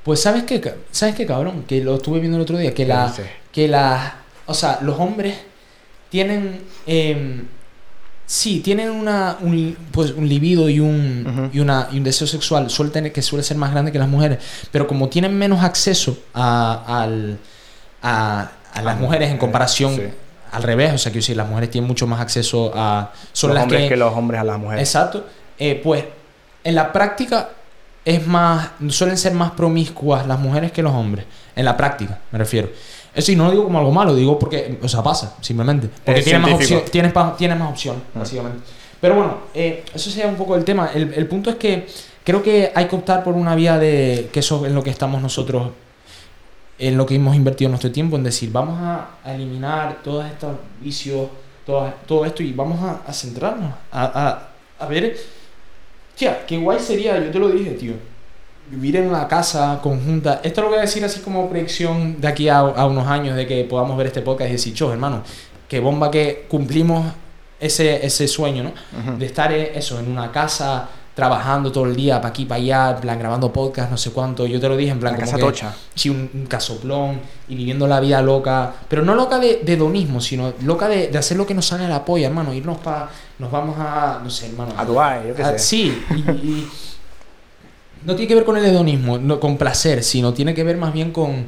pues, 0.03 0.21
¿sabes 0.21 0.43
qué? 0.43 0.61
¿Sabes 0.91 1.15
qué, 1.15 1.25
cabrón? 1.25 1.63
Que 1.67 1.83
lo 1.83 1.95
estuve 1.95 2.19
viendo 2.19 2.37
el 2.37 2.43
otro 2.43 2.57
día, 2.57 2.69
que 2.69 2.83
¿Qué 2.83 2.85
la, 2.85 3.07
dices? 3.07 3.25
que 3.51 3.67
la, 3.67 4.17
o 4.45 4.53
sea, 4.53 4.77
los 4.83 4.97
hombres 4.99 5.35
tienen, 6.09 6.61
em, 6.85 7.45
sí, 8.25 8.59
tienen 8.59 8.91
una, 8.91 9.37
un, 9.41 9.75
pues, 9.91 10.11
un 10.11 10.29
libido 10.29 10.69
y 10.69 10.79
un, 10.79 11.49
y 11.53 11.59
una, 11.59 11.89
y 11.91 11.97
un 11.97 12.03
deseo 12.03 12.27
sexual 12.27 12.69
suele 12.69 12.91
tener, 12.91 13.11
que 13.11 13.21
suele 13.21 13.43
ser 13.43 13.57
más 13.57 13.71
grande 13.71 13.91
que 13.91 13.99
las 13.99 14.07
mujeres, 14.07 14.39
pero 14.71 14.87
como 14.87 15.09
tienen 15.09 15.35
menos 15.37 15.63
acceso 15.63 16.17
a, 16.33 17.01
al, 17.03 17.37
a, 18.07 18.51
a 18.73 18.81
las 18.81 18.99
mujeres 18.99 19.31
en 19.31 19.37
comparación 19.37 19.95
sí. 19.95 20.03
al 20.51 20.63
revés, 20.63 20.93
o 20.93 20.97
sea, 20.97 21.11
que 21.11 21.17
decir, 21.19 21.35
las 21.35 21.47
mujeres 21.47 21.71
tienen 21.71 21.87
mucho 21.87 22.05
más 22.05 22.21
acceso 22.21 22.71
a, 22.75 23.11
son 23.33 23.49
los 23.49 23.55
las 23.55 23.63
hombres 23.63 23.81
que, 23.83 23.89
que... 23.89 23.97
los 23.97 24.13
hombres 24.13 24.39
a 24.41 24.43
las 24.43 24.59
mujeres. 24.59 24.87
Exacto. 24.87 25.25
Eh, 25.57 25.81
pues 25.83 26.03
en 26.63 26.75
la 26.75 26.91
práctica 26.93 27.49
es 28.03 28.27
más, 28.27 28.69
suelen 28.89 29.17
ser 29.17 29.33
más 29.33 29.51
promiscuas 29.51 30.27
las 30.27 30.39
mujeres 30.39 30.71
que 30.71 30.83
los 30.83 30.93
hombres. 30.93 31.25
En 31.55 31.65
la 31.65 31.75
práctica, 31.75 32.19
me 32.31 32.37
refiero. 32.37 32.69
Eso 33.15 33.31
y 33.31 33.35
no 33.35 33.45
lo 33.45 33.51
digo 33.51 33.63
como 33.63 33.79
algo 33.79 33.91
malo, 33.91 34.13
digo 34.13 34.37
porque, 34.37 34.77
o 34.83 34.87
sea, 34.89 35.01
pasa, 35.01 35.35
simplemente. 35.41 35.89
Porque 36.03 36.19
Es 36.19 36.25
tienes 36.25 36.41
más, 36.41 36.53
opción, 36.53 36.81
tienes, 36.91 37.13
tienes 37.37 37.57
más 37.57 37.69
opciones, 37.71 38.03
Mm. 38.13 38.19
básicamente. 38.19 38.59
Pero 38.99 39.15
bueno, 39.15 39.37
eh, 39.53 39.83
eso 39.93 40.09
sería 40.09 40.27
un 40.27 40.35
poco 40.35 40.55
el 40.55 40.63
tema. 40.65 40.91
El, 40.93 41.13
el 41.13 41.27
punto 41.27 41.49
es 41.49 41.55
que 41.55 41.87
creo 42.23 42.43
que 42.43 42.71
hay 42.75 42.85
que 42.87 42.95
optar 42.95 43.23
por 43.23 43.33
una 43.35 43.55
vía 43.55 43.77
de 43.77 44.29
que 44.33 44.41
eso 44.41 44.65
es 44.65 44.69
en 44.69 44.75
lo 44.75 44.83
que 44.83 44.89
estamos 44.89 45.21
nosotros, 45.21 45.69
en 46.77 46.97
lo 46.97 47.05
que 47.05 47.15
hemos 47.15 47.35
invertido 47.35 47.69
nuestro 47.69 47.91
tiempo, 47.91 48.15
en 48.15 48.23
decir, 48.23 48.51
vamos 48.51 48.79
a, 48.81 49.09
eliminar 49.25 50.01
todos 50.03 50.25
estos 50.25 50.57
vicios, 50.81 51.29
todo, 51.65 51.91
todo 52.05 52.25
esto 52.25 52.43
y 52.43 52.53
vamos 52.53 52.81
a, 52.81 53.01
a 53.07 53.13
centrarnos, 53.13 53.73
a, 53.91 54.03
a, 54.03 54.83
a 54.83 54.87
ver, 54.87 55.15
tía, 56.15 56.45
qué 56.45 56.57
guay 56.57 56.79
sería, 56.79 57.19
yo 57.23 57.31
te 57.31 57.39
lo 57.39 57.49
dije, 57.49 57.71
tío, 57.71 57.93
vivir 58.69 58.97
en 58.97 59.07
una 59.07 59.27
casa 59.27 59.79
conjunta. 59.81 60.41
Esto 60.43 60.61
lo 60.61 60.69
voy 60.69 60.77
a 60.79 60.81
decir 60.81 61.03
así 61.05 61.21
como 61.21 61.49
predicción 61.49 62.19
de 62.19 62.27
aquí 62.27 62.49
a, 62.49 62.59
a 62.59 62.85
unos 62.85 63.07
años 63.07 63.35
de 63.35 63.47
que 63.47 63.63
podamos 63.63 63.97
ver 63.97 64.07
este 64.07 64.21
podcast 64.21 64.49
y 64.49 64.53
decir, 64.53 64.73
chos, 64.73 64.91
hermano, 64.91 65.23
qué 65.67 65.79
bomba 65.79 66.11
que 66.11 66.45
cumplimos 66.49 67.05
ese, 67.59 68.05
ese 68.05 68.27
sueño, 68.27 68.63
¿no? 68.63 69.17
De 69.17 69.25
estar 69.25 69.51
eh, 69.51 69.71
eso, 69.75 69.99
en 69.99 70.09
una 70.09 70.31
casa, 70.31 70.89
trabajando 71.15 71.71
todo 71.71 71.85
el 71.85 71.95
día, 71.95 72.17
para 72.17 72.29
aquí, 72.29 72.45
para 72.45 72.61
allá, 72.61 72.89
en 72.91 72.97
plan, 73.01 73.17
grabando 73.17 73.51
podcast, 73.51 73.89
no 73.89 73.97
sé 73.97 74.11
cuánto. 74.11 74.45
Yo 74.45 74.59
te 74.59 74.67
lo 74.69 74.75
dije, 74.77 74.91
en 74.91 74.99
plan, 74.99 75.13
como 75.15 75.25
casa 75.25 75.37
que- 75.37 75.41
tocha. 75.41 75.73
Sí, 75.95 76.09
un, 76.09 76.29
un 76.33 76.45
casoplón 76.45 77.21
y 77.47 77.55
viviendo 77.55 77.87
la 77.87 77.99
vida 78.01 78.21
loca, 78.21 78.73
pero 78.89 79.01
no 79.03 79.15
loca 79.15 79.39
de, 79.39 79.61
de 79.63 79.73
hedonismo, 79.73 80.19
sino 80.21 80.53
loca 80.63 80.87
de, 80.89 81.07
de 81.07 81.17
hacer 81.17 81.37
lo 81.37 81.47
que 81.47 81.53
nos 81.53 81.65
sale 81.65 81.85
a 81.85 81.89
la 81.89 82.03
polla, 82.05 82.27
hermano. 82.27 82.53
Irnos 82.53 82.77
para. 82.79 83.09
Nos 83.39 83.49
vamos 83.49 83.75
a. 83.79 84.19
No 84.23 84.29
sé, 84.29 84.47
hermano. 84.47 84.73
A 84.77 84.83
Dubái, 84.85 85.27
yo 85.29 85.35
qué 85.35 85.43
Ah, 85.43 85.51
sé. 85.53 85.59
Sí, 85.59 86.03
y, 86.11 86.19
y 86.47 86.67
no 88.05 88.13
tiene 88.15 88.27
que 88.27 88.35
ver 88.35 88.45
con 88.45 88.57
el 88.57 88.65
hedonismo, 88.65 89.17
no, 89.17 89.39
con 89.39 89.57
placer, 89.57 90.03
sino 90.03 90.33
tiene 90.33 90.53
que 90.53 90.63
ver 90.63 90.77
más 90.77 90.93
bien 90.93 91.11
con, 91.11 91.45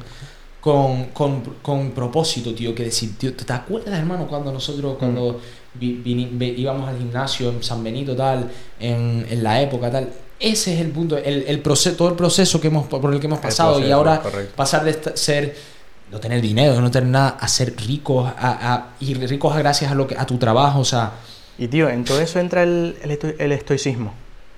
con, 0.60 1.06
con, 1.06 1.42
con 1.62 1.90
propósito, 1.92 2.54
tío. 2.54 2.74
Que 2.74 2.84
decir, 2.84 3.16
tío, 3.18 3.34
¿te 3.34 3.52
acuerdas, 3.52 3.98
hermano, 3.98 4.26
cuando 4.26 4.52
nosotros, 4.52 4.94
Mm. 4.94 4.98
cuando 4.98 5.40
vi- 5.74 6.00
vini- 6.04 6.28
ve- 6.32 6.54
íbamos 6.56 6.88
al 6.88 6.98
gimnasio 6.98 7.50
en 7.50 7.62
San 7.62 7.82
Benito, 7.84 8.14
tal, 8.16 8.50
en, 8.80 9.26
en 9.28 9.42
la 9.42 9.60
época, 9.62 9.90
tal? 9.90 10.08
Ese 10.40 10.74
es 10.74 10.80
el 10.80 10.90
punto, 10.90 11.16
el, 11.18 11.44
el 11.48 11.60
proceso, 11.60 11.96
todo 11.96 12.08
el 12.08 12.14
proceso 12.14 12.60
que 12.60 12.68
hemos, 12.68 12.86
por 12.86 13.12
el 13.12 13.18
que 13.20 13.26
hemos 13.26 13.40
pasado 13.40 13.72
y 13.72 13.82
proceso, 13.82 13.96
ahora 13.96 14.20
correcto. 14.20 14.52
pasar 14.56 14.84
de 14.84 14.90
esta- 14.92 15.16
ser 15.16 15.56
no 16.12 16.20
tener 16.20 16.40
dinero, 16.40 16.80
no 16.80 16.90
tener 16.90 17.08
nada, 17.10 17.36
a 17.40 17.48
ser 17.48 17.74
ricos, 17.86 18.26
a, 18.38 18.74
a- 18.74 18.86
y 19.00 19.14
ricos 19.14 19.56
gracias 19.56 19.90
a 19.90 19.94
lo 19.94 20.06
que 20.06 20.16
a 20.16 20.24
tu 20.26 20.38
trabajo, 20.38 20.80
o 20.80 20.84
sea, 20.84 21.12
Y 21.60 21.66
tío, 21.66 21.88
en 21.88 22.04
todo 22.04 22.20
eso 22.20 22.38
entra 22.38 22.62
el, 22.62 22.96
el, 23.02 23.10
esto- 23.10 23.32
el 23.36 23.50
estoicismo. 23.50 24.14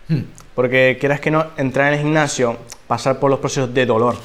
hmm, 0.08 0.18
Porque 0.54 0.98
quieras 1.00 1.18
que 1.18 1.30
no, 1.30 1.46
entrar 1.56 1.88
en 1.88 1.94
el 1.94 2.00
gimnasio, 2.04 2.58
pasar 2.86 3.18
por 3.18 3.30
los 3.30 3.40
procesos 3.40 3.72
de 3.72 3.86
dolor, 3.86 4.16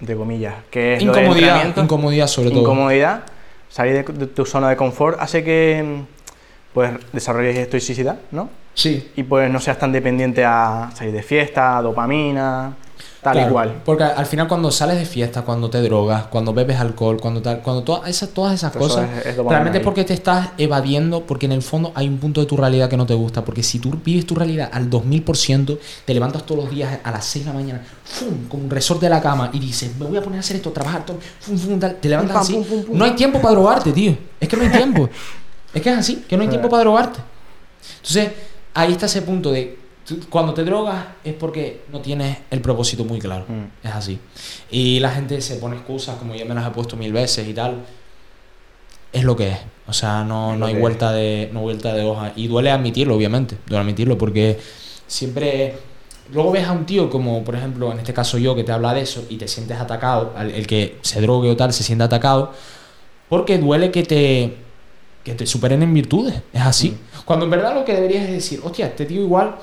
de 0.00 0.16
comillas, 0.16 0.54
que 0.70 0.94
es 0.94 1.02
lo 1.02 1.10
incomodidad, 1.12 1.38
entrenamiento, 1.48 1.82
incomodidad 1.82 2.26
sobre 2.26 2.50
todo. 2.50 2.60
incomodidad, 2.60 3.22
salir 3.68 4.04
de, 4.04 4.12
de 4.12 4.26
tu 4.26 4.44
zona 4.44 4.68
de 4.68 4.76
confort 4.76 5.18
hace 5.20 5.42
que 5.42 5.82
mm, 5.84 6.02
pues 6.74 6.92
desarrolles 7.12 7.56
estoicidad, 7.56 8.18
¿no? 8.30 8.50
Sí, 8.74 9.10
Y 9.16 9.22
pues 9.22 9.50
no 9.50 9.58
seas 9.58 9.78
tan 9.78 9.90
dependiente 9.90 10.44
a 10.44 10.90
salir 10.94 11.14
de 11.14 11.22
fiesta, 11.22 11.80
dopamina, 11.80 12.76
tal 13.22 13.32
claro, 13.34 13.52
cual. 13.52 13.82
Porque 13.84 14.04
al 14.04 14.26
final 14.26 14.48
cuando 14.48 14.70
sales 14.70 14.98
de 14.98 15.04
fiesta, 15.04 15.42
cuando 15.42 15.68
te 15.70 15.80
drogas, 15.82 16.24
cuando 16.26 16.52
bebes 16.54 16.78
alcohol, 16.78 17.18
cuando 17.20 17.42
tal, 17.42 17.60
cuando 17.60 17.82
todas 17.82 18.08
esas, 18.08 18.30
todas 18.30 18.54
esas 18.54 18.70
Eso 18.70 18.78
cosas, 18.78 19.08
es- 19.24 19.36
realmente 19.36 19.78
es 19.78 19.84
porque 19.84 20.04
te 20.04 20.14
estás 20.14 20.50
evadiendo, 20.58 21.22
porque 21.22 21.46
en 21.46 21.52
el 21.52 21.62
fondo 21.62 21.92
hay 21.94 22.08
un 22.08 22.18
punto 22.18 22.40
de 22.40 22.46
tu 22.46 22.56
realidad 22.56 22.88
que 22.88 22.96
no 22.96 23.06
te 23.06 23.14
gusta, 23.14 23.44
porque 23.44 23.62
si 23.62 23.78
tú 23.78 23.92
vives 24.04 24.26
tu 24.26 24.34
realidad 24.34 24.68
al 24.72 24.88
2000%, 24.88 25.78
te 26.04 26.14
levantas 26.14 26.44
todos 26.46 26.64
los 26.64 26.70
días 26.74 26.98
a 27.02 27.10
las 27.10 27.24
6 27.24 27.44
de 27.44 27.50
la 27.52 27.58
mañana, 27.58 27.82
¡fum! 28.04 28.46
con 28.48 28.62
un 28.62 28.70
resorte 28.70 29.06
de 29.06 29.10
la 29.10 29.20
cama 29.20 29.50
y 29.52 29.58
dices, 29.58 29.96
me 29.98 30.06
voy 30.06 30.16
a 30.16 30.22
poner 30.22 30.38
a 30.38 30.40
hacer 30.40 30.56
esto, 30.56 30.70
trabajar 30.70 31.04
todo, 31.04 31.18
¡fum! 31.40 31.56
¡fum! 31.58 31.78
tal, 31.78 31.96
te 31.96 32.08
levantas 32.08 32.34
pam, 32.34 32.42
así, 32.42 32.52
pum, 32.54 32.64
pum, 32.64 32.84
pum. 32.84 32.98
no 32.98 33.04
hay 33.04 33.12
tiempo 33.12 33.40
para 33.40 33.54
drogarte, 33.54 33.92
tío, 33.92 34.16
es 34.40 34.48
que 34.48 34.56
no 34.56 34.62
hay 34.62 34.70
tiempo, 34.70 35.08
es 35.74 35.82
que 35.82 35.90
es 35.90 35.98
así, 35.98 36.24
que 36.28 36.36
no 36.36 36.42
hay 36.42 36.48
tiempo 36.50 36.68
para 36.68 36.82
drogarte. 36.84 37.20
Entonces, 37.98 38.30
ahí 38.74 38.92
está 38.92 39.06
ese 39.06 39.22
punto 39.22 39.52
de 39.52 39.78
cuando 40.28 40.54
te 40.54 40.64
drogas 40.64 41.04
es 41.24 41.34
porque 41.34 41.82
no 41.90 42.00
tienes 42.00 42.38
el 42.50 42.60
propósito 42.60 43.04
muy 43.04 43.18
claro. 43.18 43.44
Mm. 43.48 43.86
Es 43.86 43.94
así. 43.94 44.18
Y 44.70 45.00
la 45.00 45.10
gente 45.10 45.40
se 45.40 45.56
pone 45.56 45.76
excusas, 45.76 46.16
como 46.16 46.34
ya 46.34 46.44
me 46.44 46.54
las 46.54 46.66
he 46.66 46.70
puesto 46.70 46.96
mil 46.96 47.12
veces 47.12 47.46
y 47.48 47.54
tal. 47.54 47.84
Es 49.12 49.24
lo 49.24 49.36
que 49.36 49.48
es. 49.48 49.58
O 49.88 49.92
sea, 49.92 50.24
no, 50.24 50.56
no 50.56 50.66
hay 50.66 50.74
vuelta 50.74 51.12
de, 51.12 51.50
no 51.52 51.60
vuelta 51.60 51.92
de 51.92 52.04
hoja. 52.04 52.32
Y 52.36 52.48
duele 52.48 52.70
admitirlo, 52.70 53.16
obviamente. 53.16 53.56
Duele 53.66 53.82
admitirlo 53.82 54.16
porque 54.18 54.58
siempre. 55.06 55.74
Luego 56.32 56.50
ves 56.50 56.66
a 56.66 56.72
un 56.72 56.86
tío 56.86 57.08
como, 57.08 57.44
por 57.44 57.54
ejemplo, 57.54 57.92
en 57.92 57.98
este 57.98 58.12
caso 58.12 58.36
yo, 58.36 58.54
que 58.56 58.64
te 58.64 58.72
habla 58.72 58.92
de 58.94 59.02
eso 59.02 59.24
y 59.28 59.36
te 59.36 59.46
sientes 59.46 59.78
atacado, 59.78 60.34
el 60.36 60.66
que 60.66 60.98
se 61.02 61.20
drogue 61.20 61.48
o 61.48 61.56
tal 61.56 61.72
se 61.72 61.84
siente 61.84 62.02
atacado, 62.02 62.52
porque 63.28 63.58
duele 63.58 63.92
que 63.92 64.02
te, 64.02 64.56
que 65.22 65.36
te 65.36 65.46
superen 65.46 65.84
en 65.84 65.94
virtudes. 65.94 66.42
Es 66.52 66.62
así. 66.62 66.96
Cuando 67.24 67.44
en 67.44 67.52
verdad 67.52 67.76
lo 67.76 67.84
que 67.84 67.94
deberías 67.94 68.24
es 68.24 68.32
decir, 68.32 68.60
hostia, 68.64 68.86
este 68.86 69.06
tío 69.06 69.22
igual 69.22 69.54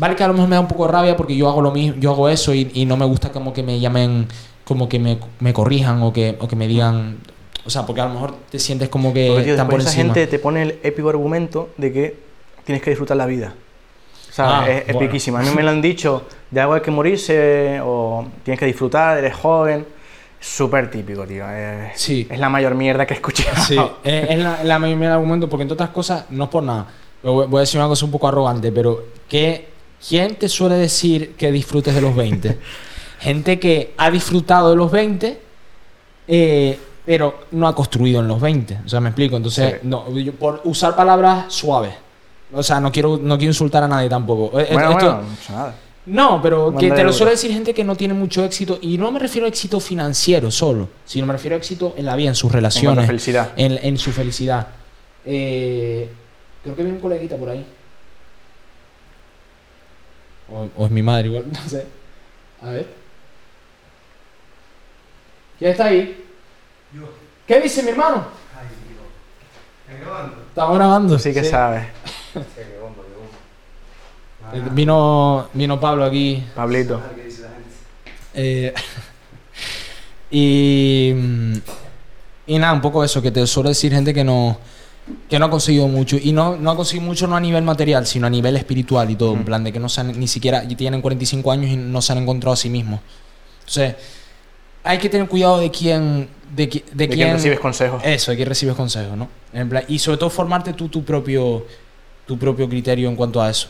Vale 0.00 0.16
que 0.16 0.24
a 0.24 0.28
lo 0.28 0.32
mejor 0.32 0.48
me 0.48 0.56
da 0.56 0.60
un 0.62 0.68
poco 0.68 0.86
de 0.86 0.92
rabia 0.92 1.14
porque 1.14 1.36
yo 1.36 1.46
hago 1.46 1.60
lo 1.60 1.70
mismo, 1.72 2.00
yo 2.00 2.10
hago 2.12 2.30
eso 2.30 2.54
y, 2.54 2.70
y 2.72 2.86
no 2.86 2.96
me 2.96 3.04
gusta 3.04 3.30
como 3.32 3.52
que 3.52 3.62
me 3.62 3.78
llamen, 3.78 4.26
como 4.64 4.88
que 4.88 4.98
me, 4.98 5.18
me 5.40 5.52
corrijan 5.52 6.02
o 6.02 6.10
que, 6.10 6.38
o 6.40 6.48
que 6.48 6.56
me 6.56 6.66
digan... 6.66 7.18
O 7.66 7.68
sea, 7.68 7.84
porque 7.84 8.00
a 8.00 8.06
lo 8.06 8.14
mejor 8.14 8.34
te 8.50 8.58
sientes 8.58 8.88
como 8.88 9.12
que 9.12 9.26
tío, 9.44 9.54
por 9.68 9.80
esa 9.80 9.90
encima. 9.90 10.14
gente 10.14 10.26
te 10.26 10.38
pone 10.38 10.62
el 10.62 10.78
épico 10.82 11.10
argumento 11.10 11.68
de 11.76 11.92
que 11.92 12.16
tienes 12.64 12.82
que 12.82 12.88
disfrutar 12.88 13.18
la 13.18 13.26
vida. 13.26 13.52
¿Sabes? 14.30 14.84
Ah, 14.86 14.92
es, 14.92 14.94
bueno. 14.94 15.38
A 15.38 15.50
mí 15.50 15.54
me 15.54 15.62
lo 15.64 15.70
han 15.70 15.82
dicho, 15.82 16.22
de 16.50 16.60
algo 16.62 16.72
hay 16.72 16.80
que 16.80 16.90
morirse 16.90 17.80
o 17.84 18.24
tienes 18.42 18.58
que 18.58 18.64
disfrutar, 18.64 19.18
eres 19.18 19.34
joven. 19.34 19.84
Súper 20.40 20.90
típico, 20.90 21.26
tío. 21.26 21.44
Es, 21.50 22.00
Sí. 22.00 22.26
es 22.30 22.38
la 22.38 22.48
mayor 22.48 22.74
mierda 22.74 23.04
que 23.06 23.12
he 23.12 23.16
escuchado. 23.16 23.62
Sí, 23.62 23.76
es, 24.02 24.30
es 24.30 24.38
la, 24.38 24.64
la 24.64 24.78
mayoría 24.78 25.08
del 25.08 25.16
argumento, 25.16 25.50
porque 25.50 25.64
entre 25.64 25.74
otras 25.74 25.90
cosas, 25.90 26.24
no 26.30 26.44
es 26.44 26.50
por 26.50 26.62
nada. 26.62 26.86
Voy 27.22 27.58
a 27.58 27.60
decir 27.60 27.78
una 27.78 27.88
cosa 27.88 28.06
un 28.06 28.10
poco 28.10 28.28
arrogante, 28.28 28.72
pero 28.72 29.04
¿qué, 29.28 29.68
¿quién 30.08 30.36
te 30.36 30.48
suele 30.48 30.76
decir 30.76 31.34
que 31.36 31.50
disfrutes 31.52 31.94
de 31.94 32.00
los 32.00 32.14
20? 32.14 32.58
Gente 33.20 33.58
que 33.60 33.92
ha 33.98 34.10
disfrutado 34.10 34.70
de 34.70 34.76
los 34.76 34.90
20, 34.90 35.40
eh, 36.28 36.78
pero 37.04 37.44
no 37.52 37.66
ha 37.68 37.74
construido 37.74 38.20
en 38.20 38.28
los 38.28 38.40
20. 38.40 38.78
O 38.84 38.88
sea, 38.88 39.00
me 39.00 39.08
explico. 39.10 39.36
Entonces, 39.36 39.74
Sí. 39.74 39.78
no, 39.88 40.08
yo- 40.18 40.32
por 40.34 40.60
usar 40.64 40.94
palabras 40.96 41.52
suaves. 41.52 41.92
O 42.52 42.62
sea, 42.62 42.80
no 42.80 42.90
quiero, 42.90 43.18
no 43.22 43.36
quiero 43.38 43.50
insultar 43.50 43.82
a 43.82 43.88
nadie 43.88 44.08
tampoco. 44.08 44.58
Eh, 44.58 44.68
Bueno, 44.72 44.90
esto- 44.92 45.04
bueno, 45.14 45.22
no 45.48 45.54
nada. 45.54 45.74
no, 46.06 46.40
pero 46.42 46.74
que 46.76 46.90
te 46.90 47.04
lo 47.04 47.12
suele 47.12 47.32
decir 47.32 47.52
gente 47.52 47.72
que 47.74 47.84
no 47.84 47.94
tiene 47.94 48.14
mucho 48.14 48.44
éxito. 48.44 48.78
Y 48.80 48.96
no 48.98 49.10
me 49.12 49.18
refiero 49.18 49.44
a 49.46 49.48
éxito 49.48 49.78
financiero 49.80 50.50
solo, 50.50 50.88
sino 51.04 51.26
me 51.26 51.32
refiero 51.34 51.54
a 51.54 51.58
éxito 51.58 51.94
en 51.96 52.06
la 52.06 52.16
vida, 52.16 52.30
en 52.30 52.34
sus 52.34 52.50
En 52.50 52.54
relaciones, 52.54 53.06
felicidad. 53.06 53.52
en, 53.56 53.78
en 53.82 53.98
su 53.98 54.10
felicidad. 54.12 54.66
Eh, 55.24 56.08
creo 56.62 56.74
que 56.74 56.82
viene 56.82 56.96
un 56.96 57.02
coleguita 57.02 57.36
por 57.36 57.50
ahí. 57.50 57.64
O, 60.52 60.68
o 60.76 60.86
es 60.86 60.90
mi 60.90 61.02
madre, 61.02 61.28
igual, 61.28 61.44
no 61.52 61.68
sé. 61.68 61.86
A 62.62 62.70
ver. 62.70 62.86
¿Quién 65.58 65.70
está 65.72 65.86
ahí? 65.86 66.24
Yo. 66.92 67.02
¿Qué 67.46 67.60
dice 67.60 67.82
mi 67.82 67.90
hermano? 67.90 68.26
Ay, 68.58 68.66
tío. 68.88 69.94
¿Estás 69.94 70.06
grabando? 70.06 70.42
Estamos 70.48 70.76
grabando. 70.76 71.18
Sí 71.18 71.32
que 71.34 71.44
sabes. 71.44 71.84
Sí, 72.32 72.40
qué 72.56 72.78
bomba, 72.80 73.02
qué 73.02 74.54
bomba. 74.56 74.66
Eh, 74.66 74.70
Vino, 74.72 75.48
vino 75.52 75.78
Pablo 75.78 76.04
aquí. 76.04 76.44
Pablito. 76.54 76.94
A 76.96 77.08
ver 77.08 77.16
qué 77.16 77.24
dice 77.24 77.42
la 77.42 77.48
gente. 77.48 77.68
Eh, 78.34 78.74
y, 80.30 81.12
mm, 81.14 81.56
y 82.46 82.58
nada, 82.58 82.72
un 82.72 82.80
poco 82.80 83.04
eso, 83.04 83.20
que 83.20 83.30
te 83.30 83.46
suele 83.46 83.70
decir 83.70 83.92
gente 83.92 84.14
que 84.14 84.24
no, 84.24 84.58
que 85.28 85.38
no 85.38 85.46
ha 85.46 85.50
conseguido 85.50 85.88
mucho. 85.88 86.16
Y 86.22 86.32
no, 86.32 86.56
no 86.56 86.70
ha 86.70 86.76
conseguido 86.76 87.06
mucho 87.06 87.26
no 87.26 87.36
a 87.36 87.40
nivel 87.40 87.62
material, 87.64 88.06
sino 88.06 88.26
a 88.26 88.30
nivel 88.30 88.56
espiritual 88.56 89.10
y 89.10 89.16
todo. 89.16 89.32
En 89.34 89.40
Mm. 89.40 89.44
plan 89.44 89.64
de 89.64 89.72
que 89.72 89.80
no 89.80 89.88
se 89.88 90.00
han, 90.00 90.18
ni 90.18 90.28
siquiera 90.28 90.66
tienen 90.68 91.00
45 91.00 91.50
años 91.52 91.70
y 91.70 91.76
no 91.76 92.00
se 92.02 92.12
han 92.12 92.18
encontrado 92.18 92.52
a 92.54 92.56
sí 92.56 92.68
mismos. 92.70 93.00
Entonces, 93.60 93.94
hay 94.84 94.98
que 94.98 95.08
tener 95.08 95.28
cuidado 95.28 95.58
de 95.58 95.70
quién... 95.70 96.28
De, 96.54 96.68
qui- 96.68 96.82
de 96.84 96.94
De 96.94 97.08
quién 97.08 97.18
quién 97.28 97.32
recibes 97.34 97.60
consejos. 97.60 98.02
Eso, 98.04 98.30
de 98.32 98.36
quién 98.36 98.48
recibes 98.48 98.74
consejos, 98.74 99.16
¿no? 99.16 99.28
En 99.52 99.68
plan- 99.68 99.84
y 99.88 99.98
sobre 99.98 100.18
todo 100.18 100.30
formarte 100.30 100.72
tú 100.72 100.88
tu 100.88 101.04
propio, 101.04 101.64
tu 102.26 102.36
propio 102.38 102.68
criterio 102.68 103.08
en 103.08 103.14
cuanto 103.16 103.40
a 103.40 103.50
eso. 103.50 103.68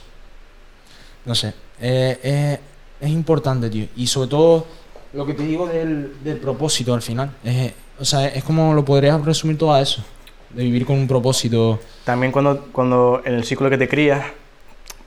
No 1.27 1.35
sé. 1.35 1.53
eh, 1.81 2.19
eh, 2.23 2.59
es 3.01 3.11
importante, 3.11 3.69
tío. 3.71 3.87
Y 3.97 4.07
sobre 4.07 4.29
todo 4.29 4.67
lo 5.15 5.25
que 5.27 5.35
te 5.35 5.43
digo 5.43 5.67
del, 5.67 6.13
del 6.23 6.37
propósito 6.39 6.93
al 6.95 7.03
final. 7.03 7.31
Es, 7.45 7.73
o 7.99 8.05
sea, 8.05 8.27
es 8.29 8.45
como 8.45 8.73
lo 8.75 8.85
podrías 8.85 9.21
resumir 9.25 9.57
todo 9.59 9.73
a 9.75 9.81
eso. 9.81 10.03
De 10.55 10.65
vivir 10.65 10.85
con 10.85 10.97
un 10.97 11.07
propósito. 11.07 11.79
También 12.05 12.33
cuando, 12.33 12.67
cuando 12.73 13.23
en 13.25 13.35
el 13.35 13.45
ciclo 13.45 13.71
que 13.71 13.79
te 13.79 13.89
crías, 13.89 14.25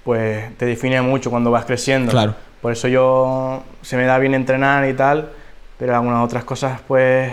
pues 0.04 0.58
te 0.58 0.66
define 0.66 1.02
mucho 1.02 1.30
cuando 1.30 1.52
vas 1.52 1.66
creciendo. 1.66 2.12
Claro. 2.12 2.36
Por 2.62 2.72
eso 2.72 2.88
yo 2.88 3.64
se 3.82 3.98
me 3.98 4.06
da 4.06 4.18
bien 4.20 4.34
entrenar 4.36 4.88
y 4.88 4.94
tal, 4.94 5.30
pero 5.78 5.96
algunas 5.96 6.24
otras 6.24 6.44
cosas 6.46 6.80
pues 6.88 7.32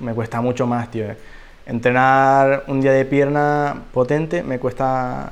me 0.00 0.14
cuesta 0.14 0.40
mucho 0.40 0.66
más, 0.66 0.90
tío. 0.90 1.04
Entrenar 1.66 2.64
un 2.68 2.80
día 2.80 2.92
de 2.92 3.04
pierna 3.04 3.82
potente 3.92 4.42
me 4.42 4.58
cuesta 4.58 5.30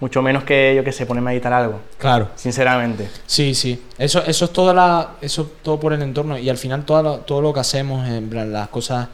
mucho 0.00 0.20
menos 0.22 0.44
que 0.44 0.74
yo 0.76 0.84
que 0.84 0.92
sé, 0.92 1.06
ponerme 1.06 1.30
a 1.30 1.32
editar 1.32 1.52
algo, 1.52 1.80
Claro. 1.98 2.28
sinceramente. 2.36 3.08
Sí, 3.26 3.54
sí. 3.54 3.82
Eso, 3.96 4.22
eso 4.24 4.44
es 4.44 4.52
toda 4.52 4.72
la, 4.74 5.12
eso 5.22 5.42
es 5.42 5.48
todo 5.62 5.80
por 5.80 5.92
el 5.94 6.02
entorno. 6.02 6.36
Y 6.38 6.48
al 6.50 6.58
final 6.58 6.84
todo 6.84 7.02
lo, 7.02 7.16
todo 7.20 7.40
lo 7.40 7.52
que 7.54 7.60
hacemos, 7.60 8.06
en 8.06 8.28
plan, 8.28 8.52
las 8.52 8.68
cosas. 8.68 9.08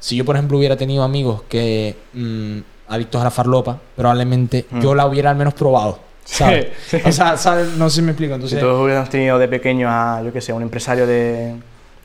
Si 0.00 0.16
yo, 0.16 0.24
por 0.24 0.34
ejemplo, 0.36 0.58
hubiera 0.58 0.76
tenido 0.76 1.02
amigos 1.04 1.42
que 1.48 1.94
mm, 2.14 2.58
adictos 2.88 3.20
a 3.20 3.24
la 3.24 3.30
farlopa, 3.30 3.78
probablemente 3.96 4.66
Mm. 4.70 4.80
yo 4.80 4.94
la 4.94 5.06
hubiera 5.06 5.30
al 5.30 5.36
menos 5.36 5.54
probado. 5.54 6.00
¿Sabes? 6.24 6.68
Sí, 6.86 6.98
sí. 7.02 7.08
O 7.08 7.12
sea, 7.12 7.36
¿sabes? 7.36 7.68
no 7.76 7.88
sé 7.90 7.96
si 7.96 8.02
me 8.02 8.10
explico. 8.12 8.34
Entonces, 8.34 8.58
si 8.58 8.64
todos 8.64 8.82
hubiéramos 8.82 9.08
tenido 9.10 9.38
de 9.38 9.46
pequeño 9.48 9.88
a, 9.88 10.22
yo 10.24 10.32
que 10.32 10.40
sé, 10.40 10.52
un 10.52 10.62
empresario 10.62 11.06
de, 11.06 11.54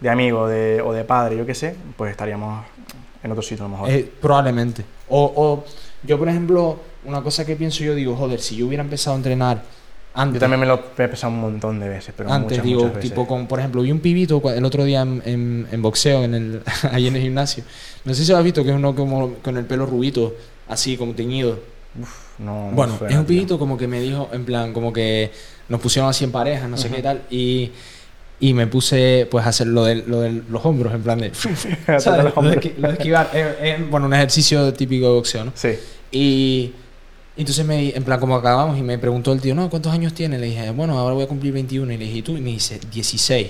de 0.02 0.10
amigo 0.10 0.48
de, 0.48 0.82
o 0.82 0.94
de 0.94 1.04
padre, 1.04 1.38
yo 1.38 1.46
que 1.46 1.56
sé, 1.56 1.76
pues 1.98 2.12
estaríamos 2.12 2.64
en 3.24 3.32
otro 3.32 3.42
sitio 3.42 3.66
a 3.66 3.68
lo 3.68 3.72
mejor. 3.76 3.90
Eh, 3.90 4.12
probablemente. 4.22 4.84
O, 5.10 5.32
o 5.36 5.64
yo, 6.04 6.18
por 6.20 6.28
ejemplo, 6.30 6.80
una 7.06 7.22
cosa 7.22 7.46
que 7.46 7.56
pienso 7.56 7.84
yo, 7.84 7.94
digo, 7.96 8.16
joder, 8.16 8.40
si 8.40 8.56
yo 8.56 8.68
hubiera 8.68 8.84
empezado 8.84 9.16
a 9.16 9.18
entrenar 9.18 9.64
antes. 10.16 10.36
yo 10.36 10.40
también 10.40 10.60
me 10.60 10.66
lo 10.66 10.76
he 10.98 11.08
pensado 11.08 11.32
un 11.34 11.42
montón 11.42 11.80
de 11.80 11.90
veces, 11.90 12.14
pero 12.16 12.32
antes, 12.32 12.52
muchas, 12.58 12.66
digo, 12.66 12.80
muchas 12.82 12.96
veces. 12.96 13.10
tipo, 13.12 13.28
con, 13.28 13.48
por 13.48 13.60
ejemplo, 13.60 13.82
vi 13.82 13.92
un 13.92 14.00
pibito 14.00 14.42
el 14.52 14.66
otro 14.66 14.84
día 14.84 15.02
en, 15.02 15.22
en- 15.26 15.68
en 15.72 15.82
boxeo, 15.82 16.24
en 16.24 16.34
el, 16.34 16.62
ahí 16.92 17.08
en 17.08 17.16
el 17.16 17.22
gimnasio. 17.22 17.64
No 18.06 18.14
sé 18.14 18.26
si 18.26 18.32
lo 18.32 18.38
has 18.38 18.44
visto, 18.44 18.64
que 18.64 18.70
es 18.72 18.76
uno 18.76 18.96
como 18.96 19.36
con 19.36 19.58
el 19.58 19.66
pelo 19.66 19.86
rubito, 19.86 20.34
así 20.68 20.98
como 20.98 21.14
teñido. 21.14 21.60
No, 22.40 22.70
no 22.70 22.76
bueno, 22.76 22.98
suena, 22.98 23.14
es 23.14 23.20
un 23.20 23.26
tío. 23.26 23.36
pibito 23.36 23.60
como 23.60 23.78
que 23.78 23.88
me 23.88 24.02
dijo, 24.02 24.30
en 24.34 24.44
plan, 24.46 24.74
como 24.74 24.92
que 24.92 25.32
nos 25.70 25.80
pusieron 25.80 26.10
así 26.10 26.24
en 26.26 26.32
pareja, 26.32 26.68
no 26.68 26.76
sé 26.78 26.90
qué 26.90 27.02
tal, 27.02 27.22
y, 27.30 27.72
y 28.42 28.54
me 28.54 28.68
puse 28.68 29.28
pues 29.32 29.46
a 29.46 29.50
hacer 29.50 29.68
lo 29.68 29.86
de, 29.86 29.96
lo 29.96 30.20
de 30.22 30.42
los 30.50 30.66
hombros, 30.66 30.94
en 30.94 31.02
plan 31.02 31.20
de... 31.20 31.32
¿sabes? 32.00 32.06
Lo 32.36 32.42
de, 32.50 32.74
lo 32.78 32.88
de 32.90 32.94
esquivar. 32.96 33.30
Es- 33.34 33.56
es, 33.80 33.90
bueno, 33.90 34.08
un 34.08 34.14
ejercicio 34.14 34.74
típico 34.74 35.08
de 35.08 35.14
boxeo, 35.14 35.46
¿no? 35.46 35.52
Sí. 35.56 35.70
Y 36.12 36.74
y 37.38 37.42
entonces 37.42 37.66
me, 37.66 37.90
en 37.90 38.04
plan, 38.04 38.20
como 38.20 38.36
acabamos, 38.36 38.78
y 38.78 38.82
me 38.82 38.98
preguntó 38.98 39.34
el 39.34 39.42
tío, 39.42 39.54
no, 39.56 39.70
¿cuántos 39.70 39.92
años 39.94 40.14
tiene? 40.14 40.38
Le 40.40 40.48
dije, 40.48 40.70
bueno, 40.72 40.98
ahora 40.98 41.16
voy 41.16 41.24
a 41.24 41.28
cumplir 41.28 41.52
21. 41.54 41.92
Y 41.92 41.98
le 41.98 42.06
dije, 42.06 42.18
¿y 42.20 42.22
tú? 42.22 42.38
Y 42.38 42.42
me 42.42 42.52
dice, 42.52 42.80
16. 42.92 43.48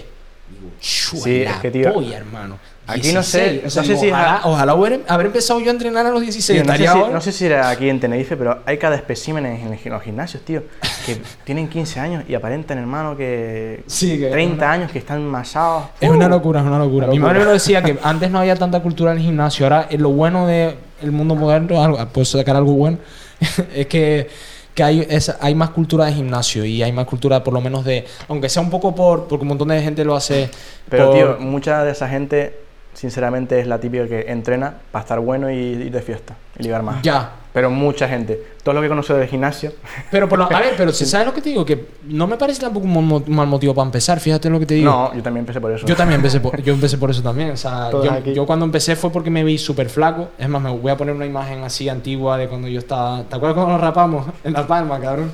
Digo, 0.47 0.71
"Chua 0.79 1.19
Sí, 1.21 1.43
la 1.43 1.51
es 1.51 1.57
que, 1.57 1.71
tío, 1.71 1.91
polla, 1.91 2.17
hermano. 2.17 2.59
aquí 2.85 3.11
no 3.13 3.23
sé, 3.23 3.61
16". 3.61 3.65
O 3.65 3.69
sea, 3.71 3.81
no 3.81 3.85
sé 3.87 3.91
digo, 3.93 4.01
si 4.01 4.07
es 4.07 4.13
ojalá, 4.13 4.35
a- 4.37 4.47
ojalá 4.47 4.71
haber, 4.73 5.01
haber 5.07 5.25
empezado 5.25 5.59
yo 5.59 5.67
a 5.67 5.71
entrenar 5.71 6.05
a 6.05 6.11
los 6.11 6.21
16. 6.21 6.61
Tío, 6.61 6.71
no, 6.71 6.77
sé 6.77 6.87
si, 6.87 7.13
no 7.13 7.21
sé 7.21 7.31
si 7.31 7.45
era 7.47 7.69
aquí 7.69 7.89
en 7.89 7.99
Tenerife, 7.99 8.37
pero 8.37 8.59
hay 8.63 8.77
cada 8.77 8.95
espécimen 8.95 9.43
en, 9.47 9.73
en 9.83 9.91
los 9.91 10.03
gimnasios, 10.03 10.43
tío, 10.43 10.61
que 11.05 11.17
tienen 11.45 11.67
15 11.67 11.99
años 11.99 12.23
y 12.27 12.35
aparentan, 12.35 12.77
hermano, 12.77 13.17
que 13.17 13.83
Sí, 13.87 14.19
que 14.19 14.27
30 14.29 14.53
es 14.53 14.57
una- 14.59 14.71
años, 14.71 14.91
que 14.91 14.99
están 14.99 15.25
masados. 15.25 15.85
Es 15.99 16.09
una 16.11 16.27
locura, 16.29 16.59
es 16.61 16.65
una 16.67 16.77
locura. 16.77 17.07
Una 17.07 17.11
Mi 17.13 17.17
locura. 17.17 17.27
madre 17.27 17.39
me 17.39 17.45
lo 17.45 17.51
decía 17.53 17.81
que 17.81 17.97
antes 18.03 18.29
no 18.29 18.37
había 18.39 18.55
tanta 18.55 18.79
cultura 18.81 19.13
en 19.13 19.17
el 19.17 19.23
gimnasio. 19.23 19.65
Ahora, 19.65 19.87
lo 19.97 20.09
bueno 20.09 20.45
del 20.45 20.75
mundo 21.11 21.33
moderno, 21.33 22.07
puedo 22.09 22.25
sacar 22.25 22.55
algo 22.55 22.73
bueno, 22.73 22.99
es 23.75 23.87
que, 23.87 24.27
que 24.73 24.83
hay, 24.83 25.05
es- 25.09 25.35
hay 25.39 25.55
más 25.55 25.69
cultura 25.71 26.05
de 26.05 26.13
gimnasio 26.13 26.65
y 26.65 26.81
hay 26.83 26.91
más 26.91 27.05
cultura, 27.05 27.43
por 27.43 27.53
lo 27.53 27.61
menos, 27.61 27.85
de. 27.85 28.05
Aunque 28.27 28.49
sea 28.49 28.61
un 28.61 28.69
poco 28.69 28.93
por. 28.95 29.27
Porque 29.27 29.43
un 29.43 29.49
montón 29.49 29.69
de 29.69 29.81
gente 29.81 30.03
lo 30.05 30.15
hace. 30.15 30.49
Pero, 30.89 31.05
por- 31.07 31.15
tío, 31.15 31.37
mucha 31.39 31.83
de 31.83 31.91
esa 31.91 32.07
gente, 32.09 32.57
sinceramente, 32.93 33.59
es 33.59 33.67
la 33.67 33.79
típica 33.79 34.07
que 34.07 34.25
entrena 34.31 34.75
para 34.91 35.03
estar 35.03 35.19
bueno 35.19 35.49
y 35.51 35.55
ir 35.55 35.91
de 35.91 36.01
fiesta 36.01 36.35
y 36.59 36.63
ligar 36.63 36.83
más. 36.83 37.01
Ya. 37.01 37.31
Pero 37.55 37.69
mucha 37.71 38.07
gente. 38.07 38.39
Todo 38.61 38.75
lo 38.75 38.81
que 38.81 38.89
conozco 38.89 39.13
del 39.13 39.27
gimnasio, 39.29 39.71
Pero, 40.11 40.27
por 40.29 40.37
lo- 40.37 40.45
a 40.53 40.59
ver, 40.59 40.73
pero 40.75 40.91
si 40.93 41.05
¿sabes 41.05 41.25
lo 41.25 41.33
que 41.33 41.41
te 41.41 41.49
digo? 41.49 41.65
Que 41.65 41.85
no 42.03 42.27
me 42.27 42.35
parece 42.35 42.59
tampoco 42.61 42.85
un 42.85 43.07
mo- 43.07 43.23
mal 43.27 43.47
motivo 43.47 43.73
para 43.73 43.85
empezar. 43.85 44.19
Fíjate 44.19 44.49
lo 44.49 44.59
que 44.59 44.65
te 44.65 44.73
digo. 44.75 44.91
no, 44.91 45.13
yo 45.15 45.23
también 45.23 45.43
empecé 45.43 45.61
por 45.61 45.71
eso. 45.71 45.87
Yo 45.87 45.95
también 45.95 46.19
empecé 46.19 46.41
por, 46.41 46.61
yo 46.61 46.73
empecé 46.73 46.97
por 46.97 47.09
eso 47.11 47.23
también. 47.23 47.51
O 47.51 47.57
sea, 47.57 47.89
yo 48.33 48.45
cuando 48.45 48.65
empecé 48.65 48.95
fue 48.97 49.09
porque 49.09 49.29
me 49.29 49.43
vi 49.43 49.57
súper 49.57 49.89
flaco. 49.89 50.29
Es 50.37 50.49
más, 50.49 50.61
me 50.61 50.69
voy 50.69 50.91
a 50.91 50.97
poner 50.97 51.15
una 51.15 51.25
imagen 51.25 51.63
así 51.63 51.87
antigua 51.89 52.37
de 52.37 52.47
cuando 52.49 52.67
yo 52.67 52.79
estaba. 52.79 53.23
¿Te 53.23 53.35
acuerdas 53.37 53.55
cuando 53.55 53.71
nos 53.71 53.81
rapamos 53.81 54.27
en 54.43 54.51
La 54.53 54.67
Palma, 54.67 54.99
cabrón? 54.99 55.31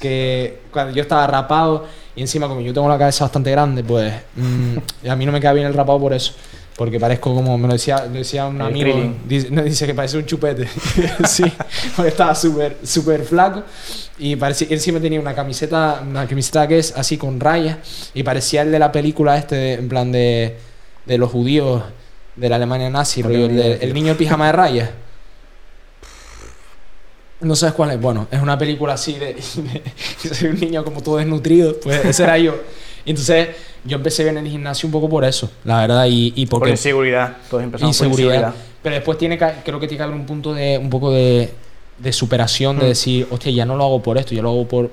Que 0.00 0.62
cuando 0.72 0.92
yo 0.94 1.02
estaba 1.02 1.26
rapado 1.26 1.84
y 2.16 2.22
encima, 2.22 2.48
como 2.48 2.60
yo 2.62 2.72
tengo 2.74 2.88
la 2.88 2.98
cabeza 2.98 3.24
bastante 3.24 3.50
grande, 3.50 3.84
pues 3.84 4.12
mm, 4.34 5.08
a 5.08 5.14
mí 5.14 5.26
no 5.26 5.30
me 5.32 5.40
queda 5.40 5.52
bien 5.52 5.66
el 5.66 5.74
rapado 5.74 6.00
por 6.00 6.12
eso. 6.14 6.32
Porque 6.80 6.98
parezco 6.98 7.34
como, 7.34 7.58
me 7.58 7.66
lo 7.66 7.74
decía, 7.74 8.06
me 8.10 8.20
decía 8.20 8.46
un 8.46 8.56
El 8.58 8.68
amigo, 8.68 9.14
dice, 9.28 9.50
dice 9.50 9.86
que 9.86 9.92
parece 9.92 10.16
un 10.16 10.24
chupete. 10.24 10.66
sí, 11.28 11.44
porque 11.94 12.08
estaba 12.08 12.34
súper, 12.34 12.78
súper 12.82 13.22
flaco. 13.22 13.64
Y 14.18 14.34
parecía, 14.36 14.66
encima 14.70 14.98
tenía 14.98 15.20
una 15.20 15.34
camiseta, 15.34 16.02
una 16.08 16.26
camiseta 16.26 16.66
que 16.66 16.78
es 16.78 16.96
así 16.96 17.18
con 17.18 17.38
rayas. 17.38 17.76
Y 18.14 18.22
parecía 18.22 18.62
el 18.62 18.72
de 18.72 18.78
la 18.78 18.90
película 18.90 19.36
este, 19.36 19.56
de- 19.56 19.72
en 19.74 19.90
plan 19.90 20.10
de, 20.10 20.56
de 21.04 21.18
los 21.18 21.30
judíos 21.30 21.82
de 22.34 22.48
la 22.48 22.56
Alemania 22.56 22.88
nazi, 22.88 23.20
el, 23.20 23.28
ni 23.28 23.54
de- 23.58 23.74
el 23.74 23.92
niño 23.92 24.12
en 24.12 24.16
pijama 24.16 24.46
de 24.46 24.52
rayas. 24.52 24.90
No 27.40 27.56
sabes 27.56 27.74
cuál 27.74 27.90
es. 27.90 28.00
Bueno, 28.00 28.26
es 28.30 28.40
una 28.40 28.56
película 28.56 28.94
así 28.94 29.18
de, 29.18 29.34
de- 30.22 30.34
soy 30.34 30.48
un 30.48 30.58
niño 30.60 30.82
como 30.82 31.02
todo 31.02 31.18
desnutrido. 31.18 31.78
Pues 31.78 32.02
ese 32.06 32.22
era 32.22 32.38
yo. 32.38 32.54
Entonces 33.06 33.48
yo 33.84 33.96
empecé 33.96 34.24
bien 34.24 34.36
en 34.38 34.44
el 34.46 34.50
gimnasio 34.52 34.86
un 34.86 34.92
poco 34.92 35.08
por 35.08 35.24
eso, 35.24 35.50
la 35.64 35.80
verdad. 35.80 36.06
Y, 36.08 36.32
y 36.36 36.46
por 36.46 36.60
porque 36.60 36.72
inseguridad. 36.72 37.36
Todos 37.50 37.62
empezamos 37.64 37.96
por 37.96 38.06
inseguridad. 38.06 38.34
inseguridad. 38.36 38.64
Pero 38.82 38.94
después 38.94 39.18
tiene 39.18 39.36
que, 39.38 39.46
creo 39.64 39.78
que 39.80 39.86
tiene 39.88 39.98
que 39.98 40.02
haber 40.04 40.16
un 40.16 40.26
punto 40.26 40.54
de 40.54 40.78
un 40.78 40.88
poco 40.90 41.10
de, 41.12 41.50
de 41.98 42.12
superación, 42.12 42.78
de 42.78 42.84
Mm. 42.84 42.88
decir, 42.88 43.26
hostia, 43.30 43.52
ya 43.52 43.64
no 43.66 43.76
lo 43.76 43.84
hago 43.84 44.02
por 44.02 44.16
esto, 44.18 44.34
ya 44.34 44.42
lo 44.42 44.50
hago 44.50 44.66
por 44.68 44.90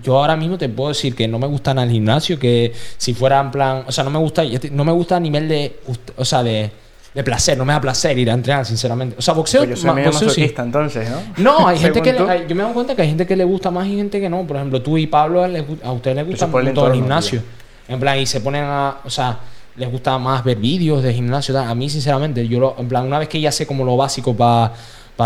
yo 0.00 0.16
ahora 0.16 0.36
mismo 0.36 0.56
te 0.56 0.68
puedo 0.68 0.90
decir 0.90 1.16
que 1.16 1.26
no 1.26 1.40
me 1.40 1.48
gusta 1.48 1.74
nada 1.74 1.84
el 1.84 1.92
gimnasio, 1.92 2.38
que 2.38 2.72
si 2.96 3.14
fuera 3.14 3.40
en 3.40 3.50
plan, 3.50 3.82
o 3.84 3.90
sea, 3.90 4.04
no 4.04 4.10
me 4.10 4.18
gusta, 4.20 4.44
ya 4.44 4.60
te- 4.60 4.70
no 4.70 4.84
me 4.84 4.92
gusta 4.92 5.16
a 5.16 5.20
nivel 5.20 5.48
de, 5.48 5.80
o 6.16 6.24
sea, 6.24 6.44
de, 6.44 6.70
de 7.18 7.24
placer, 7.24 7.58
no 7.58 7.64
me 7.64 7.72
da 7.72 7.80
placer 7.80 8.16
ir 8.16 8.30
a 8.30 8.34
entrenar, 8.34 8.64
sinceramente. 8.64 9.16
O 9.18 9.22
sea, 9.22 9.34
boxeo, 9.34 9.62
Pues 9.62 9.70
yo 9.70 9.76
soy 9.76 9.86
ma- 9.88 9.94
medio 9.94 10.12
boxeo 10.12 10.30
sí. 10.30 10.54
entonces, 10.56 11.08
¿no? 11.10 11.42
No, 11.58 11.66
hay 11.66 11.76
gente 11.76 12.00
que 12.00 12.12
le- 12.12 12.20
hay- 12.30 12.46
yo 12.48 12.54
me 12.54 12.62
doy 12.62 12.72
cuenta 12.72 12.94
que 12.94 13.02
hay 13.02 13.08
gente 13.08 13.26
que 13.26 13.34
le 13.34 13.42
gusta 13.42 13.72
más 13.72 13.88
y 13.88 13.96
gente 13.96 14.20
que 14.20 14.28
no. 14.30 14.46
Por 14.46 14.56
ejemplo, 14.56 14.80
tú 14.80 14.96
y 14.96 15.08
Pablo 15.08 15.42
a 15.42 15.92
ustedes 15.92 16.16
les 16.16 16.26
gusta 16.26 16.46
por 16.46 16.64
el 16.64 16.72
gimnasio. 16.94 17.42
En 17.88 17.98
plan, 17.98 18.16
y 18.20 18.24
se 18.26 18.40
ponen 18.40 18.62
a, 18.64 18.98
o 19.04 19.10
sea, 19.10 19.36
les 19.74 19.90
gusta 19.90 20.16
más 20.18 20.44
ver 20.44 20.58
vídeos 20.58 21.02
de 21.02 21.12
gimnasio. 21.12 21.52
tal. 21.54 21.66
A 21.68 21.74
mí, 21.74 21.90
sinceramente, 21.90 22.46
yo 22.46 22.60
lo, 22.60 22.76
en 22.78 22.86
plan, 22.86 23.04
una 23.04 23.18
vez 23.18 23.28
que 23.28 23.40
ya 23.40 23.50
sé 23.50 23.66
como 23.66 23.84
lo 23.84 23.96
básico 23.96 24.36
para 24.36 24.72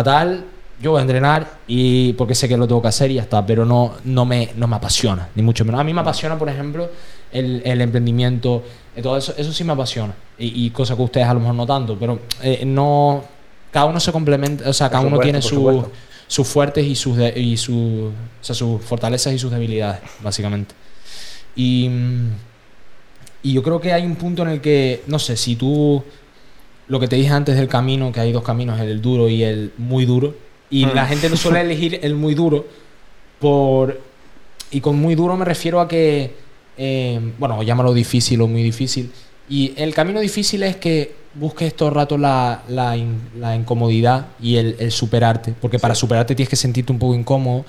tal, 0.02 0.44
yo 0.80 0.92
voy 0.92 0.98
a 1.00 1.02
entrenar 1.02 1.46
y 1.66 2.14
porque 2.14 2.34
sé 2.34 2.48
que 2.48 2.56
lo 2.56 2.66
tengo 2.66 2.80
que 2.80 2.88
hacer 2.88 3.10
y 3.10 3.14
ya 3.14 3.22
está. 3.22 3.44
Pero 3.44 3.66
no, 3.66 3.92
no 4.04 4.24
me, 4.24 4.48
no 4.56 4.66
me 4.66 4.76
apasiona, 4.76 5.28
ni 5.34 5.42
mucho 5.42 5.64
menos. 5.66 5.78
A 5.80 5.84
mí 5.84 5.92
me 5.92 6.00
apasiona, 6.00 6.38
por 6.38 6.48
ejemplo, 6.48 6.88
el, 7.32 7.60
el 7.64 7.80
emprendimiento, 7.82 8.62
todo 9.00 9.16
eso, 9.16 9.32
eso 9.38 9.52
sí 9.52 9.64
me 9.64 9.72
apasiona. 9.72 10.14
Y, 10.38 10.66
y 10.66 10.70
cosas 10.70 10.96
que 10.96 11.02
ustedes 11.02 11.26
a 11.26 11.32
lo 11.34 11.40
mejor 11.40 11.54
no 11.54 11.66
tanto, 11.66 11.96
pero 11.98 12.18
eh, 12.42 12.64
no. 12.66 13.24
Cada 13.70 13.86
uno 13.86 13.98
se 14.00 14.12
complementa, 14.12 14.68
o 14.68 14.72
sea, 14.74 14.88
Por 14.88 14.92
cada 14.98 15.06
uno 15.06 15.18
tiene 15.18 15.40
su 15.40 15.86
sus 16.26 16.46
fuertes 16.48 16.86
y 16.86 16.94
sus 16.94 17.16
de- 17.16 17.38
y 17.38 17.56
su, 17.56 18.10
o 18.10 18.44
sea, 18.44 18.54
sus 18.54 18.82
fortalezas 18.82 19.32
y 19.34 19.38
sus 19.38 19.50
debilidades, 19.50 20.00
básicamente. 20.22 20.74
Y, 21.56 21.90
y 23.42 23.52
yo 23.52 23.62
creo 23.62 23.80
que 23.80 23.92
hay 23.92 24.04
un 24.06 24.16
punto 24.16 24.42
en 24.42 24.48
el 24.48 24.60
que, 24.60 25.02
no 25.06 25.18
sé, 25.18 25.36
si 25.36 25.56
tú, 25.56 26.02
lo 26.88 27.00
que 27.00 27.08
te 27.08 27.16
dije 27.16 27.30
antes 27.30 27.56
del 27.56 27.68
camino, 27.68 28.12
que 28.12 28.20
hay 28.20 28.32
dos 28.32 28.42
caminos, 28.42 28.80
el 28.80 29.02
duro 29.02 29.28
y 29.28 29.42
el 29.42 29.72
muy 29.78 30.04
duro, 30.06 30.34
y 30.70 30.86
Mm. 30.86 30.94
la 30.94 31.06
gente 31.06 31.28
no 31.28 31.36
suele 31.36 31.60
elegir 31.60 32.00
el 32.02 32.14
muy 32.14 32.34
duro 32.34 32.66
por... 33.38 34.00
Y 34.70 34.80
con 34.80 34.96
muy 34.96 35.14
duro 35.14 35.36
me 35.36 35.44
refiero 35.44 35.80
a 35.80 35.88
que, 35.88 36.34
eh, 36.76 37.20
bueno, 37.38 37.62
llámalo 37.62 37.94
difícil 37.94 38.40
o 38.40 38.48
muy 38.48 38.62
difícil. 38.62 39.10
Y 39.48 39.72
el 39.76 39.94
camino 39.94 40.20
difícil 40.20 40.62
es 40.62 40.76
que 40.76 41.21
busques 41.34 41.74
todo 41.74 41.88
el 41.90 41.94
rato 41.94 42.18
la, 42.18 42.62
la, 42.68 42.96
in- 42.96 43.20
la 43.38 43.54
incomodidad 43.56 44.26
y 44.40 44.56
el, 44.56 44.76
el 44.78 44.90
superarte. 44.92 45.54
Porque 45.60 45.78
para 45.78 45.94
superarte 45.94 46.34
tienes 46.34 46.48
que 46.50 46.56
sentirte 46.56 46.92
un 46.92 46.98
poco 46.98 47.14
incómodo. 47.14 47.64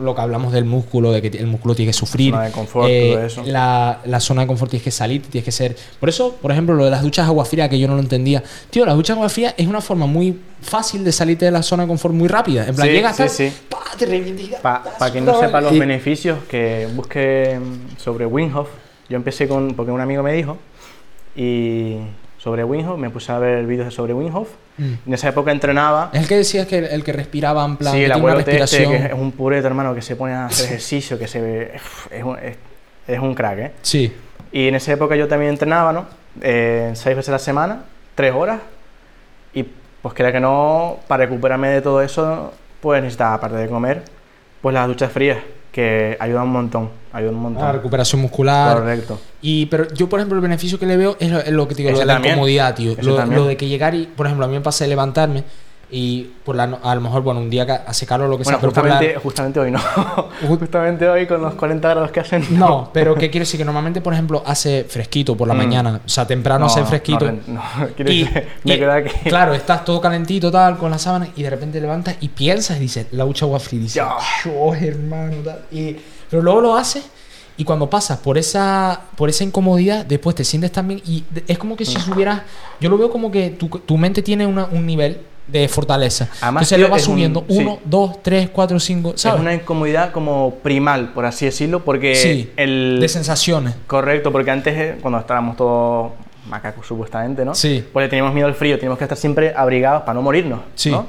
Lo 0.00 0.14
que 0.14 0.20
hablamos 0.20 0.52
del 0.52 0.64
músculo, 0.64 1.10
de 1.10 1.20
que 1.20 1.36
el 1.36 1.48
músculo 1.48 1.74
tiene 1.74 1.88
que 1.90 1.94
sufrir. 1.98 2.30
Zona 2.32 2.44
de 2.44 2.52
confort, 2.52 2.88
Eh, 2.88 3.10
todo 3.12 3.24
eso. 3.26 3.42
La, 3.44 3.98
la 4.04 4.20
zona 4.20 4.42
de 4.42 4.46
confort 4.46 4.70
tienes 4.70 4.84
que 4.84 4.92
salir, 4.92 5.22
tienes 5.22 5.44
que 5.44 5.50
ser. 5.50 5.76
Por 5.98 6.08
eso, 6.08 6.36
por 6.40 6.52
ejemplo, 6.52 6.76
lo 6.76 6.84
de 6.84 6.92
las 6.92 7.02
duchas 7.02 7.26
agua 7.26 7.44
fría, 7.44 7.68
que 7.68 7.76
yo 7.80 7.88
no 7.88 7.94
lo 7.94 8.00
entendía. 8.00 8.40
Tío, 8.70 8.86
las 8.86 8.94
duchas 8.94 9.16
agua 9.16 9.28
fría 9.28 9.52
es 9.58 9.66
una 9.66 9.80
forma 9.80 10.06
muy 10.06 10.38
fácil 10.62 11.02
de 11.02 11.10
salirte 11.10 11.46
de 11.46 11.50
la 11.50 11.64
zona 11.64 11.82
de 11.82 11.88
confort 11.88 12.14
muy 12.14 12.28
rápida. 12.28 12.68
En 12.68 12.74
plan, 12.76 12.86
Sí, 12.86 12.94
llegas 12.94 13.16
sí, 13.16 13.22
tal, 13.24 13.30
sí. 13.30 13.52
pa, 13.68 13.78
te 13.98 14.06
revientas. 14.06 14.60
Para 14.60 15.10
quien 15.10 15.24
no 15.24 15.40
sepa 15.40 15.60
los 15.60 15.76
beneficios, 15.76 16.38
que 16.48 16.86
busque 16.94 17.58
sobre 17.98 18.26
Winghoff. 18.26 18.68
Yo 19.08 19.16
empecé 19.16 19.48
con, 19.48 19.74
porque 19.74 19.90
un 19.90 20.00
amigo 20.00 20.22
me 20.22 20.34
dijo, 20.34 20.56
y 21.34 21.96
sobre 22.44 22.62
Winghoff, 22.62 22.98
me 22.98 23.08
puse 23.08 23.32
a 23.32 23.38
ver 23.38 23.64
vídeos 23.64 23.94
sobre 23.94 24.12
Winghoff. 24.12 24.50
Mm. 24.76 24.92
En 25.06 25.14
esa 25.14 25.30
época 25.30 25.50
entrenaba. 25.50 26.10
Es 26.12 26.20
el 26.20 26.28
que 26.28 26.36
decías 26.36 26.66
que 26.66 26.76
el, 26.76 26.84
el 26.84 27.02
que 27.02 27.14
respiraba 27.14 27.64
en 27.64 27.78
plan. 27.78 27.94
Sí, 27.94 28.04
el 28.04 28.12
abuelo 28.12 28.40
este, 28.40 28.58
respiración. 28.58 28.92
que 28.92 29.06
es 29.06 29.12
un 29.14 29.32
pureto, 29.32 29.66
hermano, 29.66 29.94
que 29.94 30.02
se 30.02 30.14
pone 30.14 30.34
a 30.34 30.44
hacer 30.44 30.66
ejercicio, 30.66 31.18
que 31.18 31.26
se 31.26 31.40
ve. 31.40 31.72
Es 32.10 32.22
un, 32.22 32.38
es, 32.38 32.58
es 33.08 33.18
un 33.18 33.34
crack, 33.34 33.58
¿eh? 33.60 33.72
Sí. 33.80 34.12
Y 34.52 34.68
en 34.68 34.74
esa 34.74 34.92
época 34.92 35.16
yo 35.16 35.26
también 35.26 35.52
entrenaba, 35.52 35.94
¿no? 35.94 36.04
Eh, 36.42 36.90
seis 36.92 37.16
veces 37.16 37.30
a 37.30 37.32
la 37.32 37.38
semana, 37.38 37.84
tres 38.14 38.34
horas. 38.34 38.60
Y 39.54 39.64
pues 40.02 40.14
queda 40.14 40.30
que 40.30 40.40
no, 40.40 40.98
para 41.08 41.24
recuperarme 41.24 41.68
de 41.70 41.80
todo 41.80 42.02
eso, 42.02 42.52
pues 42.82 43.00
necesitaba, 43.00 43.36
aparte 43.36 43.56
de 43.56 43.68
comer, 43.68 44.02
pues 44.60 44.74
las 44.74 44.86
duchas 44.86 45.10
frías, 45.10 45.38
que 45.72 46.18
ayudan 46.20 46.42
un 46.42 46.52
montón, 46.52 46.90
ayudan 47.14 47.34
un 47.36 47.40
montón. 47.42 47.62
La 47.62 47.72
recuperación 47.72 48.20
muscular. 48.20 48.76
Correcto. 48.78 49.18
Y, 49.40 49.66
pero 49.66 49.86
yo, 49.94 50.08
por 50.08 50.20
ejemplo, 50.20 50.36
el 50.36 50.42
beneficio 50.42 50.78
que 50.78 50.86
le 50.86 50.96
veo 50.96 51.16
es 51.20 51.30
lo, 51.30 51.38
es 51.40 51.50
lo 51.50 51.66
que 51.68 51.74
te 51.74 51.82
digo, 51.82 51.90
lo 51.92 51.96
Ese 51.96 52.06
de 52.06 52.18
la 52.20 52.26
incomodidad, 52.28 52.74
tío. 52.74 52.94
Lo, 53.00 53.24
lo 53.26 53.46
de 53.46 53.56
que 53.56 53.68
llegar 53.68 53.94
y, 53.94 54.06
por 54.06 54.26
ejemplo, 54.26 54.44
a 54.44 54.48
mí 54.48 54.54
me 54.54 54.60
pasa 54.60 54.84
de 54.84 54.88
levantarme 54.88 55.44
y 55.90 56.32
por 56.44 56.56
la, 56.56 56.64
a 56.82 56.94
lo 56.94 57.00
mejor, 57.02 57.22
bueno, 57.22 57.40
un 57.40 57.50
día 57.50 57.64
que 57.66 57.72
hace 57.72 58.04
calor 58.06 58.26
o 58.26 58.30
lo 58.30 58.38
que 58.38 58.42
Bueno, 58.44 58.58
sea, 58.58 58.60
pero 58.60 58.72
por 58.72 58.84
la- 58.86 58.94
justamente, 58.96 59.20
justamente 59.20 59.60
hoy 59.60 59.70
no. 59.70 59.78
justamente 60.48 61.08
hoy 61.08 61.26
con 61.26 61.40
los 61.42 61.54
40 61.54 61.88
grados 61.88 62.10
que 62.10 62.20
hacen. 62.20 62.44
No, 62.58 62.90
pero 62.92 63.14
¿qué 63.14 63.30
quiere 63.30 63.40
decir? 63.44 63.58
Que 63.58 63.64
normalmente, 63.64 64.00
por 64.00 64.12
ejemplo, 64.12 64.42
hace 64.44 64.84
fresquito 64.88 65.36
por 65.36 65.46
la 65.46 65.54
Mm. 65.54 65.58
mañana. 65.58 66.00
O 66.04 66.08
sea, 66.08 66.26
temprano 66.26 66.66
hace 66.66 66.84
fresquito. 66.84 67.30
No, 67.30 67.38
no, 67.46 67.62
quiero 67.96 68.10
Y- 68.10 68.24
decir, 68.24 68.48
me 68.64 68.74
y, 68.74 68.78
queda 68.78 68.94
aquí. 68.96 69.10
Claro, 69.28 69.54
estás 69.54 69.84
todo 69.84 70.00
calentito, 70.00 70.50
tal, 70.50 70.78
con 70.78 70.90
la 70.90 70.98
sábana, 70.98 71.28
y 71.36 71.42
de 71.42 71.50
repente 71.50 71.80
levantas 71.80 72.16
y 72.20 72.28
piensas 72.28 72.78
y 72.78 72.80
dices, 72.80 73.06
la 73.12 73.24
ducha 73.24 73.44
agua 73.44 73.60
fría. 73.60 73.80
Dices. 73.82 74.02
"Yo, 74.44 74.74
hermano, 74.74 75.36
tal". 75.44 75.60
Y, 75.70 75.96
pero 76.30 76.42
luego 76.42 76.60
lo 76.60 76.76
haces 76.76 77.04
y 77.56 77.64
cuando 77.64 77.88
pasas 77.88 78.18
por 78.18 78.36
esa, 78.36 79.00
por 79.16 79.28
esa 79.28 79.44
incomodidad, 79.44 80.04
después 80.04 80.34
te 80.36 80.44
sientes 80.44 80.72
también. 80.72 81.00
Y 81.06 81.24
es 81.46 81.56
como 81.58 81.76
que 81.76 81.84
si 81.84 81.96
subieras. 82.00 82.42
Yo 82.80 82.90
lo 82.90 82.98
veo 82.98 83.10
como 83.10 83.30
que 83.30 83.50
tu, 83.50 83.68
tu 83.68 83.96
mente 83.96 84.22
tiene 84.22 84.46
una- 84.46 84.66
un 84.66 84.84
nivel 84.84 85.20
de 85.46 85.68
fortaleza. 85.68 86.28
Además, 86.40 86.62
Entonces 86.62 86.78
tío, 86.78 86.88
lo 86.88 86.94
un- 86.94 87.00
subiendo. 87.00 87.44
sí. 87.48 87.58
Uno, 87.58 87.78
dos, 87.84 88.22
tres, 88.22 88.48
cuatro, 88.50 88.80
cinco. 88.80 89.12
¿Sabes? 89.14 89.36
Es 89.36 89.40
una 89.42 89.54
incomodidad 89.54 90.10
como 90.10 90.54
primal, 90.62 91.12
por 91.12 91.26
así 91.26 91.44
decirlo, 91.44 91.84
porque 91.84 92.14
sí. 92.16 92.50
el... 92.56 92.98
De 93.00 93.08
sensaciones. 93.08 93.74
Correcto, 93.86 94.32
porque 94.32 94.50
antes, 94.50 94.74
eh, 94.76 94.98
cuando 95.00 95.18
estábamos 95.20 95.56
todos 95.56 96.12
macacos 96.48 96.86
supuestamente, 96.86 97.44
¿no? 97.44 97.54
Sí. 97.54 97.84
Le 97.94 98.08
teníamos 98.08 98.34
miedo 98.34 98.46
al 98.48 98.54
frío, 98.54 98.76
teníamos 98.78 98.98
que 98.98 99.04
estar 99.04 99.16
siempre 99.18 99.52
abrigados 99.56 100.02
para 100.02 100.14
no 100.14 100.22
morirnos, 100.22 100.60
Sí. 100.74 100.90
¿no? 100.90 101.06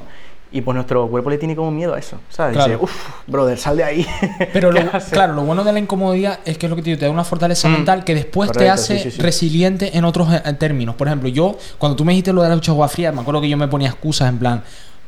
Y 0.56 0.62
pues 0.62 0.74
nuestro 0.74 1.06
cuerpo 1.08 1.28
le 1.28 1.36
tiene 1.36 1.54
como 1.54 1.70
miedo 1.70 1.92
a 1.92 1.98
eso, 1.98 2.18
¿sabes? 2.30 2.54
Claro. 2.54 2.72
Dice, 2.72 2.82
uff, 2.84 3.08
brother, 3.26 3.58
sal 3.58 3.76
de 3.76 3.84
ahí. 3.84 4.06
Pero 4.54 4.70
claro, 5.10 5.34
lo 5.34 5.42
bueno 5.42 5.64
de 5.64 5.72
la 5.72 5.78
incomodidad 5.78 6.38
es 6.46 6.56
que 6.56 6.64
es 6.64 6.70
lo 6.70 6.76
que 6.76 6.82
te 6.82 6.90
digo, 6.90 6.98
te 6.98 7.04
da 7.04 7.10
una 7.10 7.24
fortaleza 7.24 7.68
Mm. 7.68 7.72
mental 7.72 8.04
que 8.04 8.14
después 8.14 8.50
te 8.52 8.70
hace 8.70 8.96
sí, 8.98 9.10
sí, 9.10 9.16
sí. 9.16 9.20
resiliente 9.20 9.98
en 9.98 10.04
otros 10.06 10.28
eh, 10.32 10.40
términos. 10.54 10.94
Por 10.94 11.08
ejemplo, 11.08 11.28
yo, 11.28 11.58
cuando 11.76 11.94
tú 11.94 12.06
me 12.06 12.12
dijiste 12.12 12.32
lo 12.32 12.42
de 12.42 12.48
la 12.48 12.54
ducha 12.54 12.72
agua 12.72 12.88
fría, 12.88 13.12
me 13.12 13.20
acuerdo 13.20 13.42
que 13.42 13.48
yo 13.50 13.58
me 13.58 13.68
ponía 13.68 13.88
excusas 13.90 14.30
en 14.30 14.38
plan, 14.38 14.62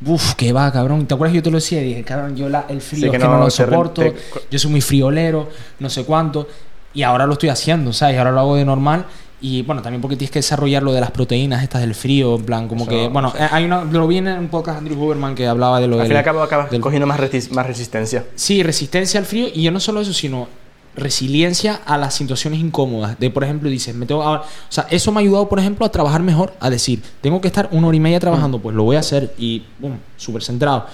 uff, 0.04 0.34
que 0.34 0.52
va, 0.52 0.70
cabrón. 0.70 1.06
¿Te 1.06 1.14
acuerdas 1.14 1.32
que 1.32 1.36
yo 1.36 1.42
te 1.42 1.50
lo 1.50 1.56
decía? 1.56 1.80
Dije, 1.80 2.04
cabrón, 2.04 2.36
yo 2.36 2.50
la- 2.50 2.66
el 2.68 2.82
frío 2.82 3.00
Sí, 3.00 3.06
es 3.06 3.12
que 3.12 3.18
no, 3.18 3.30
no 3.30 3.38
lo 3.44 3.50
soporto, 3.50 4.02
te- 4.02 4.14
yo 4.50 4.58
soy 4.58 4.70
muy 4.70 4.82
friolero, 4.82 5.48
no 5.78 5.88
sé 5.88 6.04
cuánto. 6.04 6.46
Y 6.92 7.02
ahora 7.04 7.24
lo 7.26 7.32
estoy 7.32 7.48
haciendo, 7.48 7.92
¿sabes? 7.94 8.16
Y 8.16 8.18
ahora 8.18 8.32
lo 8.32 8.40
hago 8.40 8.56
de 8.56 8.64
normal. 8.66 9.06
Y 9.40 9.62
bueno, 9.62 9.82
también 9.82 10.00
porque 10.02 10.16
tienes 10.16 10.32
que 10.32 10.40
desarrollar 10.40 10.82
lo 10.82 10.92
de 10.92 11.00
las 11.00 11.12
proteínas 11.12 11.62
estas 11.62 11.80
del 11.80 11.94
frío, 11.94 12.34
en 12.36 12.44
plan, 12.44 12.66
como 12.66 12.82
Eso, 12.82 12.90
que, 12.90 13.08
bueno, 13.08 13.30
sí. 13.30 13.36
eh, 13.40 13.48
hay 13.50 13.64
una, 13.64 13.84
lo 13.84 14.06
vi 14.08 14.16
en 14.16 14.26
un 14.28 14.48
podcast 14.48 14.80
de 14.80 14.88
Andrew 14.88 15.00
Huberman 15.04 15.34
que 15.36 15.46
hablaba 15.46 15.78
de 15.80 15.86
lo 15.86 16.00
Al 16.00 16.06
fin 16.06 16.14
y 16.14 16.18
al 16.18 16.24
cabo 16.24 16.42
acabas 16.42 16.70
del- 16.70 16.80
cogiendo 16.80 17.06
más, 17.06 17.20
resi- 17.20 17.50
más 17.50 17.64
resistencia. 17.66 18.24
Sí, 18.34 18.62
resistencia 18.64 19.20
al 19.20 19.26
frío 19.26 19.46
y 19.54 19.62
yo 19.62 19.70
no 19.70 19.78
solo 19.78 20.00
eso, 20.00 20.12
sino 20.12 20.48
resiliencia 20.96 21.80
a 21.86 21.96
las 21.96 22.14
situaciones 22.14 22.58
incómodas. 22.58 23.18
De, 23.20 23.30
por 23.30 23.44
ejemplo, 23.44 23.70
dices, 23.70 23.94
me 23.94 24.06
tengo 24.06 24.22
ahora, 24.22 24.42
o 24.42 24.44
sea, 24.72 24.86
eso 24.90 25.12
me 25.12 25.18
ha 25.18 25.22
ayudado, 25.22 25.48
por 25.48 25.60
ejemplo, 25.60 25.86
a 25.86 25.90
trabajar 25.92 26.22
mejor, 26.22 26.54
a 26.58 26.68
decir, 26.70 27.00
tengo 27.20 27.40
que 27.40 27.46
estar 27.48 27.68
una 27.70 27.86
hora 27.86 27.96
y 27.96 28.00
media 28.00 28.18
trabajando, 28.18 28.58
pues 28.58 28.74
lo 28.74 28.82
voy 28.82 28.96
a 28.96 29.00
hacer 29.00 29.32
y, 29.38 29.62
boom, 29.78 29.98
súper 30.16 30.42
centrado. 30.42 30.86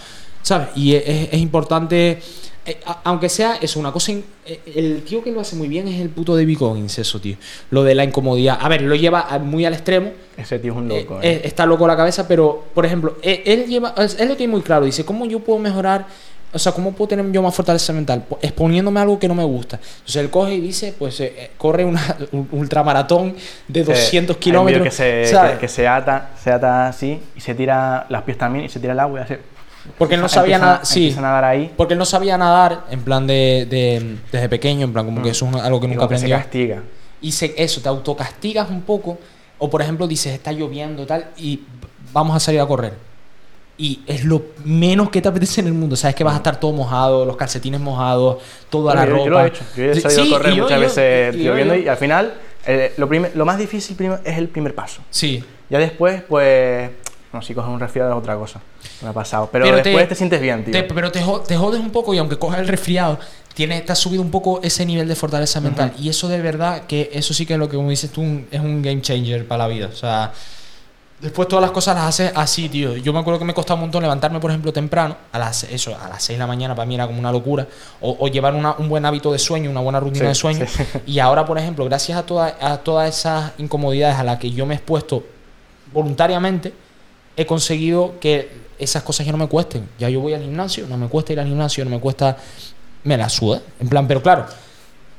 ¿Sabes? 0.42 0.68
Y 0.76 0.92
es 0.94 1.32
importante, 1.40 2.20
eh, 2.66 2.78
a- 2.86 3.00
aunque 3.04 3.28
sea 3.28 3.56
eso, 3.60 3.78
una 3.78 3.92
cosa, 3.92 4.12
in- 4.12 4.24
eh, 4.46 4.60
el 4.74 5.02
tío 5.02 5.22
que 5.22 5.30
lo 5.30 5.40
hace 5.40 5.54
muy 5.56 5.68
bien 5.68 5.86
es 5.88 6.00
el 6.00 6.08
puto 6.08 6.34
David 6.36 6.58
Goggins, 6.58 6.98
eso, 6.98 7.20
tío. 7.20 7.36
Lo 7.70 7.82
de 7.84 7.94
la 7.94 8.04
incomodidad. 8.04 8.58
A 8.60 8.68
ver, 8.68 8.82
lo 8.82 8.94
lleva 8.94 9.38
muy 9.38 9.64
al 9.64 9.74
extremo, 9.74 10.12
Ese 10.36 10.58
tío 10.58 10.72
es 10.72 10.78
un 10.78 10.88
loco, 10.88 11.20
eh, 11.22 11.28
¿eh? 11.28 11.32
eh, 11.32 11.40
está 11.44 11.66
loco 11.66 11.86
la 11.86 11.96
cabeza, 11.96 12.26
pero, 12.28 12.64
por 12.74 12.86
ejemplo, 12.86 13.16
él, 13.22 13.66
lleva, 13.66 13.94
él 14.18 14.28
lo 14.28 14.36
tiene 14.36 14.50
muy 14.52 14.62
claro. 14.62 14.84
Dice, 14.86 15.04
¿cómo 15.04 15.26
yo 15.26 15.40
puedo 15.40 15.58
mejorar? 15.58 16.06
O 16.52 16.58
sea, 16.58 16.70
¿cómo 16.70 16.92
puedo 16.92 17.08
tener 17.08 17.32
yo 17.32 17.42
más 17.42 17.52
fortaleza 17.52 17.92
mental? 17.92 18.24
Exponiéndome 18.40 19.00
a 19.00 19.02
algo 19.02 19.18
que 19.18 19.26
no 19.26 19.34
me 19.34 19.42
gusta. 19.42 19.80
Entonces 19.82 20.16
él 20.22 20.30
coge 20.30 20.54
y 20.54 20.60
dice, 20.60 20.94
pues 20.96 21.20
corre 21.58 21.84
una, 21.84 22.16
un 22.32 22.48
ultramaratón 22.52 23.34
de 23.66 23.82
200 23.82 24.36
Hay 24.36 24.52
un 24.52 24.66
vídeo 24.66 24.80
kilómetros. 24.82 24.84
Que 24.84 25.26
se, 25.26 25.58
que 25.58 25.68
se 25.68 25.88
ata, 25.88 26.30
se 26.40 26.52
ata 26.52 26.86
así 26.86 27.18
y 27.34 27.40
se 27.40 27.56
tira 27.56 28.06
las 28.08 28.22
pies 28.22 28.38
también 28.38 28.66
y 28.66 28.68
se 28.68 28.78
tira 28.78 28.92
el 28.92 29.00
agua 29.00 29.18
y 29.20 29.22
hace. 29.24 29.38
Porque 29.98 30.14
él 30.14 30.20
no 30.20 30.28
sabía 30.28 30.56
empieza- 30.56 30.72
nada. 30.72 30.84
Sí, 30.84 31.14
a 31.16 31.20
nadar 31.20 31.44
ahí. 31.44 31.72
porque 31.76 31.94
él 31.94 31.98
no 31.98 32.04
sabía 32.04 32.36
nadar 32.38 32.84
en 32.90 33.02
plan 33.02 33.26
de, 33.26 33.66
de- 33.68 34.16
desde 34.32 34.48
pequeño, 34.48 34.84
en 34.86 34.92
plan 34.92 35.04
como 35.04 35.22
que 35.22 35.30
eso 35.30 35.46
es 35.48 35.54
algo 35.56 35.80
que 35.80 35.86
y 35.86 35.90
nunca 35.90 36.08
que 36.08 36.14
se 36.18 36.24
aprendió. 36.24 36.36
castiga. 36.38 36.82
y 37.20 37.32
se, 37.32 37.54
eso, 37.56 37.80
te 37.80 37.88
autocastigas 37.88 38.68
un 38.70 38.82
poco. 38.82 39.18
O 39.58 39.70
por 39.70 39.80
ejemplo, 39.80 40.06
dices, 40.06 40.32
está 40.34 40.52
lloviendo 40.52 41.06
tal, 41.06 41.26
y 41.38 41.60
vamos 42.12 42.36
a 42.36 42.40
salir 42.40 42.60
a 42.60 42.66
correr. 42.66 42.92
Y 43.76 44.00
es 44.06 44.24
lo 44.24 44.42
menos 44.64 45.10
que 45.10 45.20
te 45.22 45.28
apetece 45.28 45.60
en 45.60 45.66
el 45.68 45.72
mundo. 45.72 45.96
Sabes 45.96 46.14
que 46.14 46.22
vas 46.22 46.34
a 46.34 46.36
estar 46.38 46.60
todo 46.60 46.72
mojado, 46.72 47.24
los 47.24 47.36
calcetines 47.36 47.80
mojados, 47.80 48.42
toda 48.70 48.94
la 48.94 49.04
yo, 49.04 49.10
ropa. 49.12 49.24
yo 49.24 49.30
lo 49.30 49.40
he 49.40 49.46
hecho. 49.48 49.64
Yo 49.76 49.84
he 49.90 50.00
salido 50.00 50.24
sí, 50.24 50.34
a 50.34 50.38
correr 50.38 50.54
muchas 50.54 50.70
yo- 50.70 50.80
veces 50.80 51.34
lloviendo 51.36 51.74
y 51.76 51.88
al 51.88 51.96
final 51.96 52.34
eh, 52.66 52.92
lo, 52.96 53.08
primer- 53.08 53.34
lo 53.36 53.44
más 53.44 53.58
difícil 53.58 53.96
es 54.24 54.38
el 54.38 54.48
primer 54.48 54.74
paso. 54.74 55.00
Sí, 55.10 55.42
Ya 55.70 55.78
después, 55.78 56.22
pues. 56.28 56.90
No, 57.34 57.42
si 57.42 57.52
coges 57.52 57.68
un 57.70 57.80
resfriado 57.80 58.12
es 58.12 58.16
otra 58.16 58.36
cosa. 58.36 58.60
Me 59.02 59.08
ha 59.08 59.12
pasado. 59.12 59.48
Pero, 59.50 59.66
después 59.66 60.08
te, 60.08 60.14
sientes 60.14 60.40
bien, 60.40 60.64
tío. 60.64 60.72
te- 60.72 60.84
pero 60.84 61.10
te, 61.10 61.20
jo- 61.20 61.40
te 61.40 61.56
jodes 61.56 61.80
un 61.80 61.90
poco 61.90 62.14
y 62.14 62.18
aunque 62.18 62.38
cojas 62.38 62.60
el 62.60 62.68
resfriado, 62.68 63.18
tienes, 63.54 63.84
te 63.84 63.90
has 63.92 63.98
subido 63.98 64.22
un 64.22 64.30
poco 64.30 64.60
ese 64.62 64.86
nivel 64.86 65.08
de 65.08 65.16
fortaleza 65.16 65.60
mental. 65.60 65.92
Y 65.98 66.08
eso 66.08 66.28
de 66.28 66.40
verdad, 66.40 66.84
que 66.86 67.10
eso 67.12 67.34
sí 67.34 67.44
que 67.44 67.54
es 67.54 67.58
lo 67.58 67.68
que, 67.68 67.76
como 67.76 67.90
dices 67.90 68.10
tú, 68.12 68.20
un- 68.22 68.46
es 68.50 68.60
un 68.60 68.80
game 68.82 69.02
changer 69.02 69.46
para 69.48 69.66
la 69.66 69.74
vida. 69.74 69.88
O 69.92 69.96
sea, 69.96 70.32
Después 71.20 71.48
todas 71.48 71.62
las 71.62 71.70
cosas 71.70 71.94
las 71.94 72.04
haces 72.06 72.32
así, 72.34 72.68
tío. 72.68 72.96
Yo 72.96 73.12
me 73.12 73.18
acuerdo 73.20 73.38
que 73.38 73.46
me 73.46 73.54
costaba 73.54 73.76
un 73.76 73.82
montón 73.82 74.02
levantarme, 74.02 74.40
por 74.40 74.50
ejemplo, 74.50 74.72
temprano, 74.74 75.16
a 75.32 75.38
las, 75.38 75.62
eso, 75.64 75.96
a 75.98 76.08
las 76.08 76.22
6 76.22 76.36
de 76.36 76.40
la 76.40 76.46
mañana 76.46 76.74
para 76.74 76.84
mí 76.84 76.96
era 76.96 77.06
como 77.06 77.18
una 77.18 77.32
locura, 77.32 77.66
o, 78.02 78.14
o 78.20 78.28
llevar 78.28 78.52
una- 78.54 78.74
un 78.76 78.88
buen 78.90 79.06
hábito 79.06 79.32
de 79.32 79.38
sueño, 79.38 79.70
una 79.70 79.80
buena 79.80 80.00
rutina 80.00 80.24
Sí, 80.26 80.28
de 80.28 80.34
sueño. 80.34 80.66
sí. 80.68 80.82
Y 81.06 81.20
ahora, 81.20 81.46
por 81.46 81.56
ejemplo, 81.56 81.84
gracias 81.86 82.18
a, 82.18 82.26
toda- 82.26 82.56
a 82.60 82.76
todas 82.78 83.08
esas 83.16 83.52
incomodidades 83.58 84.16
a 84.18 84.24
las 84.24 84.38
que 84.38 84.50
yo 84.50 84.66
me 84.66 84.74
he 84.74 84.76
expuesto 84.76 85.24
voluntariamente, 85.94 86.74
he 87.36 87.46
conseguido 87.46 88.14
que 88.20 88.48
esas 88.78 89.02
cosas 89.02 89.26
ya 89.26 89.32
no 89.32 89.38
me 89.38 89.48
cuesten. 89.48 89.88
Ya 89.98 90.08
yo 90.08 90.20
voy 90.20 90.34
al 90.34 90.42
gimnasio, 90.42 90.86
no 90.86 90.96
me 90.96 91.08
cuesta 91.08 91.32
ir 91.32 91.40
al 91.40 91.46
gimnasio, 91.46 91.84
no 91.84 91.90
me 91.90 92.00
cuesta... 92.00 92.36
Me 93.04 93.18
la 93.18 93.28
suda. 93.28 93.60
En 93.80 93.88
plan, 93.90 94.08
pero 94.08 94.22
claro, 94.22 94.46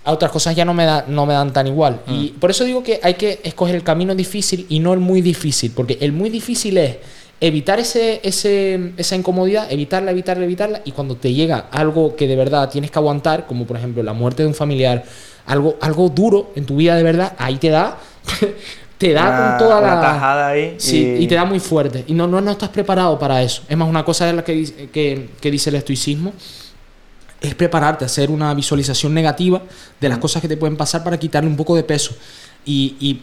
a 0.06 0.12
otras 0.12 0.32
cosas 0.32 0.56
ya 0.56 0.66
no 0.66 0.74
me, 0.74 0.86
da, 0.86 1.06
no 1.08 1.26
me 1.26 1.34
dan 1.34 1.52
tan 1.52 1.68
igual. 1.68 2.02
Y 2.08 2.30
por 2.30 2.52
eso 2.52 2.64
digo 2.64 2.84
que 2.84 3.00
hay 3.04 3.16
que 3.16 3.42
escoger 3.44 3.76
el 3.76 3.84
camino 3.84 4.16
difícil 4.16 4.66
y 4.70 4.80
no 4.80 4.94
el 4.94 5.00
muy 5.00 5.22
difícil, 5.22 5.72
porque 5.76 5.98
el 6.02 6.12
muy 6.12 6.30
difícil 6.30 6.78
es 6.78 6.98
evitar 7.42 7.80
ese, 7.80 8.22
ese, 8.24 8.94
esa 8.98 9.16
incomodidad, 9.16 9.72
evitarla, 9.72 10.12
evitarla, 10.12 10.46
evitarla, 10.46 10.82
y 10.86 10.92
cuando 10.92 11.16
te 11.16 11.34
llega 11.34 11.68
algo 11.72 12.16
que 12.16 12.28
de 12.28 12.36
verdad 12.36 12.70
tienes 12.70 12.92
que 12.92 13.00
aguantar, 13.00 13.48
como 13.48 13.66
por 13.66 13.78
ejemplo 13.78 14.04
la 14.04 14.14
muerte 14.14 14.44
de 14.44 14.48
un 14.48 14.56
familiar, 14.56 15.04
algo, 15.48 15.76
algo 15.82 16.10
duro 16.10 16.52
en 16.56 16.66
tu 16.66 16.76
vida 16.76 16.96
de 16.96 17.04
verdad, 17.04 17.34
ahí 17.40 17.58
te 17.58 17.70
da, 17.70 17.98
te 18.98 19.12
da 19.14 19.24
Una- 19.28 19.50
con 19.50 19.58
toda 19.68 19.80
una 19.80 19.96
la... 19.96 20.02
tajada 20.02 20.48
ahí. 20.50 20.76
Sí, 20.78 21.18
y... 21.20 21.28
te 21.28 21.36
da 21.36 21.46
muy 21.46 21.60
fuerte. 21.60 22.04
Y 22.08 22.14
no, 22.14 22.28
no, 22.28 22.40
no 22.42 22.52
estás 22.52 22.70
preparado 22.70 23.18
para 23.20 23.42
eso. 23.42 23.62
Es 23.68 23.76
más, 23.78 23.88
una 23.90 24.04
cosa 24.06 24.26
de 24.26 24.34
la 24.34 24.44
que, 24.44 24.54
dice- 24.54 24.90
que, 24.90 25.30
que 25.42 25.52
dice 25.52 25.70
el 25.70 25.76
estoicismo 25.76 26.34
es 27.42 27.54
prepararte 27.56 28.06
a 28.06 28.08
hacer 28.08 28.32
una 28.32 28.54
visualización 28.54 29.14
negativa 29.14 29.62
de 30.00 30.10
las 30.10 30.18
cosas 30.18 30.42
que 30.42 30.48
te 30.48 30.58
pueden 30.58 30.78
pasar 30.78 31.04
para 31.04 31.18
quitarle 31.20 31.50
un 31.50 31.56
poco 31.58 31.76
de 31.76 31.84
peso. 31.84 32.16
Y, 32.66 32.96
y 33.00 33.22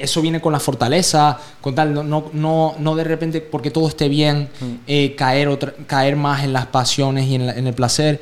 eso 0.00 0.20
viene 0.20 0.40
con 0.40 0.52
la 0.52 0.60
fortaleza, 0.60 1.38
con 1.60 1.74
tal, 1.74 1.94
no, 1.94 2.02
no, 2.02 2.30
no, 2.32 2.74
no 2.78 2.96
de 2.96 3.04
repente 3.04 3.40
porque 3.40 3.70
todo 3.70 3.88
esté 3.88 4.08
bien, 4.08 4.48
eh, 4.86 5.14
caer, 5.16 5.48
otra- 5.48 5.72
caer 5.86 6.16
más 6.16 6.42
en 6.44 6.52
las 6.52 6.66
pasiones 6.66 7.26
y 7.26 7.36
en, 7.36 7.46
la- 7.46 7.52
en 7.54 7.66
el 7.66 7.74
placer. 7.74 8.20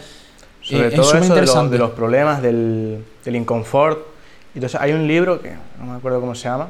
Sobre 0.62 0.84
Eh, 0.84 0.88
es 0.88 0.94
todo 0.96 1.05
súper 1.05 1.22
eso 1.22 1.22
de, 1.22 1.28
lo- 1.30 1.36
interesante. 1.46 1.72
de 1.72 1.78
los 1.78 1.90
problemas, 1.92 2.42
del, 2.42 3.05
del 3.24 3.36
inconfort. 3.36 4.07
Entonces 4.55 4.78
hay 4.80 4.92
un 4.92 5.07
libro, 5.09 5.40
que 5.40 5.53
no 5.78 5.86
me 5.86 5.96
acuerdo 5.96 6.20
cómo 6.20 6.34
se 6.34 6.44
llama, 6.48 6.68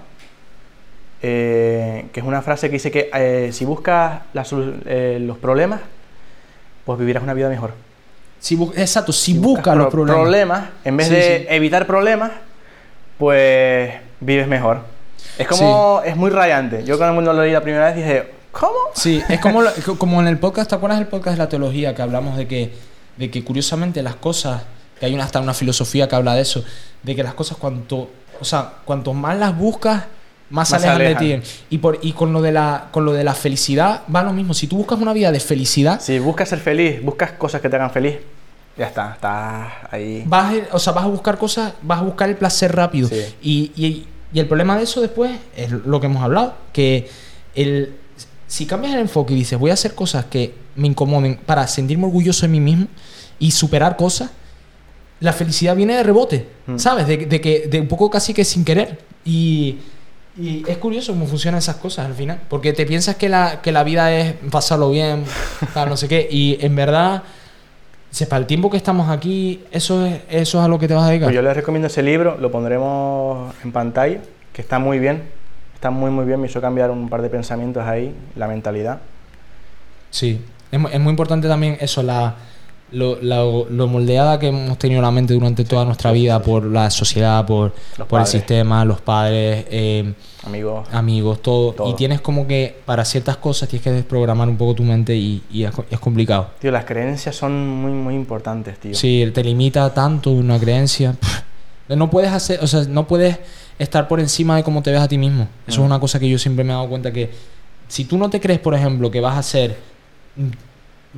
eh, 1.23 2.07
que 2.13 2.21
es 2.21 2.27
una 2.27 2.43
frase 2.43 2.69
que 2.69 2.75
dice 2.75 2.91
que 2.91 3.11
eh, 3.15 3.51
si 3.53 3.65
buscas 3.65 4.23
la 4.33 4.45
eh, 4.87 5.19
los 5.21 5.39
problemas, 5.39 5.81
pues 6.85 6.99
vivirás 6.99 7.23
una 7.23 7.35
vida 7.35 7.49
mejor. 7.49 7.73
Si 8.39 8.55
exacto, 8.77 9.13
si, 9.13 9.33
Si 9.35 9.39
buscas 9.39 9.77
los 9.77 9.89
pro- 9.89 10.07
problemas. 10.07 10.71
en 10.85 10.97
vez 10.97 11.09
Sí, 11.09 11.15
de 11.15 11.39
sí. 11.41 11.47
evitar 11.51 11.87
problemas, 11.87 12.31
pues 13.19 13.93
vives 14.21 14.49
mejor. 14.49 14.81
Es 15.39 15.47
como, 15.47 16.01
es 16.05 16.17
muy 16.17 16.31
rayante. 16.31 16.85
Yo 16.85 16.97
cuando 16.99 17.21
lo 17.21 17.43
leí 17.43 17.53
la 17.53 17.61
primera 17.63 17.87
vez 17.87 17.97
dije, 17.97 18.31
¿cómo? 18.53 18.77
Sí, 18.95 19.23
es 19.29 19.41
como, 19.41 19.63
lo- 19.63 19.71
como 19.99 20.21
en 20.21 20.27
el 20.27 20.39
podcast, 20.39 20.71
¿te 20.71 20.75
acuerdas 20.77 20.99
del 20.99 21.09
podcast 21.09 21.37
de 21.37 21.43
la 21.45 21.49
teología 21.49 21.95
que 21.95 22.03
hablamos 22.03 22.37
de 22.37 22.47
que, 22.49 22.73
de 23.17 23.31
que 23.31 23.45
curiosamente 23.45 24.03
las 24.03 24.15
cosas, 24.17 24.63
que 24.99 25.07
hay 25.07 25.15
una, 25.15 25.25
hasta 25.25 25.41
una 25.41 25.55
filosofía 25.55 26.09
que 26.09 26.17
habla 26.17 26.35
de 26.35 26.43
eso, 26.43 26.65
de 27.03 27.15
que 27.15 27.23
las 27.23 27.35
cosas 27.35 27.59
cuanto, 27.59 28.09
o 28.41 28.45
sea, 28.45 28.73
cuanto 28.87 29.13
más 29.13 29.37
las 29.39 29.57
buscas, 29.57 30.05
más, 30.51 30.71
Más 30.71 30.83
se 30.83 30.89
alejan, 30.89 30.99
de 30.99 31.07
alejan. 31.27 31.43
ti. 31.43 31.49
Y, 31.71 31.79
por, 31.79 31.99
y 32.03 32.13
con, 32.13 32.33
lo 32.33 32.43
de 32.43 32.53
la, 32.53 32.89
con 32.91 33.05
lo 33.05 33.13
de 33.13 33.25
la 33.25 33.35
felicidad 33.35 34.03
va 34.15 34.23
lo 34.23 34.33
mismo. 34.33 34.53
Si 34.55 34.67
tú 34.67 34.77
buscas 34.77 34.99
una 35.01 35.13
vida 35.13 35.31
de 35.33 35.41
felicidad, 35.41 36.01
Si 36.01 36.19
buscas 36.19 36.49
ser 36.49 36.59
feliz, 36.61 37.03
buscas 37.03 37.33
cosas 37.33 37.61
que 37.61 37.69
te 37.69 37.77
hagan 37.77 37.91
feliz, 37.91 38.17
ya 38.77 38.87
está, 38.87 39.13
estás 39.15 39.69
ahí. 39.91 40.23
vas, 40.27 40.55
o 40.73 40.79
sea, 40.79 40.93
vas 40.93 41.05
a 41.05 41.09
buscar 41.09 41.39
cosas, 41.39 41.73
vas 41.83 41.99
a 42.01 42.03
buscar 42.03 42.29
el 42.29 42.37
placer 42.37 42.75
rápido. 42.75 43.09
Sí. 43.09 43.23
Y, 43.43 43.73
y- 43.77 44.07
y 44.33 44.39
el 44.39 44.47
problema 44.47 44.77
de 44.77 44.85
eso 44.85 45.01
después 45.01 45.33
es 45.57 45.73
lo 45.73 45.99
que 46.01 46.07
hemos 46.07 46.23
hablado, 46.23 46.55
que 46.73 47.09
el, 47.57 47.95
si 48.47 48.65
cambias 48.65 48.95
el 48.95 49.01
enfoque 49.01 49.33
y 49.33 49.37
dices 49.37 49.59
voy 49.59 49.71
a 49.71 49.75
hacer 49.75 49.93
cosas 49.95 50.25
que 50.27 50.55
me 50.77 50.87
incomoden 50.87 51.37
para 51.45 51.67
sentirme 51.67 52.05
orgulloso 52.07 52.43
de 52.43 52.49
mí 52.49 52.61
mismo 52.61 52.87
y 53.41 53.51
superar 53.51 53.97
cosas, 53.97 54.31
la 55.19 55.33
felicidad 55.33 55.75
viene 55.77 55.97
de 55.97 56.03
rebote, 56.05 56.47
Mm. 56.67 56.79
¿sabes? 56.79 57.07
De, 57.09 57.17
de 57.19 57.41
que, 57.41 57.67
de 57.69 57.81
un 57.81 57.89
poco 57.89 58.09
casi 58.09 58.33
que 58.33 58.45
sin 58.45 58.65
querer. 58.65 59.01
Y, 59.25 59.79
y 60.39 60.65
es 60.69 60.79
curioso 60.79 61.13
cómo 61.13 61.27
funcionan 61.27 61.59
esas 61.59 61.77
cosas 61.77 62.07
al 62.07 62.15
final, 62.15 62.41
porque 62.49 62.73
te 62.73 62.87
piensas 62.87 63.17
que 63.17 63.29
la, 63.29 63.61
que 63.61 63.73
la 63.73 63.85
vida 63.85 64.13
es 64.13 64.35
pasarlo 64.51 64.91
bien, 64.91 65.25
tal, 65.75 65.89
no 65.89 65.97
sé 65.97 66.09
qué, 66.09 66.29
y 66.31 66.59
en 66.61 66.77
verdad... 66.77 67.23
Para 68.29 68.39
el 68.39 68.47
tiempo 68.47 68.69
que 68.69 68.77
estamos 68.77 69.09
aquí, 69.09 69.63
eso 69.71 70.05
es, 70.05 70.23
eso 70.29 70.59
es 70.59 70.65
a 70.65 70.67
lo 70.67 70.81
que 70.81 70.89
te 70.89 70.95
vas 70.95 71.05
a 71.05 71.11
dedicar. 71.11 71.29
Pues 71.29 71.37
yo 71.37 71.43
les 71.43 71.55
recomiendo 71.55 71.87
ese 71.87 72.03
libro, 72.03 72.37
lo 72.39 72.51
pondremos 72.51 73.55
en 73.63 73.71
pantalla, 73.71 74.21
que 74.53 74.63
está 74.63 74.81
muy 74.81 74.99
bien. 74.99 75.23
Está 75.77 75.91
muy, 75.91 76.11
muy 76.11 76.25
bien. 76.25 76.41
Me 76.41 76.49
hizo 76.49 76.61
cambiar 76.61 76.91
un 76.91 77.09
par 77.09 77.23
de 77.23 77.31
pensamientos 77.31 77.85
ahí, 77.85 78.13
la 78.35 78.49
mentalidad. 78.49 78.99
Sí, 80.11 80.45
es, 80.73 80.81
es 80.93 81.01
muy 81.01 81.11
importante 81.11 81.47
también 81.47 81.79
eso, 81.81 82.03
la, 82.03 82.35
lo, 82.93 83.21
la- 83.23 83.45
lo 83.71 83.87
moldeada 83.87 84.39
que 84.39 84.49
hemos 84.49 84.77
tenido 84.79 85.01
la 85.01 85.11
mente 85.11 85.35
durante 85.35 85.65
toda 85.65 85.85
nuestra 85.85 86.11
vida 86.13 86.41
por 86.43 86.65
la 86.65 86.91
sociedad, 86.91 87.47
por, 87.47 87.73
el 88.19 88.27
sistema, 88.27 88.85
los 88.85 89.01
padres, 89.01 89.67
eh, 89.71 90.13
Amigos, 90.45 90.89
amigos, 90.91 91.43
todo. 91.43 91.73
Todo. 91.73 91.91
Y 91.91 91.95
tienes 91.95 92.21
como 92.23 92.47
que 92.47 92.75
para 92.87 93.05
ciertas 93.05 93.37
cosas 93.37 93.69
tienes 93.69 93.85
que 93.85 93.93
desprogramar 93.93 94.49
un 94.49 94.57
poco 94.57 94.75
tu 94.75 94.83
mente 94.83 95.15
y, 95.15 95.43
y 95.53 95.65
es, 95.65 95.71
co- 95.71 95.85
es 95.91 95.99
complicado. 96.01 96.49
tío, 96.59 96.71
las 96.71 96.85
creencias 96.87 97.37
son 97.37 97.69
muy, 97.69 97.93
muy 97.93 98.15
importantes, 98.15 98.79
tío. 98.81 98.95
Sí, 98.95 99.31
te 99.35 99.45
limita 99.45 99.93
tanto 99.93 100.31
una 100.31 100.59
creencia. 100.59 101.15
No 101.89 102.09
puedes 102.09 102.31
hacer, 102.33 102.59
o 102.63 102.67
sea, 102.67 102.85
no 102.89 103.07
puedes 103.07 103.39
estar 103.79 104.09
por 104.09 104.19
encima 104.21 104.57
de 104.57 104.63
cómo 104.63 104.81
te 104.83 104.91
ves 104.93 105.01
a 105.01 105.09
ti 105.09 105.19
mismo. 105.19 105.47
Eso 105.67 105.81
Mm. 105.81 105.85
es 105.85 105.87
una 105.87 106.01
cosa 106.01 106.19
que 106.19 106.29
yo 106.29 106.39
siempre 106.39 106.65
me 106.65 106.71
he 106.73 106.75
dado 106.77 106.89
cuenta 106.89 107.13
que 107.13 107.31
si 107.89 108.05
tú 108.05 108.17
no 108.17 108.31
te 108.31 108.41
crees, 108.41 108.61
por 108.61 108.75
ejemplo, 108.75 109.11
que 109.11 109.21
vas 109.21 109.37
a 109.37 109.43
ser 109.43 109.77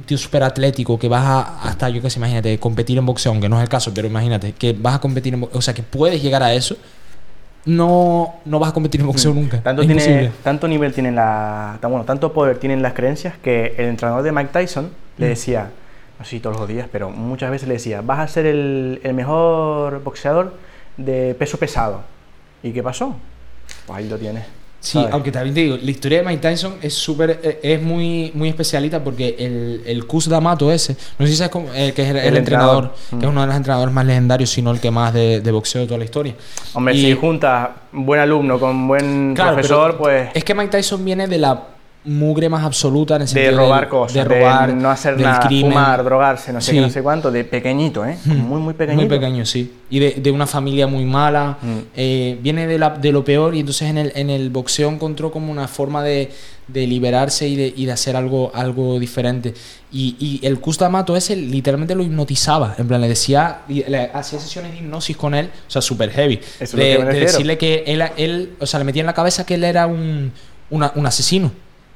tío 0.06 0.16
súper 0.18 0.42
atlético, 0.42 0.98
que 0.98 1.08
vas 1.08 1.24
a, 1.24 1.68
hasta, 1.68 1.88
yo 1.88 2.00
qué 2.00 2.08
sé, 2.10 2.18
imagínate, 2.18 2.58
competir 2.58 2.98
en 2.98 3.06
boxeo, 3.06 3.32
aunque 3.32 3.48
no 3.48 3.56
es 3.58 3.62
el 3.62 3.68
caso, 3.68 3.92
pero 3.94 4.08
imagínate, 4.08 4.52
que 4.52 4.72
vas 4.72 4.94
a 4.96 5.00
competir 5.00 5.34
en 5.34 5.40
boxeo, 5.42 5.58
o 5.58 5.62
sea, 5.62 5.74
que 5.74 5.82
puedes 5.82 6.22
llegar 6.22 6.42
a 6.42 6.54
eso, 6.54 6.76
no, 7.64 8.34
no 8.44 8.58
vas 8.58 8.70
a 8.70 8.72
competir 8.72 9.00
en 9.00 9.06
boxeo 9.06 9.32
nunca. 9.34 9.58
Mm. 9.58 9.62
Tanto, 9.62 9.82
es 9.82 9.88
tiene, 9.88 10.32
tanto 10.42 10.66
nivel 10.66 10.92
tienen 10.92 11.14
la, 11.14 11.78
bueno, 11.82 12.04
tanto 12.04 12.32
poder 12.32 12.58
tienen 12.58 12.82
las 12.82 12.94
creencias 12.94 13.34
que 13.38 13.74
el 13.78 13.86
entrenador 13.86 14.22
de 14.22 14.32
Mike 14.32 14.50
Tyson 14.52 14.90
le 15.18 15.26
Mm. 15.26 15.28
decía, 15.28 15.70
no 16.18 16.24
sé 16.24 16.30
si 16.32 16.40
todos 16.40 16.58
los 16.58 16.68
días, 16.68 16.88
pero 16.90 17.10
muchas 17.10 17.50
veces 17.50 17.68
le 17.68 17.74
decía, 17.74 18.00
vas 18.00 18.20
a 18.20 18.28
ser 18.28 18.46
el, 18.46 19.00
el 19.02 19.14
mejor 19.14 20.02
boxeador 20.02 20.54
de 20.96 21.34
peso 21.38 21.58
pesado. 21.58 22.02
¿Y 22.62 22.72
qué 22.72 22.82
pasó? 22.82 23.16
Pues 23.86 23.98
ahí 23.98 24.08
lo 24.08 24.16
tienes. 24.16 24.44
Sí, 24.84 24.94
¿sabes? 24.98 25.12
aunque 25.12 25.30
también 25.30 25.54
te 25.54 25.60
digo, 25.60 25.78
la 25.80 25.90
historia 25.92 26.18
de 26.18 26.24
Mike 26.24 26.40
Tyson 26.40 26.74
es 26.82 26.92
súper, 26.92 27.38
eh, 27.44 27.60
es 27.62 27.80
muy, 27.80 28.32
muy 28.34 28.48
especialita 28.48 29.02
porque 29.02 29.36
el, 29.38 29.82
el 29.86 30.06
Cus 30.08 30.28
D'Amato 30.28 30.72
ese, 30.72 30.96
no 31.20 31.24
sé 31.24 31.30
si 31.32 31.38
sabes 31.38 31.52
cómo- 31.52 31.68
eh, 31.72 31.92
que 31.94 32.02
es 32.02 32.10
el, 32.10 32.16
el 32.16 32.26
El 32.26 32.36
entrenador, 32.38 32.84
entrenador. 32.86 33.18
que 33.20 33.26
es 33.26 33.30
uno 33.30 33.40
de 33.42 33.46
los 33.46 33.56
entrenadores 33.56 33.94
más 33.94 34.04
legendarios, 34.06 34.50
sino 34.50 34.72
el 34.72 34.80
que 34.80 34.90
más 34.90 35.14
de, 35.14 35.40
de 35.40 35.52
boxeo 35.52 35.82
de 35.82 35.86
toda 35.86 35.98
la 35.98 36.04
historia. 36.04 36.34
Hombre, 36.74 36.94
Y- 36.96 37.00
si 37.02 37.14
juntas 37.14 37.68
buen 37.92 38.20
alumno 38.20 38.58
con 38.58 38.88
buen 38.88 39.34
Claro, 39.36 39.52
profesor, 39.54 39.96
pues 39.96 40.30
Es 40.34 40.42
que 40.42 40.52
Mike 40.52 40.70
Tyson 40.72 41.04
viene 41.04 41.28
de 41.28 41.38
la 41.38 41.62
mugre 42.04 42.48
más 42.48 42.64
absoluta 42.64 43.14
en 43.14 43.22
el 43.22 43.28
de 43.28 43.32
sentido 43.32 43.58
robar 43.62 43.80
del- 43.82 43.88
cosas, 43.88 44.14
de 44.14 44.24
robar, 44.24 44.74
no 44.74 44.90
hacer 44.90 45.14
del 45.14 45.24
nada, 45.24 45.46
crimen. 45.46 45.70
fumar, 45.70 46.02
drogarse, 46.02 46.52
no 46.52 46.60
sé 46.60 46.72
Sí. 46.72 46.76
qué, 46.76 46.80
no 46.82 46.90
sé 46.90 47.00
cuánto, 47.00 47.30
de 47.30 47.44
pequeñito, 47.44 48.04
¿eh? 48.04 48.18
Muy, 48.24 48.60
muy 48.60 48.74
pequeñito. 48.74 49.06
Muy 49.08 49.18
pequeño, 49.18 49.46
sí. 49.46 49.72
Y 49.88 50.00
de, 50.00 50.10
de 50.20 50.30
una 50.32 50.46
familia 50.48 50.86
muy 50.88 51.04
mala. 51.04 51.58
Mm. 51.62 51.78
eh, 51.94 52.38
viene 52.42 52.66
de, 52.66 52.78
la, 52.78 52.90
de 52.90 53.12
lo 53.12 53.24
peor 53.24 53.54
y 53.54 53.60
entonces 53.60 53.88
en 53.88 53.98
el, 53.98 54.12
en 54.16 54.30
el 54.30 54.50
boxeo 54.50 54.88
encontró 54.90 55.30
como 55.30 55.52
una 55.52 55.68
forma 55.68 56.02
de, 56.02 56.32
de 56.66 56.86
liberarse 56.88 57.46
y 57.46 57.54
de, 57.54 57.72
y 57.76 57.86
de 57.86 57.92
hacer 57.92 58.16
algo, 58.16 58.50
algo 58.52 58.98
diferente. 58.98 59.54
Y, 59.92 60.16
y 60.18 60.44
el 60.44 60.58
Custamato 60.58 61.14
ese 61.16 61.36
literalmente 61.36 61.94
lo 61.94 62.02
hipnotizaba. 62.02 62.74
En 62.78 62.88
plan, 62.88 63.00
le 63.00 63.08
decía, 63.08 63.60
le 63.68 64.10
hacía 64.12 64.40
sesiones 64.40 64.72
de 64.72 64.78
hipnosis 64.78 65.16
con 65.16 65.34
él, 65.36 65.50
o 65.68 65.70
sea, 65.70 65.80
súper 65.82 66.10
heavy. 66.10 66.40
Eso 66.58 66.64
es 66.64 66.74
lo 66.74 66.82
de, 66.82 66.96
que 66.96 67.04
me 67.04 67.12
de 67.12 67.20
decirle 67.20 67.58
que 67.58 67.84
él, 67.86 68.02
él, 68.16 68.54
o 68.58 68.66
sea, 68.66 68.78
le 68.80 68.84
metía 68.84 69.00
en 69.02 69.06
la 69.06 69.14
cabeza 69.14 69.46
que 69.46 69.54
él 69.54 69.62
era 69.62 69.86
un, 69.86 70.32
una- 70.70 70.92
un 70.96 71.06
asesino. 71.06 71.52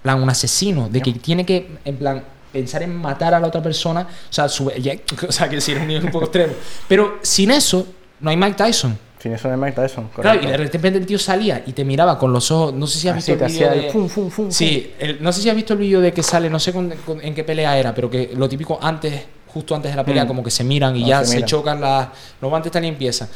Plan, 0.07 0.23
un 0.23 0.31
asesino. 0.31 0.89
De 0.89 1.01
que 1.03 1.13
tiene 1.15 1.45
que, 1.45 1.79
en 1.85 1.97
plan, 1.97 2.23
pensar 2.53 2.83
en 2.85 2.95
matar 2.95 3.35
a 3.35 3.41
la 3.41 3.49
otra 3.49 3.61
persona. 3.63 4.03
O 4.03 4.33
sea, 4.33 4.49
su- 4.49 4.71
ya- 4.71 4.95
o 5.29 5.33
sea 5.33 5.49
que 5.49 5.61
sí 5.61 5.73
era 5.73 5.81
un 5.83 5.89
nivel 5.89 6.05
un 6.05 6.11
poco 6.13 6.27
extremo. 6.27 6.53
Pero 6.87 7.19
sin 7.23 7.51
eso, 7.51 7.87
no 8.21 8.31
hay 8.31 8.37
Mike 8.37 8.55
Tyson. 8.55 8.97
Sin 9.19 9.33
eso 9.33 9.49
de 9.49 9.57
Mike 9.57 9.73
Tyson, 9.73 10.09
Claro, 10.15 10.39
correcto. 10.39 10.47
y 10.47 10.51
de 10.53 10.57
repente 10.59 10.99
el 10.99 11.07
tío 11.07 11.19
salía 11.19 11.63
y 11.67 11.73
te 11.73 11.85
miraba 11.85 12.17
con 12.19 12.33
los 12.33 12.51
ojos. 12.53 12.73
No 12.75 12.87
sé 12.87 12.99
si 13.01 13.09
has 13.09 13.17
Así 13.17 13.33
visto 13.33 13.45
el 13.45 13.51
vídeo 13.51 13.67
hacía 13.69 13.81
de. 13.81 13.87
el 13.87 13.93
fum, 13.93 14.09
fum, 14.09 14.31
fum, 14.31 14.51
Sí, 14.53 14.93
el- 15.01 15.21
no 15.23 15.33
sé 15.33 15.41
si 15.43 15.49
has 15.51 15.57
visto 15.57 15.73
el 15.73 15.81
vídeo 15.81 16.01
de 16.01 16.13
que 16.13 16.23
sale, 16.23 16.49
no 16.49 16.61
sé 16.61 16.73
con- 16.73 16.91
con- 17.05 17.21
en 17.25 17.35
qué 17.35 17.43
pelea 17.43 17.77
era, 17.77 17.93
pero 17.95 18.09
que 18.09 18.31
lo 18.37 18.49
típico 18.49 18.79
antes, 18.81 19.25
justo 19.49 19.75
antes 19.75 19.91
de 19.91 19.97
la 19.97 20.05
pelea, 20.05 20.25
Mm. 20.25 20.29
como 20.29 20.45
que 20.45 20.51
se 20.51 20.63
miran 20.63 20.95
y 20.97 21.01
No, 21.01 21.09
ya 21.09 21.25
se 21.25 21.41
se, 21.41 21.45
chocan 21.45 21.81
las, 21.81 22.09
los 22.41 22.49
guantes 22.49 22.71
tal 22.71 22.85
y 22.85 22.89
empieza. 22.89 23.29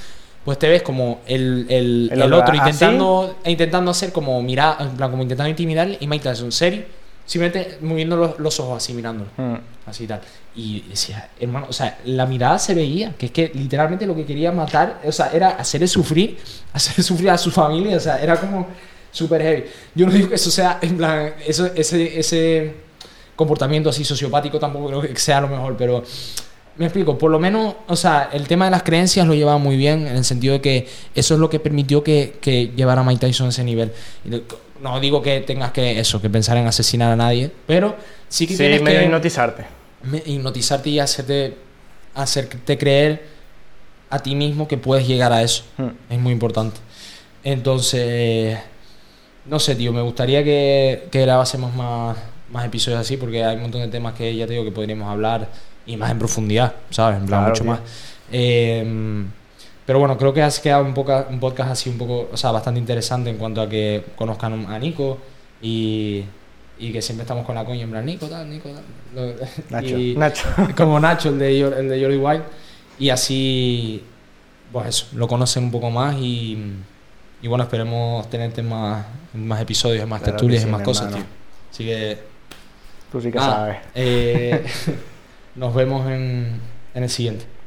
Pues 0.45 0.59
te 0.59 0.68
ves 0.68 0.82
como 0.82 1.20
el, 1.26 1.66
el, 1.68 2.11
El 2.12 2.22
el 2.22 2.32
otro 2.32 2.55
así. 2.55 2.57
intentando, 2.59 3.36
intentando 3.45 3.91
hacer 3.91 4.11
como 4.12 4.43
mirar, 4.43 4.76
en 4.80 4.91
plan, 4.91 5.11
como 5.11 5.22
intentando 5.22 5.51
intimidarle 5.51 5.99
y 6.01 6.07
Mike 6.07 6.24
Tyson 6.30 6.51
serio, 6.51 6.84
simplemente 7.26 7.78
moviendo 7.82 8.16
los, 8.16 8.38
los 8.38 8.59
ojos 8.61 8.78
así 8.78 8.93
mirándolo 8.95 9.30
Mm. 9.36 9.55
así 9.86 10.05
y 10.05 10.07
tal. 10.07 10.20
Y 10.57 10.80
decía, 10.88 11.28
hermano, 11.38 11.66
o 11.68 11.72
sea, 11.72 11.99
la 12.07 12.26
mirada 12.26 12.59
se 12.59 12.74
veía, 12.74 13.14
que 13.16 13.26
es 13.26 13.32
que 13.32 13.53
literalmente 13.55 14.07
lo 14.07 14.16
que 14.16 14.24
quería 14.24 14.51
matar, 14.51 15.01
o 15.05 15.12
sea, 15.12 15.30
era 15.32 15.51
hacerle 15.51 15.86
sufrir, 15.86 16.38
hacerle 16.72 17.05
sufrir 17.05 17.30
a 17.30 17.38
su 17.38 17.51
familia, 17.51 17.97
o 17.99 18.01
sea, 18.01 18.16
era 18.18 18.36
como, 18.41 18.66
súper 19.12 19.43
heavy. 19.43 19.64
Yo 19.95 20.07
no 20.07 20.12
digo 20.12 20.28
que 20.28 20.36
eso 20.36 20.51
sea, 20.51 20.78
en 20.80 20.97
plan, 20.97 21.34
eso, 21.47 21.66
ese, 21.74 22.18
ese 22.18 22.74
comportamiento 23.36 23.91
así 23.91 24.05
sociopático 24.05 24.59
tampoco 24.59 24.86
creo 24.88 25.01
que 25.03 25.16
sea 25.16 25.41
lo 25.41 25.49
mejor, 25.49 25.76
pero 25.76 26.03
me 26.77 26.87
explico, 26.87 27.18
por 27.18 27.31
lo 27.31 27.39
menos, 27.39 27.75
o 27.89 27.97
sea, 27.97 28.31
el 28.33 28.47
tema 28.47 28.64
de 28.64 28.71
las 28.71 28.83
creencias 28.83 29.27
lo 29.27 29.35
llevaba 29.35 29.59
muy 29.59 29.77
bien, 29.77 30.07
en 30.07 30.16
el 30.16 30.25
sentido 30.25 30.55
de 30.55 30.61
que 30.61 30.89
eso 31.14 31.35
es 31.35 31.41
lo 31.41 31.51
que 31.51 31.61
permitió 31.61 32.03
que, 32.03 32.39
que 32.41 32.68
llevara 32.75 33.03
a 33.03 33.05
Mike 33.05 33.27
Tyson 33.27 33.47
a 33.47 33.51
ese 33.51 33.64
nivel. 33.64 33.93
No 34.83 34.99
digo 34.99 35.21
que 35.21 35.41
tengas 35.41 35.73
que 35.73 36.01
eso, 36.01 36.23
que 36.23 36.31
pensar 36.31 36.57
en 36.57 36.66
asesinar 36.66 37.12
a 37.12 37.16
nadie, 37.16 37.51
pero 37.66 37.97
sí 38.29 38.47
que 38.47 38.55
Sí, 38.55 38.59
tienes 38.59 38.81
medio 38.83 39.01
que 39.01 39.05
hipnotizarte. 39.07 39.64
hipnotizarte 40.25 40.91
y 40.91 40.99
hacerte, 41.01 41.57
hacerte 42.14 42.79
creer 42.79 43.27
a 44.09 44.18
ti 44.21 44.35
mismo 44.35 44.66
que 44.66 44.79
puedes 44.79 45.07
llegar 45.07 45.33
a 45.33 45.43
eso. 45.43 45.64
Hmm. 45.77 45.91
Es 46.09 46.18
muy 46.18 46.33
importante. 46.33 46.79
Entonces, 47.45 48.59
no 49.45 49.59
sé, 49.59 49.75
tío, 49.75 49.93
me 49.93 50.03
gustaría 50.03 50.43
que, 50.45 51.09
que 51.11 51.21
grabásemos 51.21 51.75
más, 51.75 52.16
más 52.51 52.64
episodios 52.64 53.01
así, 53.01 53.16
porque 53.18 53.45
hay 53.45 53.57
un 53.57 53.62
montón 53.62 53.83
de 53.83 53.89
temas 53.89 54.14
que 54.14 54.35
ya 54.35 54.47
te 54.47 54.53
digo 54.55 54.64
que 54.64 54.73
podríamos 54.73 55.09
hablar 55.09 55.49
y 55.93 55.97
más 55.97 56.11
en 56.11 56.18
profundidad, 56.18 56.74
¿sabes? 56.91 57.18
En 57.20 57.26
plan, 57.26 57.41
Claro, 57.41 57.51
mucho 57.51 57.62
tío. 57.64 57.70
más. 57.72 57.80
Eh, 58.32 59.24
pero 59.86 59.99
bueno, 59.99 60.16
creo 60.16 60.32
que 60.32 60.43
has 60.43 60.61
quedado 60.61 60.84
un, 60.84 60.95
poca- 60.95 61.26
un 61.28 61.41
podcast 61.41 61.70
así 61.72 61.91
un 61.91 61.99
poco, 61.99 62.28
o 62.32 62.36
sea, 62.36 62.53
bastante 62.53 62.78
interesante 62.78 63.28
en 63.30 63.36
cuanto 63.38 63.61
a 63.61 63.68
que 63.68 64.05
conozcan 64.14 64.66
a 64.66 64.78
Nico 64.78 65.18
y, 65.61 66.24
y 66.78 66.93
que 66.93 67.03
siempre 67.03 67.22
estamos 67.24 67.45
con 67.45 67.55
la 67.57 67.64
coña 67.64 67.82
en 67.82 67.91
plan, 67.91 68.07
Nico, 68.07 68.26
tal, 68.28 68.49
Nico, 68.49 68.68
tal. 68.70 68.84
Lo- 69.14 69.34
Nacho. 69.70 69.99
y- 69.99 70.14
Nacho. 70.16 70.45
como 70.76 71.01
Nacho, 71.01 71.30
el 71.30 71.38
de, 71.41 71.61
el 71.61 71.88
de 71.88 72.01
Jordi 72.03 72.16
Wild. 72.16 72.43
Y 73.01 73.09
así, 73.11 74.05
pues 74.70 74.86
eso, 74.88 75.07
lo 75.14 75.26
conocen 75.26 75.64
un 75.64 75.70
poco 75.72 75.91
más 75.91 76.14
y, 76.16 76.57
y 77.43 77.49
bueno, 77.49 77.64
esperemos 77.64 78.28
tenerte 78.30 78.62
más, 78.62 79.05
más 79.34 79.61
episodios, 79.61 80.03
en 80.05 80.09
más 80.09 80.20
Claro 80.20 80.36
tertulias, 80.36 80.62
sí, 80.62 80.68
más 80.68 80.82
cosas, 80.82 81.07
hermano. 81.07 81.24
tío. 81.24 81.34
Así 81.72 81.84
que, 81.84 82.18
Tú 83.11 83.20
sí 83.20 83.32
que 83.32 83.38
sabes. 83.41 83.78
eh, 83.95 84.64
nos 85.55 85.74
vemos 85.74 86.07
en, 86.11 86.61
en 86.94 87.03
el 87.03 87.11
siguiente. 87.11 87.59